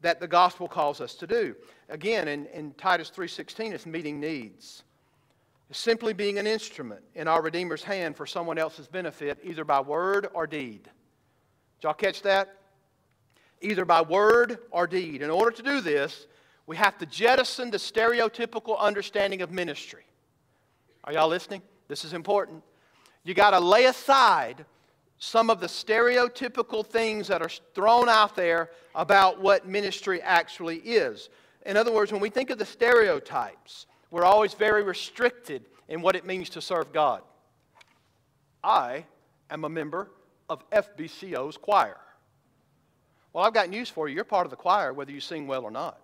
that 0.00 0.20
the 0.20 0.28
gospel 0.28 0.68
calls 0.68 1.00
us 1.00 1.16
to 1.16 1.26
do. 1.26 1.56
Again, 1.88 2.28
in, 2.28 2.46
in 2.46 2.72
Titus 2.74 3.10
3.16, 3.14 3.72
it's 3.72 3.84
meeting 3.84 4.20
needs. 4.20 4.84
Simply 5.72 6.12
being 6.12 6.38
an 6.38 6.46
instrument 6.46 7.02
in 7.16 7.26
our 7.26 7.42
Redeemer's 7.42 7.82
hand 7.82 8.16
for 8.16 8.26
someone 8.26 8.58
else's 8.58 8.86
benefit, 8.86 9.38
either 9.42 9.64
by 9.64 9.80
word 9.80 10.28
or 10.32 10.46
deed. 10.46 10.84
Did 10.84 11.82
y'all 11.82 11.94
catch 11.94 12.22
that? 12.22 12.56
Either 13.60 13.84
by 13.84 14.02
word 14.02 14.58
or 14.70 14.86
deed. 14.86 15.22
In 15.22 15.30
order 15.30 15.50
to 15.50 15.62
do 15.62 15.80
this, 15.80 16.26
we 16.66 16.76
have 16.76 16.98
to 16.98 17.06
jettison 17.06 17.70
the 17.70 17.78
stereotypical 17.78 18.78
understanding 18.78 19.42
of 19.42 19.50
ministry. 19.50 20.04
Are 21.04 21.12
y'all 21.12 21.28
listening? 21.28 21.62
This 21.88 22.04
is 22.04 22.12
important. 22.12 22.62
You 23.24 23.34
got 23.34 23.50
to 23.50 23.60
lay 23.60 23.86
aside 23.86 24.64
some 25.18 25.48
of 25.48 25.60
the 25.60 25.66
stereotypical 25.66 26.84
things 26.84 27.28
that 27.28 27.40
are 27.40 27.50
thrown 27.74 28.08
out 28.08 28.36
there 28.36 28.70
about 28.94 29.40
what 29.40 29.66
ministry 29.66 30.20
actually 30.20 30.76
is. 30.78 31.30
In 31.64 31.76
other 31.76 31.92
words, 31.92 32.12
when 32.12 32.20
we 32.20 32.30
think 32.30 32.50
of 32.50 32.58
the 32.58 32.66
stereotypes, 32.66 33.86
we're 34.10 34.24
always 34.24 34.54
very 34.54 34.82
restricted 34.82 35.64
in 35.88 36.02
what 36.02 36.16
it 36.16 36.26
means 36.26 36.50
to 36.50 36.60
serve 36.60 36.92
God. 36.92 37.22
I 38.62 39.04
am 39.50 39.64
a 39.64 39.68
member 39.68 40.10
of 40.48 40.68
FBCO's 40.70 41.56
choir. 41.56 41.96
Well, 43.36 43.44
I've 43.44 43.52
got 43.52 43.68
news 43.68 43.90
for 43.90 44.08
you. 44.08 44.14
You're 44.14 44.24
part 44.24 44.46
of 44.46 44.50
the 44.50 44.56
choir 44.56 44.94
whether 44.94 45.12
you 45.12 45.20
sing 45.20 45.46
well 45.46 45.64
or 45.64 45.70
not. 45.70 46.00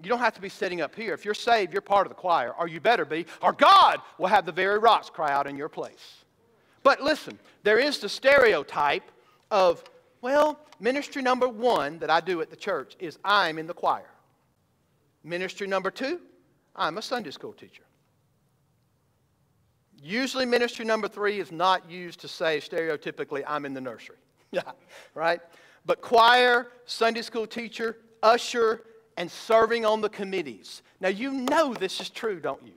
You 0.00 0.08
don't 0.08 0.20
have 0.20 0.34
to 0.34 0.40
be 0.40 0.48
sitting 0.48 0.80
up 0.80 0.94
here. 0.94 1.12
If 1.14 1.24
you're 1.24 1.34
saved, 1.34 1.72
you're 1.72 1.82
part 1.82 2.06
of 2.06 2.10
the 2.10 2.14
choir, 2.14 2.52
or 2.56 2.68
you 2.68 2.78
better 2.78 3.04
be, 3.04 3.26
or 3.42 3.52
God 3.52 3.98
will 4.16 4.28
have 4.28 4.46
the 4.46 4.52
very 4.52 4.78
rocks 4.78 5.10
cry 5.10 5.32
out 5.32 5.48
in 5.48 5.56
your 5.56 5.68
place. 5.68 6.22
But 6.84 7.00
listen, 7.00 7.40
there 7.64 7.80
is 7.80 7.98
the 7.98 8.08
stereotype 8.08 9.10
of, 9.50 9.82
well, 10.20 10.60
ministry 10.78 11.22
number 11.22 11.48
one 11.48 11.98
that 11.98 12.08
I 12.08 12.20
do 12.20 12.40
at 12.40 12.50
the 12.50 12.56
church 12.56 12.94
is 13.00 13.18
I'm 13.24 13.58
in 13.58 13.66
the 13.66 13.74
choir. 13.74 14.10
Ministry 15.24 15.66
number 15.66 15.90
two, 15.90 16.20
I'm 16.76 16.98
a 16.98 17.02
Sunday 17.02 17.32
school 17.32 17.52
teacher. 17.52 17.82
Usually, 20.00 20.46
ministry 20.46 20.84
number 20.84 21.08
three 21.08 21.40
is 21.40 21.50
not 21.50 21.90
used 21.90 22.20
to 22.20 22.28
say 22.28 22.60
stereotypically, 22.60 23.42
I'm 23.44 23.66
in 23.66 23.74
the 23.74 23.80
nursery. 23.80 24.18
Yeah, 24.54 24.70
right? 25.16 25.40
But 25.86 26.00
choir, 26.00 26.68
Sunday 26.86 27.22
school 27.22 27.46
teacher, 27.46 27.98
usher, 28.22 28.82
and 29.16 29.30
serving 29.30 29.84
on 29.84 30.00
the 30.00 30.08
committees. 30.08 30.82
Now, 31.00 31.08
you 31.08 31.32
know 31.32 31.74
this 31.74 32.00
is 32.00 32.10
true, 32.10 32.40
don't 32.40 32.64
you? 32.64 32.72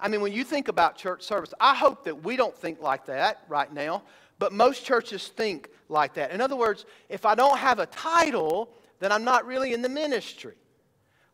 I 0.00 0.08
mean, 0.08 0.20
when 0.20 0.32
you 0.32 0.44
think 0.44 0.68
about 0.68 0.96
church 0.96 1.22
service, 1.22 1.52
I 1.60 1.74
hope 1.74 2.04
that 2.04 2.22
we 2.24 2.36
don't 2.36 2.56
think 2.56 2.80
like 2.80 3.06
that 3.06 3.42
right 3.48 3.72
now, 3.72 4.02
but 4.38 4.52
most 4.52 4.84
churches 4.84 5.28
think 5.28 5.68
like 5.88 6.14
that. 6.14 6.30
In 6.30 6.40
other 6.40 6.56
words, 6.56 6.86
if 7.08 7.26
I 7.26 7.34
don't 7.34 7.58
have 7.58 7.80
a 7.80 7.86
title, 7.86 8.70
then 9.00 9.10
I'm 9.10 9.24
not 9.24 9.44
really 9.44 9.72
in 9.72 9.82
the 9.82 9.88
ministry. 9.88 10.54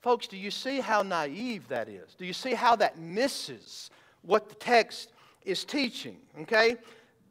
Folks, 0.01 0.27
do 0.27 0.37
you 0.37 0.51
see 0.51 0.81
how 0.81 1.03
naive 1.03 1.69
that 1.69 1.89
is? 1.89 2.15
Do 2.15 2.25
you 2.25 2.33
see 2.33 2.55
how 2.55 2.77
that 2.77 2.99
misses 2.99 3.91
what 4.23 4.49
the 4.49 4.55
text 4.55 5.13
is 5.45 5.65
teaching? 5.65 6.17
Okay? 6.43 6.77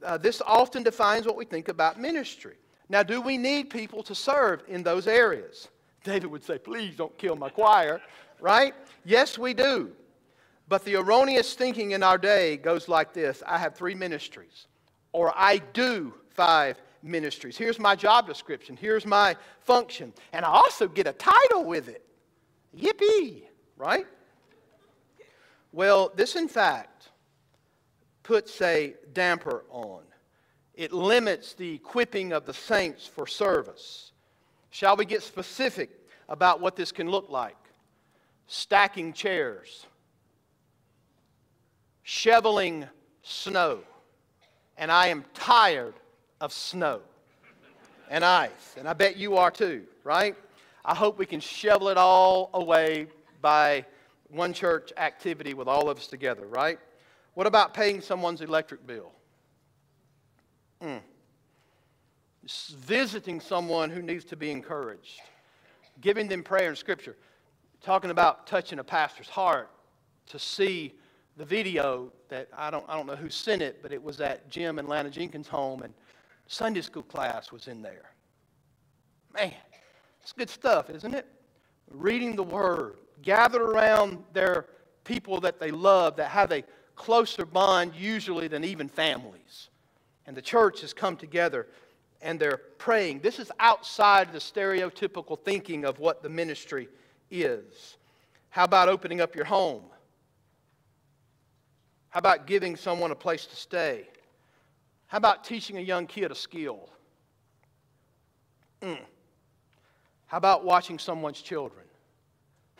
Uh, 0.04 0.18
this 0.18 0.42
often 0.46 0.84
defines 0.84 1.26
what 1.26 1.36
we 1.36 1.46
think 1.46 1.68
about 1.68 2.00
ministry. 2.00 2.56
Now, 2.94 3.02
do 3.02 3.22
we 3.22 3.40
need 3.40 3.72
people 3.72 4.04
to 4.04 4.14
serve 4.14 4.62
in 4.68 4.84
those 4.84 5.08
areas? 5.08 5.68
David 6.04 6.28
would 6.28 6.44
say, 6.44 6.60
Please 6.60 6.96
don't 6.96 7.18
kill 7.18 7.36
my 7.36 7.50
choir, 7.50 8.00
right? 8.40 8.76
Yes, 9.04 9.36
we 9.36 9.56
do. 9.56 9.94
But 10.68 10.86
the 10.86 10.98
erroneous 10.98 11.56
thinking 11.56 11.94
in 11.94 12.04
our 12.04 12.20
day 12.20 12.56
goes 12.56 12.88
like 12.88 13.12
this 13.12 13.42
I 13.48 13.58
have 13.58 13.74
three 13.74 13.96
ministries, 13.96 14.68
or 15.12 15.34
I 15.36 15.58
do 15.74 16.14
five 16.30 16.80
ministries. 17.02 17.58
Here's 17.58 17.80
my 17.80 17.96
job 17.96 18.28
description, 18.28 18.78
here's 18.78 19.08
my 19.08 19.36
function, 19.62 20.14
and 20.32 20.46
I 20.46 20.50
also 20.50 20.88
get 20.88 21.08
a 21.08 21.14
title 21.14 21.64
with 21.64 21.90
it. 21.90 22.06
Yippee, 22.78 23.46
right? 23.76 24.06
Well, 25.72 26.12
this 26.16 26.36
in 26.36 26.48
fact 26.48 27.10
puts 28.22 28.62
a 28.62 28.94
damper 29.14 29.66
on. 29.72 30.04
It 30.76 30.92
limits 30.92 31.54
the 31.54 31.76
equipping 31.76 32.34
of 32.34 32.46
the 32.46 32.54
saints 32.54 33.06
for 33.06 33.28
service. 33.28 34.12
Shall 34.72 34.96
we 34.96 35.06
get 35.06 35.22
specific 35.22 35.92
about 36.28 36.62
what 36.62 36.76
this 36.76 36.92
can 36.92 37.10
look 37.10 37.30
like? 37.30 37.58
Stacking 38.48 39.14
chairs 39.14 39.86
shoveling 42.04 42.86
snow. 43.22 43.80
And 44.78 44.92
I 44.92 45.08
am 45.08 45.24
tired 45.34 45.96
of 46.42 46.54
snow 46.54 47.02
and 48.10 48.24
ice. 48.24 48.76
And 48.78 48.88
I 48.88 48.94
bet 48.94 49.18
you 49.18 49.38
are 49.38 49.50
too, 49.50 49.84
right? 50.04 50.36
I 50.86 50.94
hope 50.94 51.18
we 51.18 51.26
can 51.26 51.40
shovel 51.40 51.90
it 51.90 51.98
all 51.98 52.50
away 52.54 53.08
by 53.42 53.86
one 54.30 54.52
church 54.52 54.92
activity 54.98 55.54
with 55.54 55.68
all 55.68 55.90
of 55.90 55.98
us 55.98 56.08
together, 56.08 56.46
right? 56.48 56.78
What 57.36 57.48
about 57.48 57.74
paying 57.74 58.02
someone's 58.02 58.42
electric 58.42 58.86
bill? 58.86 59.12
Mm. 60.84 61.02
Visiting 62.78 63.40
someone 63.40 63.90
who 63.90 64.02
needs 64.02 64.26
to 64.26 64.36
be 64.36 64.52
encouraged, 64.52 65.22
giving 66.02 66.28
them 66.28 66.44
prayer 66.44 66.70
and 66.70 66.78
scripture, 66.78 67.16
talking 67.82 68.12
about 68.12 68.48
touching 68.48 68.80
a 68.80 68.84
pastor's 68.84 69.30
heart 69.30 69.70
to 70.28 70.38
see 70.38 70.94
the 71.38 71.46
video 71.46 72.12
that 72.30 72.50
I 72.56 72.70
don't, 72.70 72.86
I 72.88 72.96
don't 72.96 73.08
know 73.08 73.16
who 73.16 73.30
sent 73.30 73.62
it, 73.62 73.82
but 73.82 73.92
it 73.92 74.02
was 74.02 74.20
at 74.20 74.50
Jim 74.50 74.78
and 74.78 74.88
Lana 74.88 75.10
Jenkins' 75.10 75.48
home, 75.48 75.84
and 75.84 75.94
Sunday 76.48 76.82
school 76.82 77.04
class 77.04 77.52
was 77.52 77.68
in 77.68 77.82
there. 77.82 78.12
Man, 79.34 79.54
it's 80.22 80.34
good 80.34 80.50
stuff, 80.50 80.90
isn't 80.90 81.14
it? 81.14 81.26
Reading 81.90 82.36
the 82.36 82.44
Word, 82.44 82.98
gathered 83.22 83.62
around 83.62 84.24
their 84.34 84.68
people 85.06 85.40
that 85.42 85.60
they 85.60 85.72
love, 85.72 86.16
that 86.18 86.30
have 86.30 86.52
a 86.52 86.64
closer 86.96 87.46
bond 87.46 87.94
usually 87.96 88.48
than 88.48 88.64
even 88.64 88.88
families. 88.88 89.70
And 90.26 90.38
the 90.38 90.42
church 90.42 90.82
has 90.82 90.94
come 90.94 91.18
together 91.18 91.68
and 92.24 92.40
they're 92.40 92.62
praying. 92.78 93.20
This 93.20 93.38
is 93.38 93.52
outside 93.60 94.32
the 94.32 94.40
stereotypical 94.40 95.38
thinking 95.38 95.86
of 95.86 96.00
what 96.00 96.24
the 96.24 96.30
ministry 96.30 96.88
is. 97.30 97.98
How 98.50 98.64
about 98.64 98.88
opening 98.88 99.20
up 99.20 99.36
your 99.36 99.46
home? 99.46 99.84
How 102.10 102.20
about 102.20 102.48
giving 102.48 102.76
someone 102.76 103.12
a 103.12 103.16
place 103.16 103.46
to 103.46 103.56
stay? 103.56 104.08
How 105.08 105.18
about 105.18 105.44
teaching 105.44 105.78
a 105.78 105.82
young 105.82 106.08
kid 106.08 106.32
a 106.32 106.36
skill? 106.36 106.90
Mm. 108.82 109.00
How 110.28 110.38
about 110.38 110.64
watching 110.64 110.98
someone's 110.98 111.42
children? 111.42 111.86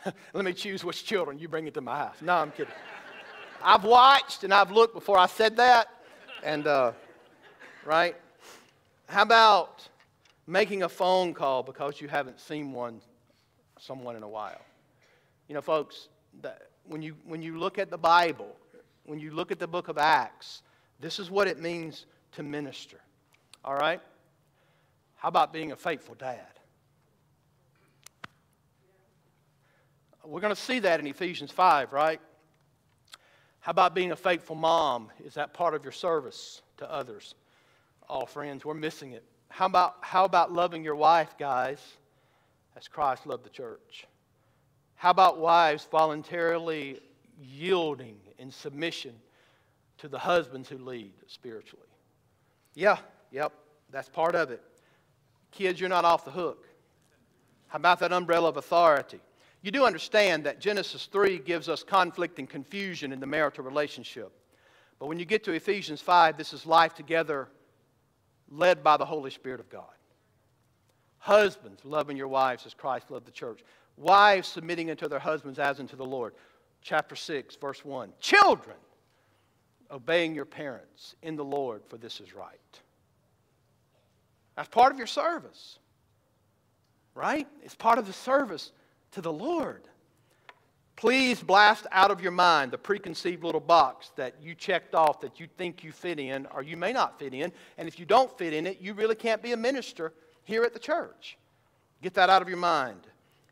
Let 0.32 0.44
me 0.44 0.52
choose 0.52 0.84
which 0.84 1.04
children. 1.04 1.38
You 1.38 1.48
bring 1.48 1.66
it 1.66 1.74
to 1.74 1.80
my 1.80 1.98
house. 1.98 2.16
No, 2.20 2.34
I'm 2.34 2.50
kidding. 2.50 2.72
I've 3.62 3.84
watched 3.84 4.44
and 4.44 4.54
I've 4.54 4.70
looked 4.70 4.94
before 4.94 5.18
I 5.18 5.26
said 5.26 5.56
that. 5.56 5.88
And, 6.42 6.66
uh, 6.66 6.92
right? 7.86 8.16
How 9.08 9.22
about 9.22 9.86
making 10.46 10.82
a 10.82 10.88
phone 10.88 11.34
call 11.34 11.62
because 11.62 12.00
you 12.00 12.08
haven't 12.08 12.40
seen 12.40 12.72
one, 12.72 13.00
someone 13.78 14.16
in 14.16 14.22
a 14.22 14.28
while? 14.28 14.60
You 15.48 15.54
know, 15.54 15.60
folks, 15.60 16.08
that 16.42 16.68
when, 16.84 17.02
you, 17.02 17.16
when 17.24 17.42
you 17.42 17.58
look 17.58 17.78
at 17.78 17.90
the 17.90 17.98
Bible, 17.98 18.56
when 19.04 19.18
you 19.18 19.30
look 19.30 19.52
at 19.52 19.58
the 19.58 19.66
book 19.66 19.88
of 19.88 19.98
Acts, 19.98 20.62
this 21.00 21.18
is 21.18 21.30
what 21.30 21.48
it 21.48 21.60
means 21.60 22.06
to 22.32 22.42
minister. 22.42 22.98
All 23.64 23.74
right? 23.74 24.00
How 25.16 25.28
about 25.28 25.52
being 25.52 25.72
a 25.72 25.76
faithful 25.76 26.14
dad? 26.14 26.46
We're 30.24 30.40
going 30.40 30.54
to 30.54 30.60
see 30.60 30.78
that 30.80 31.00
in 31.00 31.06
Ephesians 31.06 31.50
5, 31.50 31.92
right? 31.92 32.20
How 33.60 33.70
about 33.70 33.94
being 33.94 34.12
a 34.12 34.16
faithful 34.16 34.56
mom? 34.56 35.10
Is 35.24 35.34
that 35.34 35.52
part 35.52 35.74
of 35.74 35.84
your 35.84 35.92
service 35.92 36.62
to 36.78 36.90
others? 36.90 37.34
Oh, 38.08 38.26
friends, 38.26 38.64
we're 38.64 38.74
missing 38.74 39.12
it. 39.12 39.24
How 39.48 39.66
about, 39.66 39.96
how 40.00 40.24
about 40.24 40.52
loving 40.52 40.84
your 40.84 40.96
wife, 40.96 41.36
guys, 41.38 41.78
as 42.76 42.88
Christ 42.88 43.26
loved 43.26 43.44
the 43.44 43.50
church? 43.50 44.06
How 44.96 45.10
about 45.10 45.38
wives 45.38 45.86
voluntarily 45.90 47.00
yielding 47.40 48.16
in 48.38 48.50
submission 48.50 49.14
to 49.98 50.08
the 50.08 50.18
husbands 50.18 50.68
who 50.68 50.78
lead 50.78 51.12
spiritually. 51.26 51.86
Yeah, 52.74 52.98
yep, 53.30 53.52
that's 53.90 54.08
part 54.08 54.34
of 54.34 54.50
it. 54.50 54.62
Kids, 55.52 55.78
you're 55.78 55.88
not 55.88 56.04
off 56.04 56.24
the 56.24 56.30
hook. 56.30 56.66
How 57.68 57.76
about 57.76 58.00
that 58.00 58.12
umbrella 58.12 58.48
of 58.48 58.56
authority? 58.56 59.20
You 59.62 59.70
do 59.70 59.86
understand 59.86 60.44
that 60.44 60.60
Genesis 60.60 61.06
3 61.06 61.38
gives 61.38 61.68
us 61.68 61.82
conflict 61.82 62.38
and 62.38 62.48
confusion 62.48 63.12
in 63.12 63.20
the 63.20 63.26
marital 63.26 63.64
relationship. 63.64 64.32
But 64.98 65.06
when 65.06 65.18
you 65.18 65.24
get 65.24 65.44
to 65.44 65.52
Ephesians 65.52 66.00
5, 66.00 66.36
this 66.36 66.52
is 66.52 66.66
life 66.66 66.94
together 66.94 67.48
led 68.56 68.82
by 68.82 68.96
the 68.96 69.04
Holy 69.04 69.30
Spirit 69.30 69.60
of 69.60 69.68
God. 69.68 69.84
Husbands, 71.18 71.84
loving 71.84 72.16
your 72.16 72.28
wives 72.28 72.66
as 72.66 72.74
Christ 72.74 73.10
loved 73.10 73.26
the 73.26 73.32
church. 73.32 73.60
Wives 73.96 74.48
submitting 74.48 74.90
unto 74.90 75.08
their 75.08 75.18
husbands 75.18 75.58
as 75.58 75.80
unto 75.80 75.96
the 75.96 76.04
Lord 76.04 76.34
chapter 76.82 77.16
6, 77.16 77.56
verse 77.56 77.84
1. 77.84 78.12
Children, 78.20 78.76
obeying 79.90 80.34
your 80.34 80.44
parents 80.44 81.16
in 81.22 81.34
the 81.34 81.44
Lord, 81.44 81.82
for 81.88 81.96
this 81.96 82.20
is 82.20 82.34
right. 82.34 82.58
That's 84.56 84.68
part 84.68 84.92
of 84.92 84.98
your 84.98 85.06
service. 85.06 85.78
Right? 87.14 87.48
It's 87.62 87.74
part 87.74 87.98
of 87.98 88.06
the 88.06 88.12
service 88.12 88.72
to 89.12 89.20
the 89.20 89.32
Lord. 89.32 89.88
Please 90.96 91.42
blast 91.42 91.86
out 91.90 92.10
of 92.10 92.20
your 92.20 92.30
mind 92.30 92.70
the 92.70 92.78
preconceived 92.78 93.42
little 93.42 93.60
box 93.60 94.12
that 94.16 94.34
you 94.40 94.54
checked 94.54 94.94
off 94.94 95.20
that 95.20 95.40
you 95.40 95.48
think 95.58 95.82
you 95.82 95.90
fit 95.90 96.20
in 96.20 96.46
or 96.54 96.62
you 96.62 96.76
may 96.76 96.92
not 96.92 97.18
fit 97.18 97.34
in. 97.34 97.52
And 97.78 97.88
if 97.88 97.98
you 97.98 98.06
don't 98.06 98.36
fit 98.38 98.52
in 98.52 98.66
it, 98.66 98.80
you 98.80 98.94
really 98.94 99.16
can't 99.16 99.42
be 99.42 99.52
a 99.52 99.56
minister 99.56 100.12
here 100.44 100.62
at 100.62 100.72
the 100.72 100.78
church. 100.78 101.36
Get 102.00 102.14
that 102.14 102.30
out 102.30 102.42
of 102.42 102.48
your 102.48 102.58
mind. 102.58 103.00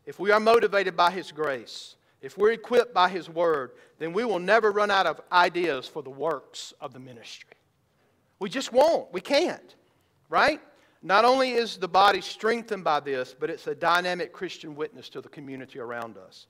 If 0.05 0.19
we 0.19 0.31
are 0.31 0.39
motivated 0.39 0.95
by 0.95 1.11
His 1.11 1.31
grace, 1.31 1.95
if 2.21 2.37
we're 2.37 2.51
equipped 2.51 2.93
by 2.93 3.09
His 3.09 3.29
Word, 3.29 3.71
then 3.99 4.13
we 4.13 4.23
will 4.23 4.39
never 4.39 4.71
run 4.71 4.91
out 4.91 5.05
of 5.05 5.19
ideas 5.31 5.87
for 5.87 6.01
the 6.01 6.09
works 6.09 6.73
of 6.79 6.93
the 6.93 6.99
ministry. 6.99 7.57
We 8.39 8.49
just 8.49 8.71
won't. 8.71 9.11
We 9.11 9.21
can't. 9.21 9.75
Right? 10.29 10.61
Not 11.01 11.25
only 11.25 11.51
is 11.51 11.77
the 11.77 11.87
body 11.87 12.21
strengthened 12.21 12.83
by 12.83 13.01
this, 13.01 13.35
but 13.37 13.49
it's 13.49 13.67
a 13.67 13.75
dynamic 13.75 14.31
Christian 14.31 14.75
witness 14.75 15.09
to 15.09 15.21
the 15.21 15.29
community 15.29 15.79
around 15.79 16.17
us. 16.17 16.47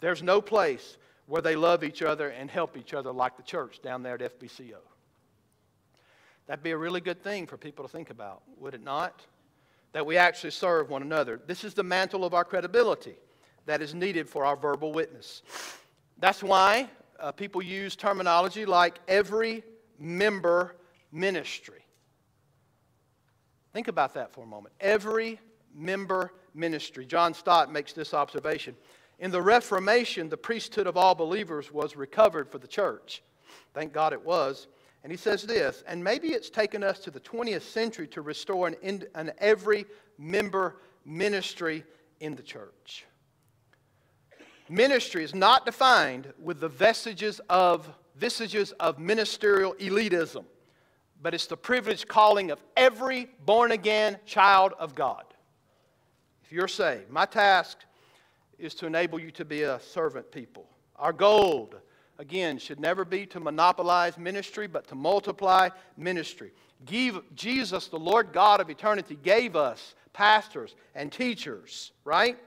There's 0.00 0.22
no 0.22 0.40
place 0.40 0.96
where 1.26 1.42
they 1.42 1.56
love 1.56 1.84
each 1.84 2.02
other 2.02 2.28
and 2.30 2.50
help 2.50 2.76
each 2.76 2.92
other 2.92 3.12
like 3.12 3.36
the 3.36 3.42
church 3.42 3.80
down 3.82 4.02
there 4.02 4.14
at 4.14 4.38
FBCO. 4.38 4.78
That'd 6.46 6.64
be 6.64 6.72
a 6.72 6.76
really 6.76 7.00
good 7.00 7.22
thing 7.22 7.46
for 7.46 7.56
people 7.56 7.84
to 7.84 7.90
think 7.90 8.10
about, 8.10 8.42
would 8.58 8.74
it 8.74 8.82
not? 8.82 9.22
That 9.92 10.04
we 10.04 10.16
actually 10.16 10.50
serve 10.50 10.90
one 10.90 11.02
another. 11.02 11.40
This 11.46 11.62
is 11.62 11.74
the 11.74 11.84
mantle 11.84 12.24
of 12.24 12.34
our 12.34 12.44
credibility 12.44 13.14
that 13.66 13.80
is 13.80 13.94
needed 13.94 14.28
for 14.28 14.44
our 14.44 14.56
verbal 14.56 14.92
witness. 14.92 15.42
That's 16.18 16.42
why 16.42 16.88
uh, 17.20 17.30
people 17.30 17.62
use 17.62 17.94
terminology 17.94 18.64
like 18.64 18.98
every 19.06 19.62
member 19.98 20.74
ministry. 21.12 21.84
Think 23.72 23.88
about 23.88 24.14
that 24.14 24.32
for 24.32 24.42
a 24.42 24.46
moment. 24.46 24.74
Every 24.80 25.38
member 25.74 26.32
ministry. 26.54 27.06
John 27.06 27.34
Stott 27.34 27.72
makes 27.72 27.92
this 27.92 28.14
observation. 28.14 28.74
In 29.20 29.30
the 29.30 29.42
Reformation, 29.42 30.30
the 30.30 30.36
priesthood 30.38 30.86
of 30.86 30.96
all 30.96 31.14
believers 31.14 31.70
was 31.70 31.94
recovered 31.94 32.48
for 32.48 32.58
the 32.58 32.66
church. 32.66 33.22
Thank 33.74 33.92
God 33.92 34.14
it 34.14 34.24
was. 34.24 34.66
And 35.04 35.12
he 35.12 35.16
says 35.16 35.42
this, 35.42 35.84
and 35.86 36.02
maybe 36.02 36.28
it's 36.28 36.50
taken 36.50 36.82
us 36.82 36.98
to 37.00 37.10
the 37.10 37.20
20th 37.20 37.62
century 37.62 38.06
to 38.08 38.22
restore 38.22 38.68
an, 38.68 39.04
an 39.14 39.32
every 39.38 39.86
member 40.18 40.76
ministry 41.04 41.84
in 42.20 42.34
the 42.34 42.42
church. 42.42 43.06
Ministry 44.68 45.22
is 45.22 45.34
not 45.34 45.66
defined 45.66 46.32
with 46.38 46.60
the 46.60 46.68
vestiges 46.68 47.40
of 47.50 47.90
vestiges 48.16 48.72
of 48.72 48.98
ministerial 48.98 49.74
elitism, 49.74 50.44
but 51.22 51.34
it's 51.34 51.46
the 51.46 51.56
privileged 51.56 52.08
calling 52.08 52.50
of 52.50 52.62
every 52.76 53.28
born 53.44 53.72
again 53.72 54.18
child 54.26 54.72
of 54.78 54.94
God. 54.94 55.24
If 56.44 56.52
you're 56.52 56.68
saved, 56.68 57.10
my 57.10 57.24
task 57.24 57.78
is 58.60 58.74
to 58.76 58.86
enable 58.86 59.18
you 59.18 59.30
to 59.32 59.44
be 59.44 59.62
a 59.62 59.80
servant 59.80 60.30
people. 60.30 60.66
Our 60.96 61.12
goal, 61.12 61.72
again, 62.18 62.58
should 62.58 62.78
never 62.78 63.04
be 63.04 63.26
to 63.26 63.40
monopolize 63.40 64.18
ministry, 64.18 64.66
but 64.66 64.86
to 64.88 64.94
multiply 64.94 65.70
ministry. 65.96 66.52
Give, 66.84 67.22
Jesus, 67.34 67.88
the 67.88 67.98
Lord 67.98 68.32
God 68.32 68.60
of 68.60 68.70
eternity, 68.70 69.18
gave 69.22 69.56
us 69.56 69.94
pastors 70.12 70.74
and 70.94 71.10
teachers, 71.10 71.92
right? 72.04 72.38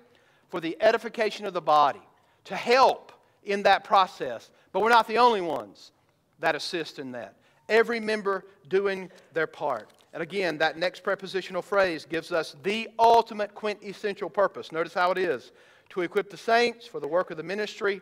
For 0.49 0.59
the 0.59 0.77
edification 0.79 1.45
of 1.45 1.53
the 1.53 1.61
body, 1.61 2.01
to 2.45 2.55
help 2.55 3.11
in 3.43 3.63
that 3.63 3.83
process. 3.83 4.51
But 4.71 4.81
we're 4.81 4.89
not 4.89 5.07
the 5.07 5.17
only 5.17 5.41
ones 5.41 5.91
that 6.39 6.55
assist 6.55 6.99
in 6.99 7.11
that. 7.13 7.35
Every 7.69 7.99
member 7.99 8.45
doing 8.67 9.09
their 9.33 9.47
part. 9.47 9.89
And 10.13 10.21
again, 10.21 10.59
that 10.59 10.77
next 10.77 11.01
prepositional 11.01 11.63
phrase 11.63 12.05
gives 12.05 12.31
us 12.31 12.55
the 12.61 12.89
ultimate 12.99 13.55
quintessential 13.55 14.29
purpose. 14.29 14.71
Notice 14.71 14.93
how 14.93 15.11
it 15.11 15.17
is 15.17 15.51
to 15.93 16.01
equip 16.01 16.31
the 16.31 16.37
saints 16.37 16.87
for 16.87 16.99
the 16.99 17.07
work 17.07 17.29
of 17.29 17.37
the 17.37 17.43
ministry. 17.43 18.01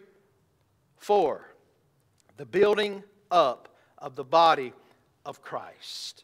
For, 0.96 1.46
the 2.38 2.46
building 2.46 3.04
up 3.30 3.68
of 3.98 4.16
the 4.16 4.24
body 4.24 4.72
of 5.26 5.42
Christ. 5.42 6.24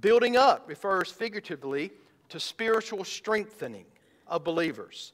Building 0.00 0.38
up 0.38 0.66
refers 0.66 1.12
figuratively 1.12 1.90
to 2.30 2.40
spiritual 2.40 3.04
strengthening 3.04 3.84
of 4.26 4.42
believers. 4.42 5.12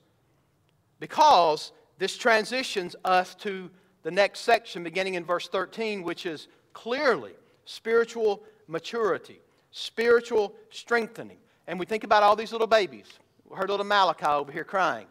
Because 1.01 1.73
this 1.99 2.17
transitions 2.17 2.95
us 3.05 3.35
to 3.37 3.69
the 4.05 4.11
next 4.13 4.41
section 4.41 4.85
beginning 4.85 5.15
in 5.15 5.25
verse 5.25 5.49
13, 5.49 6.05
which 6.05 6.27
is 6.27 6.47
clearly 6.75 7.33
spiritual 7.65 8.45
maturity, 8.69 9.41
spiritual 9.73 10.55
strengthening. 10.71 11.39
And 11.67 11.77
we 11.77 11.87
think 11.87 12.05
about 12.05 12.23
all 12.23 12.37
these 12.37 12.53
little 12.53 12.69
babies. 12.69 13.07
We 13.51 13.57
heard 13.57 13.69
little 13.69 13.85
Malachi 13.85 14.27
over 14.27 14.53
here 14.53 14.63
crying. 14.63 15.09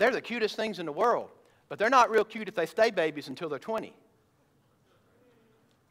They're 0.00 0.10
the 0.10 0.22
cutest 0.22 0.56
things 0.56 0.78
in 0.78 0.86
the 0.86 0.92
world, 0.92 1.28
but 1.68 1.78
they're 1.78 1.90
not 1.90 2.10
real 2.10 2.24
cute 2.24 2.48
if 2.48 2.54
they 2.54 2.64
stay 2.64 2.90
babies 2.90 3.28
until 3.28 3.50
they're 3.50 3.58
20. 3.58 3.94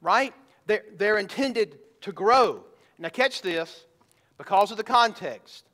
Right? 0.02 0.34
They're, 0.66 0.84
they're 0.98 1.20
intended 1.20 1.78
to 2.02 2.12
grow. 2.12 2.64
Now, 2.98 3.10
catch 3.10 3.44
this 3.44 3.86
because 4.40 4.72
of 4.72 4.78
the 4.78 4.84
context 4.84 5.66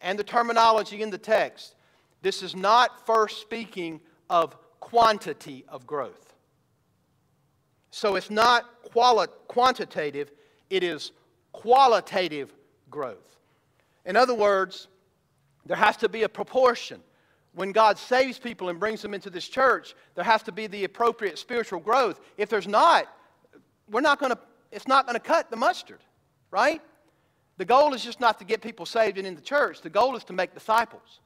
and 0.00 0.18
the 0.18 0.24
terminology 0.24 1.00
in 1.00 1.10
the 1.10 1.18
text. 1.18 1.76
This 2.22 2.42
is 2.42 2.56
not 2.56 3.06
first 3.06 3.40
speaking 3.40 4.00
of 4.28 4.56
quantity 4.80 5.64
of 5.68 5.86
growth. 5.86 6.34
So 7.92 8.16
it's 8.16 8.30
not 8.30 8.64
quali- 8.82 9.28
quantitative, 9.46 10.32
it 10.70 10.82
is 10.82 11.12
qualitative 11.52 12.52
growth. 12.90 13.36
In 14.04 14.16
other 14.16 14.34
words, 14.34 14.88
there 15.66 15.76
has 15.76 15.96
to 15.98 16.08
be 16.08 16.24
a 16.24 16.28
proportion 16.28 17.00
when 17.56 17.72
God 17.72 17.96
saves 17.96 18.38
people 18.38 18.68
and 18.68 18.78
brings 18.78 19.00
them 19.00 19.14
into 19.14 19.30
this 19.30 19.48
church, 19.48 19.94
there 20.14 20.24
has 20.24 20.42
to 20.42 20.52
be 20.52 20.66
the 20.66 20.84
appropriate 20.84 21.38
spiritual 21.38 21.80
growth. 21.80 22.20
If 22.36 22.50
there's 22.50 22.68
not, 22.68 23.06
we're 23.90 24.02
not 24.02 24.20
going 24.20 24.32
to, 24.32 24.38
it's 24.70 24.86
not 24.86 25.06
going 25.06 25.14
to 25.14 25.26
cut 25.26 25.50
the 25.50 25.56
mustard, 25.56 26.00
right? 26.50 26.82
The 27.56 27.64
goal 27.64 27.94
is 27.94 28.04
just 28.04 28.20
not 28.20 28.38
to 28.40 28.44
get 28.44 28.60
people 28.60 28.84
saved 28.84 29.16
and 29.16 29.26
in 29.26 29.34
the 29.34 29.40
church. 29.40 29.80
The 29.80 29.88
goal 29.88 30.16
is 30.16 30.24
to 30.24 30.34
make 30.34 30.52
disciples. 30.52 31.20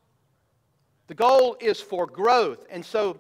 The 1.09 1.17
goal 1.17 1.57
is 1.59 1.81
for 1.81 2.07
growth. 2.07 2.65
And 2.71 2.87
so 2.87 3.19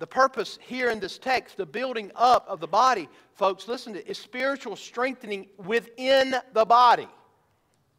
the 0.00 0.08
purpose 0.08 0.58
here 0.60 0.90
in 0.90 0.98
this 0.98 1.16
text, 1.16 1.58
the 1.58 1.66
building 1.66 2.10
up 2.16 2.44
of 2.48 2.58
the 2.58 2.66
body, 2.66 3.08
folks, 3.34 3.68
listen 3.68 3.92
to 3.92 4.00
it, 4.00 4.08
is 4.08 4.18
spiritual 4.18 4.74
strengthening 4.74 5.46
within 5.58 6.34
the 6.54 6.64
body 6.64 7.06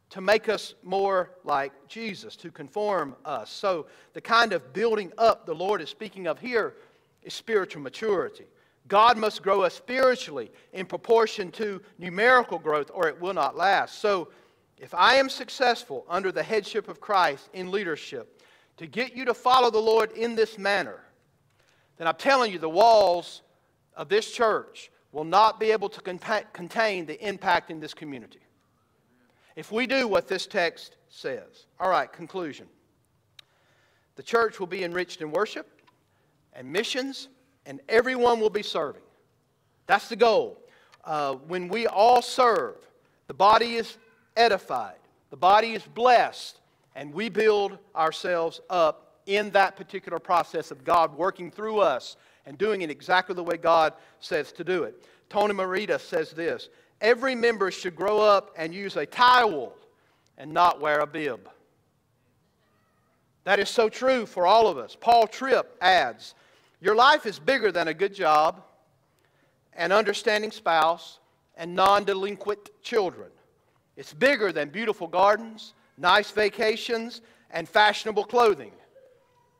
to 0.10 0.22
make 0.22 0.49
us 0.49 0.74
more 0.84 1.32
like 1.43 1.72
Jesus, 1.88 2.36
to 2.38 2.51
conform 2.51 3.16
us. 3.26 3.51
So, 3.51 3.86
the 4.14 4.22
kind 4.22 4.53
of 4.53 4.74
building 4.74 5.12
up 5.18 5.45
the 5.45 5.53
Lord 5.53 5.82
is 5.82 5.89
speaking 5.89 6.28
of 6.28 6.39
here 6.39 6.76
is 7.22 7.34
spiritual 7.34 7.82
maturity. 7.82 8.45
God 8.88 9.18
must 9.18 9.43
grow 9.43 9.62
us 9.62 9.76
spiritually 9.76 10.51
in 10.74 10.88
proportion 10.88 11.51
to 11.51 11.80
numerical 11.99 12.57
growth, 12.57 12.89
or 12.93 13.07
it 13.07 13.22
will 13.22 13.36
not 13.36 13.55
last. 13.55 13.99
So, 13.99 14.30
if 14.80 14.95
I 14.95 15.16
am 15.16 15.30
successful 15.30 16.05
under 16.10 16.32
the 16.32 16.41
headship 16.41 16.88
of 16.88 16.99
Christ 16.99 17.49
in 17.53 17.70
leadership 17.70 18.41
to 18.78 18.88
get 18.88 19.16
you 19.16 19.26
to 19.26 19.34
follow 19.34 19.70
the 19.70 19.78
Lord 19.78 20.12
in 20.14 20.36
this 20.36 20.57
manner, 20.57 21.03
then 21.97 22.07
I'm 22.07 22.16
telling 22.16 22.51
you, 22.51 22.60
the 22.60 22.70
walls 22.70 23.41
of 23.95 24.10
this 24.10 24.32
church 24.32 24.89
will 25.12 25.26
not 25.26 25.60
be 25.60 25.72
able 25.72 25.89
to 25.89 26.01
contain 26.53 27.05
the 27.05 27.28
impact 27.28 27.70
in 27.70 27.80
this 27.80 27.93
community 27.93 28.39
if 29.60 29.74
we 29.74 29.86
do 29.86 30.07
what 30.07 30.30
this 30.30 30.47
text 30.47 30.95
says. 31.10 31.66
All 31.82 31.89
right, 31.89 32.10
conclusion. 32.10 32.66
The 34.16 34.24
church 34.24 34.57
will 34.57 34.68
be 34.68 34.86
enriched 34.86 35.20
in 35.20 35.32
worship 35.32 35.82
and 36.53 36.72
missions, 36.72 37.28
and 37.66 37.82
everyone 37.89 38.39
will 38.39 38.49
be 38.49 38.64
serving. 38.64 39.01
That's 39.86 40.07
the 40.07 40.16
goal. 40.16 40.62
Uh, 41.03 41.34
when 41.34 41.68
we 41.68 41.88
all 41.88 42.22
serve, 42.22 42.78
the 43.28 43.34
body 43.34 43.76
is 43.76 43.97
edified, 44.38 44.99
the 45.30 45.36
body 45.36 45.74
is 45.74 45.84
blessed, 45.84 46.62
and 46.95 47.14
we 47.14 47.28
build 47.28 47.80
ourselves 47.93 48.62
up 48.70 49.20
in 49.26 49.49
that 49.49 49.76
particular 49.76 50.20
process 50.20 50.72
of 50.72 50.86
God 50.86 51.14
working 51.18 51.51
through 51.51 51.80
us 51.80 52.16
and 52.45 52.57
doing 52.57 52.82
it 52.82 52.89
exactly 52.89 53.36
the 53.36 53.43
way 53.43 53.57
God 53.57 53.91
says 54.22 54.53
to 54.53 54.64
do 54.64 54.84
it. 54.84 55.03
Tony 55.28 55.53
Merida 55.53 55.99
says 55.99 56.32
this 56.32 56.70
every 57.02 57.36
member 57.36 57.72
should 57.72 57.95
grow 57.95 58.20
up 58.20 58.54
and 58.58 58.74
use 58.74 58.95
a 58.95 59.06
towel 59.06 59.74
and 60.38 60.54
not 60.54 60.80
wear 60.80 61.00
a 61.00 61.08
bib. 61.08 61.50
That 63.43 63.60
is 63.60 63.70
so 63.70 63.89
true 63.89 64.26
for 64.26 64.45
all 64.45 64.68
of 64.68 64.78
us. 64.78 64.95
Paul 65.00 65.28
Tripp 65.28 65.76
adds 65.82 66.36
Your 66.82 66.95
life 66.95 67.26
is 67.26 67.39
bigger 67.39 67.72
than 67.72 67.88
a 67.88 67.93
good 67.93 68.14
job, 68.14 68.64
an 69.74 69.91
understanding 69.91 70.52
spouse, 70.52 71.20
and 71.56 71.76
non 71.76 72.04
delinquent 72.04 72.70
children. 72.82 73.30
It's 73.97 74.14
bigger 74.14 74.52
than 74.52 74.70
beautiful 74.70 75.08
gardens, 75.08 75.74
nice 75.97 76.32
vacations, 76.32 77.22
and 77.52 77.68
fashionable 77.68 78.26
clothing. 78.26 78.72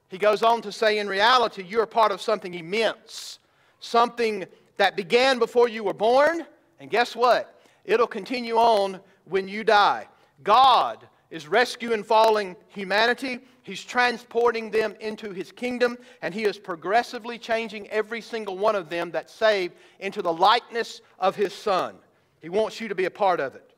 He 0.08 0.18
goes 0.18 0.44
on 0.44 0.62
to 0.64 0.72
say, 0.72 1.00
in 1.00 1.08
reality, 1.08 1.64
you're 1.64 1.86
part 1.86 2.12
of 2.12 2.22
something 2.22 2.54
immense, 2.54 3.40
something 3.80 4.46
that 4.78 4.96
began 4.96 5.40
before 5.40 5.68
you 5.68 5.84
were 5.84 5.94
born 5.94 6.46
and 6.80 6.90
guess 6.90 7.16
what? 7.16 7.62
It'll 7.86 8.08
continue 8.08 8.56
on 8.56 9.00
when 9.26 9.48
you 9.48 9.64
die. 9.64 10.08
God 10.44 11.08
is 11.30 11.48
rescuing 11.48 12.04
falling 12.04 12.56
humanity. 12.68 13.40
He's 13.64 13.84
transporting 13.84 14.72
them 14.72 14.96
into 15.00 15.32
his 15.32 15.52
kingdom, 15.52 15.98
and 16.22 16.34
he 16.34 16.46
is 16.46 16.58
progressively 16.58 17.38
changing 17.38 17.88
every 17.90 18.22
single 18.22 18.58
one 18.58 18.76
of 18.76 18.90
them 18.90 19.12
that's 19.12 19.34
saved 19.34 19.76
into 20.00 20.22
the 20.22 20.34
likeness 20.34 21.02
of 21.20 21.36
his 21.36 21.54
son. 21.54 21.96
He 22.42 22.50
wants 22.50 22.80
you 22.80 22.88
to 22.88 22.96
be 22.96 23.06
a 23.06 23.12
part 23.12 23.40
of 23.40 23.56
it. 23.56 23.74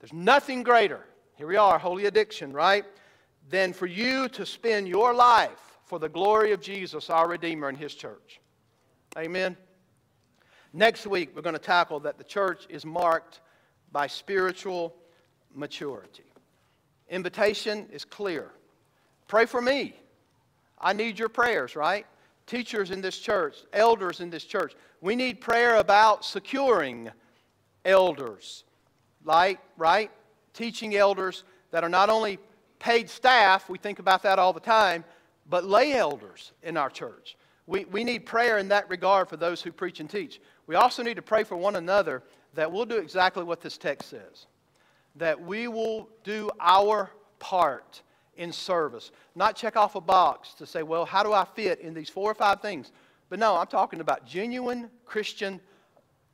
There's 0.00 0.12
nothing 0.12 0.62
greater, 0.62 1.04
here 1.36 1.46
we 1.46 1.56
are, 1.56 1.78
holy 1.78 2.06
addiction, 2.06 2.52
right? 2.52 2.84
Than 3.50 3.72
for 3.72 3.86
you 3.86 4.28
to 4.30 4.46
spend 4.46 4.88
your 4.88 5.14
life 5.14 5.78
for 5.84 5.98
the 5.98 6.08
glory 6.08 6.52
of 6.52 6.60
Jesus, 6.60 7.10
our 7.10 7.28
Redeemer, 7.28 7.68
and 7.68 7.76
his 7.76 7.94
church. 7.94 8.40
Amen. 9.18 9.56
Next 10.76 11.06
week, 11.06 11.30
we're 11.36 11.42
going 11.42 11.54
to 11.54 11.60
tackle 11.60 12.00
that 12.00 12.18
the 12.18 12.24
church 12.24 12.66
is 12.68 12.84
marked 12.84 13.40
by 13.92 14.08
spiritual 14.08 14.92
maturity. 15.54 16.24
Invitation 17.08 17.86
is 17.92 18.04
clear. 18.04 18.50
Pray 19.28 19.46
for 19.46 19.62
me. 19.62 19.94
I 20.80 20.92
need 20.92 21.16
your 21.16 21.28
prayers, 21.28 21.76
right? 21.76 22.04
Teachers 22.48 22.90
in 22.90 23.00
this 23.00 23.16
church, 23.16 23.58
elders 23.72 24.18
in 24.18 24.30
this 24.30 24.42
church. 24.42 24.74
We 25.00 25.14
need 25.14 25.40
prayer 25.40 25.76
about 25.76 26.24
securing 26.24 27.08
elders, 27.84 28.64
like, 29.24 29.60
right? 29.76 30.10
Teaching 30.54 30.96
elders 30.96 31.44
that 31.70 31.84
are 31.84 31.88
not 31.88 32.10
only 32.10 32.40
paid 32.80 33.08
staff, 33.08 33.68
we 33.68 33.78
think 33.78 34.00
about 34.00 34.24
that 34.24 34.40
all 34.40 34.52
the 34.52 34.58
time, 34.58 35.04
but 35.48 35.64
lay 35.64 35.92
elders 35.92 36.50
in 36.64 36.76
our 36.76 36.90
church. 36.90 37.36
We, 37.66 37.84
we 37.86 38.04
need 38.04 38.26
prayer 38.26 38.58
in 38.58 38.68
that 38.68 38.90
regard 38.90 39.28
for 39.28 39.36
those 39.36 39.62
who 39.62 39.72
preach 39.72 40.00
and 40.00 40.10
teach. 40.10 40.40
We 40.66 40.76
also 40.76 41.02
need 41.02 41.16
to 41.16 41.22
pray 41.22 41.44
for 41.44 41.56
one 41.56 41.76
another 41.76 42.22
that 42.54 42.70
we'll 42.70 42.86
do 42.86 42.98
exactly 42.98 43.44
what 43.44 43.60
this 43.60 43.76
text 43.76 44.10
says 44.10 44.46
that 45.16 45.40
we 45.40 45.68
will 45.68 46.08
do 46.24 46.50
our 46.60 47.10
part 47.38 48.02
in 48.36 48.52
service. 48.52 49.12
Not 49.34 49.54
check 49.56 49.76
off 49.76 49.94
a 49.94 50.00
box 50.00 50.54
to 50.54 50.66
say, 50.66 50.82
well, 50.82 51.04
how 51.04 51.22
do 51.22 51.32
I 51.32 51.44
fit 51.44 51.80
in 51.80 51.94
these 51.94 52.08
four 52.08 52.30
or 52.30 52.34
five 52.34 52.60
things? 52.60 52.90
But 53.28 53.38
no, 53.38 53.56
I'm 53.56 53.66
talking 53.66 54.00
about 54.00 54.26
genuine 54.26 54.90
Christian 55.04 55.60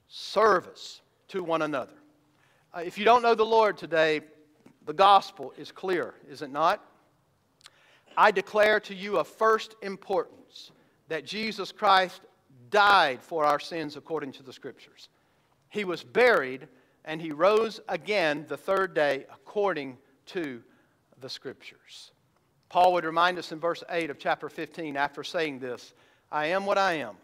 service 0.08 1.02
to 1.28 1.42
one 1.42 1.62
another. 1.62 1.92
Uh, 2.74 2.80
if 2.80 2.96
you 2.98 3.04
don't 3.04 3.22
know 3.22 3.34
the 3.34 3.44
Lord 3.44 3.76
today, 3.76 4.22
the 4.86 4.92
gospel 4.92 5.52
is 5.58 5.70
clear, 5.70 6.14
is 6.28 6.42
it 6.42 6.50
not? 6.50 6.84
I 8.16 8.30
declare 8.30 8.80
to 8.80 8.94
you 8.94 9.18
of 9.18 9.28
first 9.28 9.76
importance 9.82 10.72
that 11.08 11.24
Jesus 11.24 11.70
Christ 11.70 12.22
died 12.70 13.22
for 13.22 13.44
our 13.44 13.60
sins 13.60 13.96
according 13.96 14.32
to 14.32 14.42
the 14.42 14.52
Scriptures. 14.52 15.08
He 15.68 15.84
was 15.84 16.02
buried 16.02 16.68
and 17.04 17.20
he 17.20 17.32
rose 17.32 17.80
again 17.88 18.44
the 18.48 18.56
third 18.56 18.94
day 18.94 19.26
according 19.32 19.98
to 20.26 20.62
the 21.20 21.28
Scriptures. 21.28 22.12
Paul 22.68 22.92
would 22.92 23.04
remind 23.04 23.38
us 23.38 23.52
in 23.52 23.58
verse 23.58 23.82
8 23.90 24.10
of 24.10 24.18
chapter 24.18 24.48
15 24.48 24.96
after 24.96 25.24
saying 25.24 25.58
this 25.58 25.92
I 26.30 26.46
am 26.46 26.66
what 26.66 26.78
I 26.78 26.94
am 26.94 27.16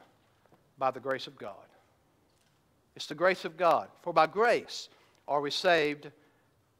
by 0.79 0.91
the 0.91 1.01
grace 1.01 1.27
of 1.27 1.39
God. 1.39 1.55
It's 2.97 3.07
the 3.07 3.15
grace 3.15 3.45
of 3.45 3.57
God. 3.57 3.89
For 4.03 4.13
by 4.13 4.27
grace 4.27 4.89
are 5.29 5.41
we 5.41 5.51
saved. 5.51 6.11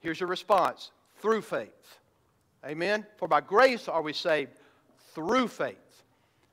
Here's 0.01 0.19
your 0.19 0.29
response 0.29 0.91
through 1.21 1.43
faith. 1.43 1.99
Amen? 2.65 3.07
For 3.17 3.29
by 3.29 3.41
grace 3.41 3.87
are 3.87 4.03
we 4.03 4.13
saved 4.13 4.53
through 5.15 5.49
faith. 5.49 6.03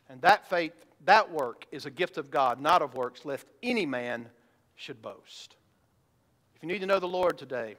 And 0.09 0.21
that 0.21 0.47
faith, 0.47 0.73
that 1.05 1.29
work, 1.31 1.65
is 1.71 1.85
a 1.85 1.91
gift 1.91 2.17
of 2.17 2.31
God, 2.31 2.61
not 2.61 2.81
of 2.81 2.95
works, 2.95 3.25
lest 3.25 3.45
any 3.61 3.85
man 3.85 4.29
should 4.75 5.01
boast. 5.01 5.55
If 6.55 6.63
you 6.63 6.67
need 6.67 6.79
to 6.79 6.85
know 6.85 6.99
the 6.99 7.07
Lord 7.07 7.37
today, 7.37 7.75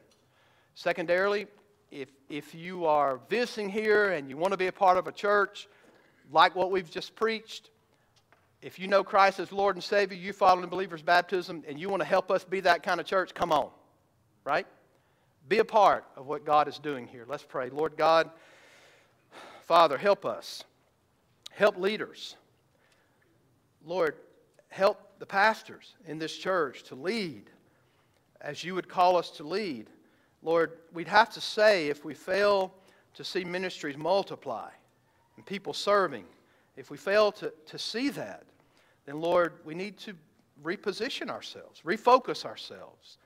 secondarily, 0.74 1.46
if, 1.90 2.08
if 2.28 2.54
you 2.54 2.86
are 2.86 3.20
visiting 3.28 3.68
here 3.68 4.10
and 4.10 4.28
you 4.28 4.36
want 4.36 4.52
to 4.52 4.58
be 4.58 4.66
a 4.66 4.72
part 4.72 4.98
of 4.98 5.06
a 5.06 5.12
church 5.12 5.68
like 6.30 6.54
what 6.54 6.70
we've 6.70 6.90
just 6.90 7.14
preached, 7.14 7.70
if 8.62 8.78
you 8.78 8.88
know 8.88 9.04
Christ 9.04 9.40
as 9.40 9.52
Lord 9.52 9.76
and 9.76 9.84
Savior, 9.84 10.16
you 10.16 10.32
follow 10.32 10.62
in 10.62 10.68
believer's 10.68 11.02
baptism, 11.02 11.62
and 11.68 11.78
you 11.78 11.88
want 11.90 12.00
to 12.00 12.08
help 12.08 12.30
us 12.30 12.44
be 12.44 12.60
that 12.60 12.82
kind 12.82 12.98
of 12.98 13.06
church, 13.06 13.34
come 13.34 13.52
on. 13.52 13.68
Right? 14.42 14.66
Be 15.48 15.58
a 15.58 15.64
part 15.64 16.04
of 16.16 16.26
what 16.26 16.46
God 16.46 16.66
is 16.66 16.78
doing 16.78 17.06
here. 17.06 17.26
Let's 17.28 17.42
pray. 17.42 17.68
Lord 17.68 17.96
God, 17.96 18.30
Father, 19.62 19.98
help 19.98 20.24
us. 20.24 20.64
Help 21.50 21.76
leaders. 21.76 22.36
Lord, 23.84 24.16
help 24.68 25.18
the 25.18 25.26
pastors 25.26 25.94
in 26.06 26.18
this 26.18 26.36
church 26.36 26.82
to 26.84 26.94
lead 26.94 27.50
as 28.40 28.62
you 28.62 28.74
would 28.74 28.88
call 28.88 29.16
us 29.16 29.30
to 29.30 29.44
lead. 29.44 29.88
Lord, 30.42 30.72
we'd 30.92 31.08
have 31.08 31.30
to 31.30 31.40
say 31.40 31.88
if 31.88 32.04
we 32.04 32.14
fail 32.14 32.74
to 33.14 33.24
see 33.24 33.44
ministries 33.44 33.96
multiply 33.96 34.68
and 35.36 35.46
people 35.46 35.72
serving, 35.72 36.24
if 36.76 36.90
we 36.90 36.96
fail 36.96 37.32
to, 37.32 37.52
to 37.66 37.78
see 37.78 38.10
that, 38.10 38.44
then 39.06 39.20
Lord, 39.20 39.54
we 39.64 39.74
need 39.74 39.96
to 39.98 40.14
reposition 40.62 41.30
ourselves, 41.30 41.80
refocus 41.84 42.44
ourselves. 42.44 43.18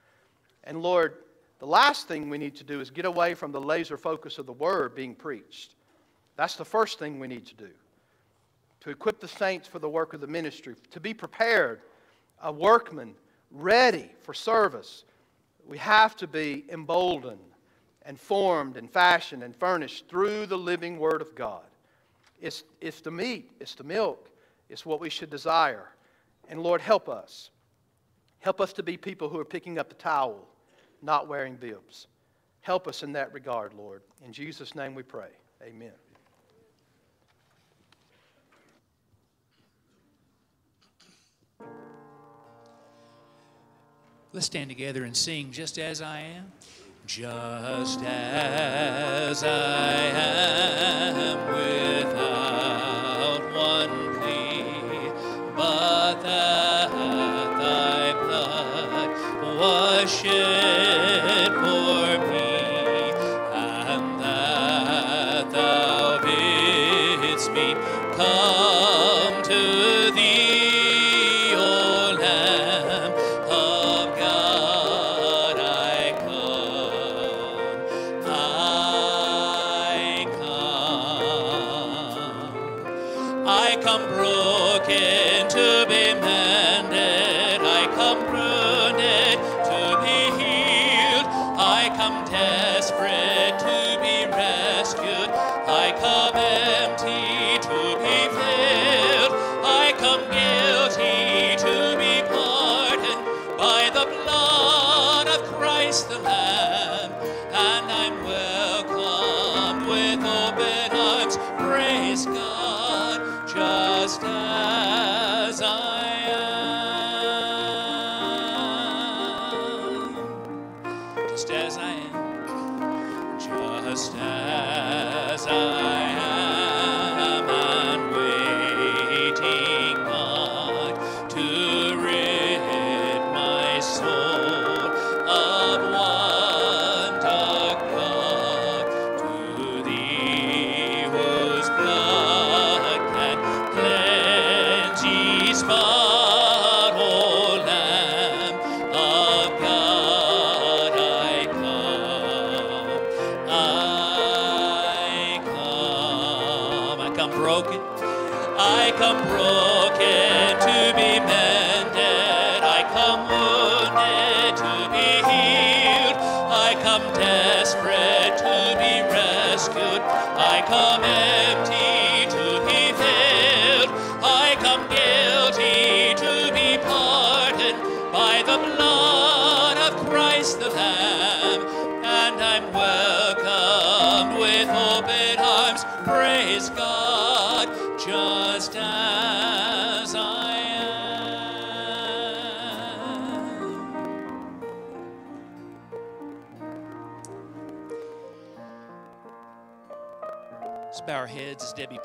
And 0.64 0.82
Lord, 0.82 1.14
the 1.58 1.66
last 1.66 2.06
thing 2.06 2.30
we 2.30 2.38
need 2.38 2.56
to 2.56 2.64
do 2.64 2.80
is 2.80 2.90
get 2.90 3.04
away 3.04 3.34
from 3.34 3.52
the 3.52 3.60
laser 3.60 3.96
focus 3.96 4.38
of 4.38 4.46
the 4.46 4.52
word 4.52 4.94
being 4.94 5.14
preached. 5.14 5.74
That's 6.36 6.56
the 6.56 6.64
first 6.64 6.98
thing 6.98 7.18
we 7.18 7.26
need 7.26 7.46
to 7.46 7.54
do. 7.54 7.70
To 8.80 8.90
equip 8.90 9.20
the 9.20 9.28
saints 9.28 9.66
for 9.66 9.78
the 9.78 9.88
work 9.88 10.14
of 10.14 10.20
the 10.20 10.26
ministry, 10.26 10.76
to 10.90 11.00
be 11.00 11.12
prepared, 11.12 11.80
a 12.42 12.52
workman 12.52 13.14
ready 13.50 14.10
for 14.22 14.34
service. 14.34 15.04
We 15.66 15.78
have 15.78 16.16
to 16.16 16.26
be 16.26 16.64
emboldened 16.68 17.40
and 18.02 18.18
formed 18.18 18.76
and 18.76 18.90
fashioned 18.90 19.42
and 19.42 19.54
furnished 19.54 20.08
through 20.08 20.46
the 20.46 20.56
living 20.56 20.98
Word 20.98 21.20
of 21.20 21.34
God. 21.34 21.64
It's, 22.40 22.64
it's 22.80 23.00
the 23.00 23.10
meat, 23.10 23.50
it's 23.60 23.74
the 23.74 23.84
milk, 23.84 24.30
it's 24.68 24.86
what 24.86 25.00
we 25.00 25.10
should 25.10 25.30
desire. 25.30 25.90
And 26.48 26.62
Lord, 26.62 26.80
help 26.80 27.08
us. 27.08 27.50
Help 28.40 28.60
us 28.60 28.72
to 28.74 28.82
be 28.82 28.96
people 28.96 29.28
who 29.28 29.38
are 29.38 29.44
picking 29.44 29.78
up 29.78 29.88
the 29.88 29.96
towel 29.96 30.46
not 31.02 31.28
wearing 31.28 31.56
bibs. 31.56 32.06
Help 32.60 32.88
us 32.88 33.02
in 33.02 33.12
that 33.12 33.32
regard, 33.32 33.74
Lord. 33.74 34.02
In 34.24 34.32
Jesus' 34.32 34.74
name 34.74 34.94
we 34.94 35.02
pray. 35.02 35.30
Amen. 35.62 35.92
Let's 44.38 44.46
stand 44.46 44.70
together 44.70 45.02
and 45.02 45.16
sing 45.16 45.50
just 45.50 45.80
as 45.80 46.00
I 46.00 46.20
am. 46.20 46.52
Just 47.08 48.00
as 48.04 49.42
I 49.42 49.96
am 50.14 51.38
without 51.48 52.37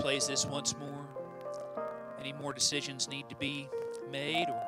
plays 0.03 0.27
this 0.27 0.45
once 0.45 0.75
more. 0.77 1.07
Any 2.19 2.33
more 2.33 2.51
decisions 2.51 3.07
need 3.07 3.29
to 3.29 3.37
be 3.37 3.69
made 4.11 4.47
or 4.49 4.61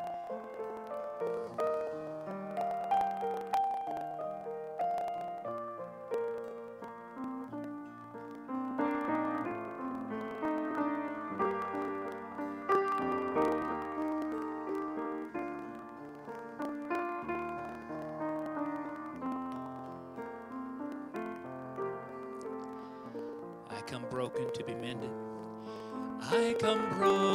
come 26.59 26.79
broken 26.97 27.34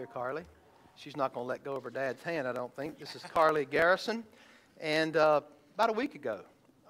here, 0.00 0.06
Carly. 0.06 0.44
She's 0.96 1.14
not 1.14 1.34
going 1.34 1.44
to 1.44 1.48
let 1.48 1.62
go 1.62 1.74
of 1.74 1.84
her 1.84 1.90
dad's 1.90 2.22
hand, 2.22 2.48
I 2.48 2.54
don't 2.54 2.74
think. 2.74 2.98
This 2.98 3.14
is 3.14 3.22
Carly 3.22 3.66
Garrison. 3.66 4.24
And 4.80 5.14
uh, 5.18 5.42
about 5.74 5.90
a 5.90 5.92
week 5.92 6.14
ago, 6.14 6.40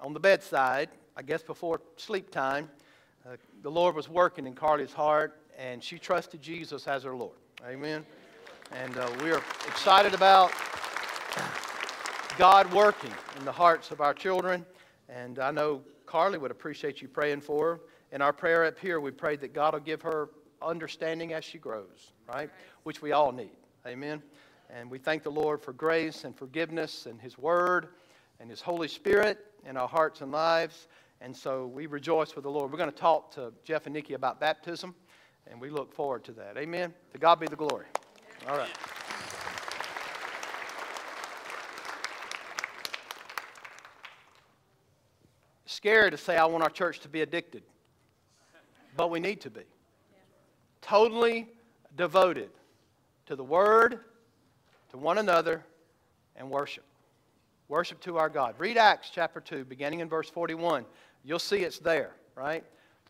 on 0.01 0.13
the 0.13 0.19
bedside, 0.21 0.87
I 1.17 1.21
guess 1.21 1.43
before 1.43 1.81
sleep 1.97 2.31
time, 2.31 2.69
uh, 3.27 3.35
the 3.63 3.69
Lord 3.69 3.95
was 3.95 4.07
working 4.07 4.47
in 4.47 4.53
Carly's 4.53 4.93
heart, 4.93 5.41
and 5.59 5.83
she 5.83 5.99
trusted 5.99 6.41
Jesus 6.41 6.87
as 6.87 7.03
her 7.03 7.13
Lord. 7.13 7.35
Amen. 7.67 8.05
And 8.71 8.95
uh, 8.95 9.09
we 9.21 9.31
are 9.33 9.43
excited 9.67 10.13
about 10.13 10.53
God 12.37 12.71
working 12.71 13.11
in 13.37 13.43
the 13.43 13.51
hearts 13.51 13.91
of 13.91 13.99
our 13.99 14.13
children. 14.13 14.65
And 15.09 15.37
I 15.37 15.51
know 15.51 15.81
Carly 16.05 16.37
would 16.37 16.51
appreciate 16.51 17.01
you 17.01 17.09
praying 17.09 17.41
for 17.41 17.71
her. 17.71 17.81
In 18.13 18.21
our 18.21 18.31
prayer 18.31 18.63
up 18.63 18.79
here, 18.79 19.01
we 19.01 19.11
pray 19.11 19.35
that 19.35 19.53
God 19.53 19.73
will 19.73 19.81
give 19.81 20.01
her 20.01 20.29
understanding 20.61 21.33
as 21.33 21.43
she 21.43 21.57
grows, 21.57 22.13
right? 22.27 22.49
Which 22.83 23.01
we 23.01 23.11
all 23.11 23.31
need. 23.31 23.51
Amen. 23.85 24.21
And 24.69 24.89
we 24.89 24.99
thank 24.99 25.23
the 25.23 25.31
Lord 25.31 25.61
for 25.61 25.73
grace 25.73 26.23
and 26.23 26.35
forgiveness 26.35 27.05
and 27.05 27.19
His 27.19 27.37
Word 27.37 27.89
and 28.39 28.49
His 28.49 28.61
Holy 28.61 28.87
Spirit 28.87 29.45
in 29.65 29.77
our 29.77 29.87
hearts 29.87 30.21
and 30.21 30.31
lives. 30.31 30.87
And 31.19 31.35
so 31.35 31.67
we 31.67 31.85
rejoice 31.85 32.35
with 32.35 32.43
the 32.43 32.51
Lord. 32.51 32.71
We're 32.71 32.77
going 32.77 32.91
to 32.91 32.95
talk 32.97 33.31
to 33.35 33.53
Jeff 33.63 33.85
and 33.85 33.93
Nikki 33.93 34.13
about 34.13 34.39
baptism, 34.39 34.95
and 35.47 35.59
we 35.59 35.69
look 35.69 35.93
forward 35.93 36.23
to 36.25 36.31
that. 36.33 36.57
Amen. 36.57 36.93
To 37.13 37.19
God 37.19 37.39
be 37.39 37.47
the 37.47 37.55
glory. 37.55 37.85
All 38.47 38.57
right. 38.57 38.69
Scary 45.65 46.11
to 46.11 46.17
say 46.17 46.37
I 46.37 46.45
want 46.45 46.63
our 46.63 46.69
church 46.69 46.99
to 47.01 47.09
be 47.09 47.21
addicted, 47.21 47.63
but 48.95 49.09
we 49.09 49.19
need 49.19 49.41
to 49.41 49.49
be. 49.49 49.61
Totally 50.81 51.47
devoted 51.95 52.49
to 53.27 53.35
the 53.35 53.43
Word, 53.43 53.99
to 54.89 54.97
one 54.97 55.17
another, 55.17 55.63
and 56.35 56.49
worship. 56.49 56.83
Worship 57.67 58.01
to 58.01 58.17
our 58.17 58.29
God. 58.29 58.55
Read 58.57 58.77
Acts 58.77 59.09
chapter 59.13 59.39
2, 59.39 59.65
beginning 59.65 60.01
in 60.01 60.09
verse 60.09 60.29
41. 60.29 60.85
You'll 61.23 61.39
see 61.39 61.57
it's 61.57 61.79
there, 61.79 62.11
right? 62.35 62.63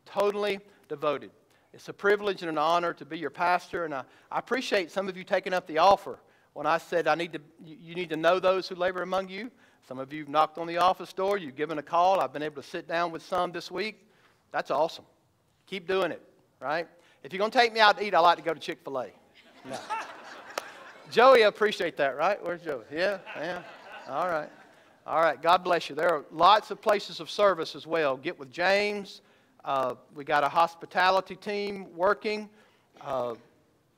Totally 0.06 0.60
devoted. 0.90 1.32
It's 1.74 1.88
a 1.88 1.94
privilege 1.94 2.42
and 2.42 2.50
an 2.50 2.58
honor 2.58 2.94
to 2.94 3.06
be 3.06 3.18
your 3.18 3.30
pastor, 3.30 3.86
and 3.86 3.94
I, 3.94 4.04
I 4.32 4.40
appreciate 4.40 4.92
some 4.92 5.08
of 5.08 5.16
you 5.16 5.24
taking 5.24 5.54
up 5.54 5.66
the 5.68 5.78
offer 5.78 6.20
when 6.54 6.66
I 6.66 6.78
said 6.78 7.08
I 7.08 7.16
need 7.16 7.34
to, 7.34 7.40
you 7.64 7.96
need 7.96 8.10
to 8.10 8.18
know 8.18 8.40
those 8.40 8.68
who 8.68 8.76
labor 8.76 9.02
among 9.02 9.30
you. 9.30 9.50
Some 9.88 10.00
of 10.00 10.12
you 10.14 10.20
have 10.20 10.30
knocked 10.30 10.58
on 10.58 10.68
the 10.68 10.78
office 10.78 11.14
door, 11.14 11.38
you've 11.38 11.56
given 11.56 11.78
a 11.78 11.84
call. 11.84 12.20
I've 12.20 12.34
been 12.34 12.44
able 12.44 12.62
to 12.62 12.68
sit 12.68 12.88
down 12.88 13.12
with 13.12 13.24
some 13.24 13.52
this 13.52 13.72
week. 13.72 14.06
That's 14.52 14.70
awesome. 14.70 15.06
Keep 15.68 15.88
doing 15.88 16.12
it, 16.12 16.22
right? 16.60 16.88
If 17.24 17.32
you're 17.32 17.40
going 17.40 17.52
to 17.52 17.58
take 17.58 17.72
me 17.72 17.80
out 17.80 17.98
to 17.98 18.04
eat, 18.04 18.16
I 18.16 18.20
like 18.20 18.38
to 18.38 18.44
go 18.44 18.54
to 18.54 18.60
Chick 18.60 18.80
fil 18.84 19.00
A. 19.00 19.08
No. 19.70 19.78
Joey, 21.12 21.44
I 21.44 21.48
appreciate 21.48 21.96
that, 21.98 22.18
right? 22.18 22.44
Where's 22.44 22.62
Joey? 22.62 22.84
Yeah, 22.92 23.20
yeah. 23.36 23.62
All 24.10 24.28
right. 24.28 24.50
All 25.06 25.22
right. 25.22 25.40
God 25.40 25.64
bless 25.64 25.90
you. 25.90 25.96
There 25.96 26.10
are 26.10 26.26
lots 26.32 26.72
of 26.72 26.82
places 26.82 27.20
of 27.20 27.30
service 27.30 27.76
as 27.76 27.86
well. 27.86 28.18
Get 28.18 28.40
with 28.40 28.52
James. 28.52 29.22
Uh, 29.64 29.96
we 30.16 30.24
got 30.24 30.44
a 30.44 30.50
hospitality 30.50 31.36
team 31.36 31.88
working. 31.96 32.50
Uh, 33.02 33.36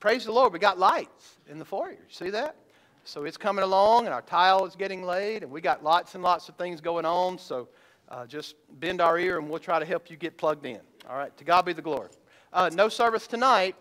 praise 0.02 0.26
the 0.26 0.32
Lord. 0.34 0.52
We 0.52 0.60
got 0.60 0.78
lights 0.78 1.38
in 1.50 1.60
the 1.60 1.66
foyer. 1.66 2.00
See 2.10 2.30
that? 2.32 2.58
So 3.06 3.24
it's 3.24 3.38
coming 3.38 3.64
along, 3.64 4.06
and 4.06 4.14
our 4.14 4.22
tile 4.22 4.66
is 4.66 4.76
getting 4.76 5.04
laid, 5.04 5.44
and 5.44 5.52
we 5.52 5.62
got 5.62 5.82
lots 5.84 6.16
and 6.16 6.24
lots 6.24 6.50
of 6.50 6.56
things 6.56 6.82
going 6.82 7.06
on. 7.06 7.38
So 7.38 7.70
uh, 8.10 8.26
just 8.26 8.56
bend 8.80 9.00
our 9.00 9.18
ear, 9.18 9.40
and 9.40 9.50
we'll 9.50 9.60
try 9.60 9.80
to 9.80 9.86
help 9.86 10.10
you 10.10 10.18
get 10.18 10.38
plugged 10.38 10.66
in. 10.66 10.80
All 11.10 11.16
right. 11.16 11.36
To 11.38 11.44
God 11.46 11.64
be 11.64 11.72
the 11.72 11.82
glory. 11.82 12.10
Uh, 12.54 12.70
no 12.72 12.88
service 12.88 13.26
tonight, 13.26 13.76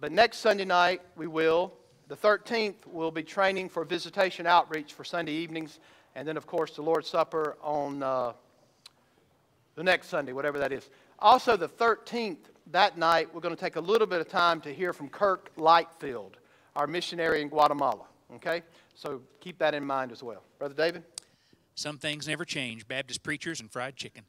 but 0.00 0.10
next 0.10 0.38
Sunday 0.38 0.64
night 0.64 1.00
we 1.14 1.28
will. 1.28 1.72
The 2.08 2.16
13th, 2.16 2.74
we'll 2.84 3.12
be 3.12 3.22
training 3.22 3.68
for 3.68 3.84
visitation 3.84 4.48
outreach 4.48 4.94
for 4.94 5.04
Sunday 5.04 5.30
evenings. 5.30 5.78
And 6.16 6.26
then, 6.26 6.36
of 6.36 6.44
course, 6.44 6.74
the 6.74 6.82
Lord's 6.82 7.08
Supper 7.08 7.56
on 7.62 8.02
uh, 8.02 8.32
the 9.76 9.84
next 9.84 10.08
Sunday, 10.08 10.32
whatever 10.32 10.58
that 10.58 10.72
is. 10.72 10.90
Also, 11.20 11.56
the 11.56 11.68
13th, 11.68 12.38
that 12.72 12.98
night, 12.98 13.32
we're 13.32 13.40
going 13.40 13.54
to 13.54 13.60
take 13.60 13.76
a 13.76 13.80
little 13.80 14.08
bit 14.08 14.20
of 14.20 14.28
time 14.28 14.60
to 14.62 14.74
hear 14.74 14.92
from 14.92 15.08
Kirk 15.08 15.54
Lightfield, 15.56 16.32
our 16.74 16.88
missionary 16.88 17.42
in 17.42 17.48
Guatemala. 17.48 18.06
Okay? 18.34 18.64
So 18.96 19.20
keep 19.38 19.56
that 19.58 19.72
in 19.72 19.84
mind 19.84 20.10
as 20.10 20.20
well. 20.20 20.42
Brother 20.58 20.74
David? 20.74 21.04
Some 21.76 21.96
things 21.96 22.26
never 22.26 22.44
change 22.44 22.88
Baptist 22.88 23.22
preachers 23.22 23.60
and 23.60 23.70
fried 23.70 23.94
chicken. 23.94 24.24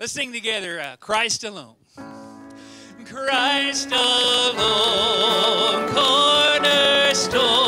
Let's 0.00 0.12
sing 0.12 0.32
together 0.32 0.80
uh, 0.80 0.96
Christ 0.98 1.44
alone. 1.44 1.76
Christ 3.04 3.92
alone, 3.92 5.88
cornerstone. 5.94 7.63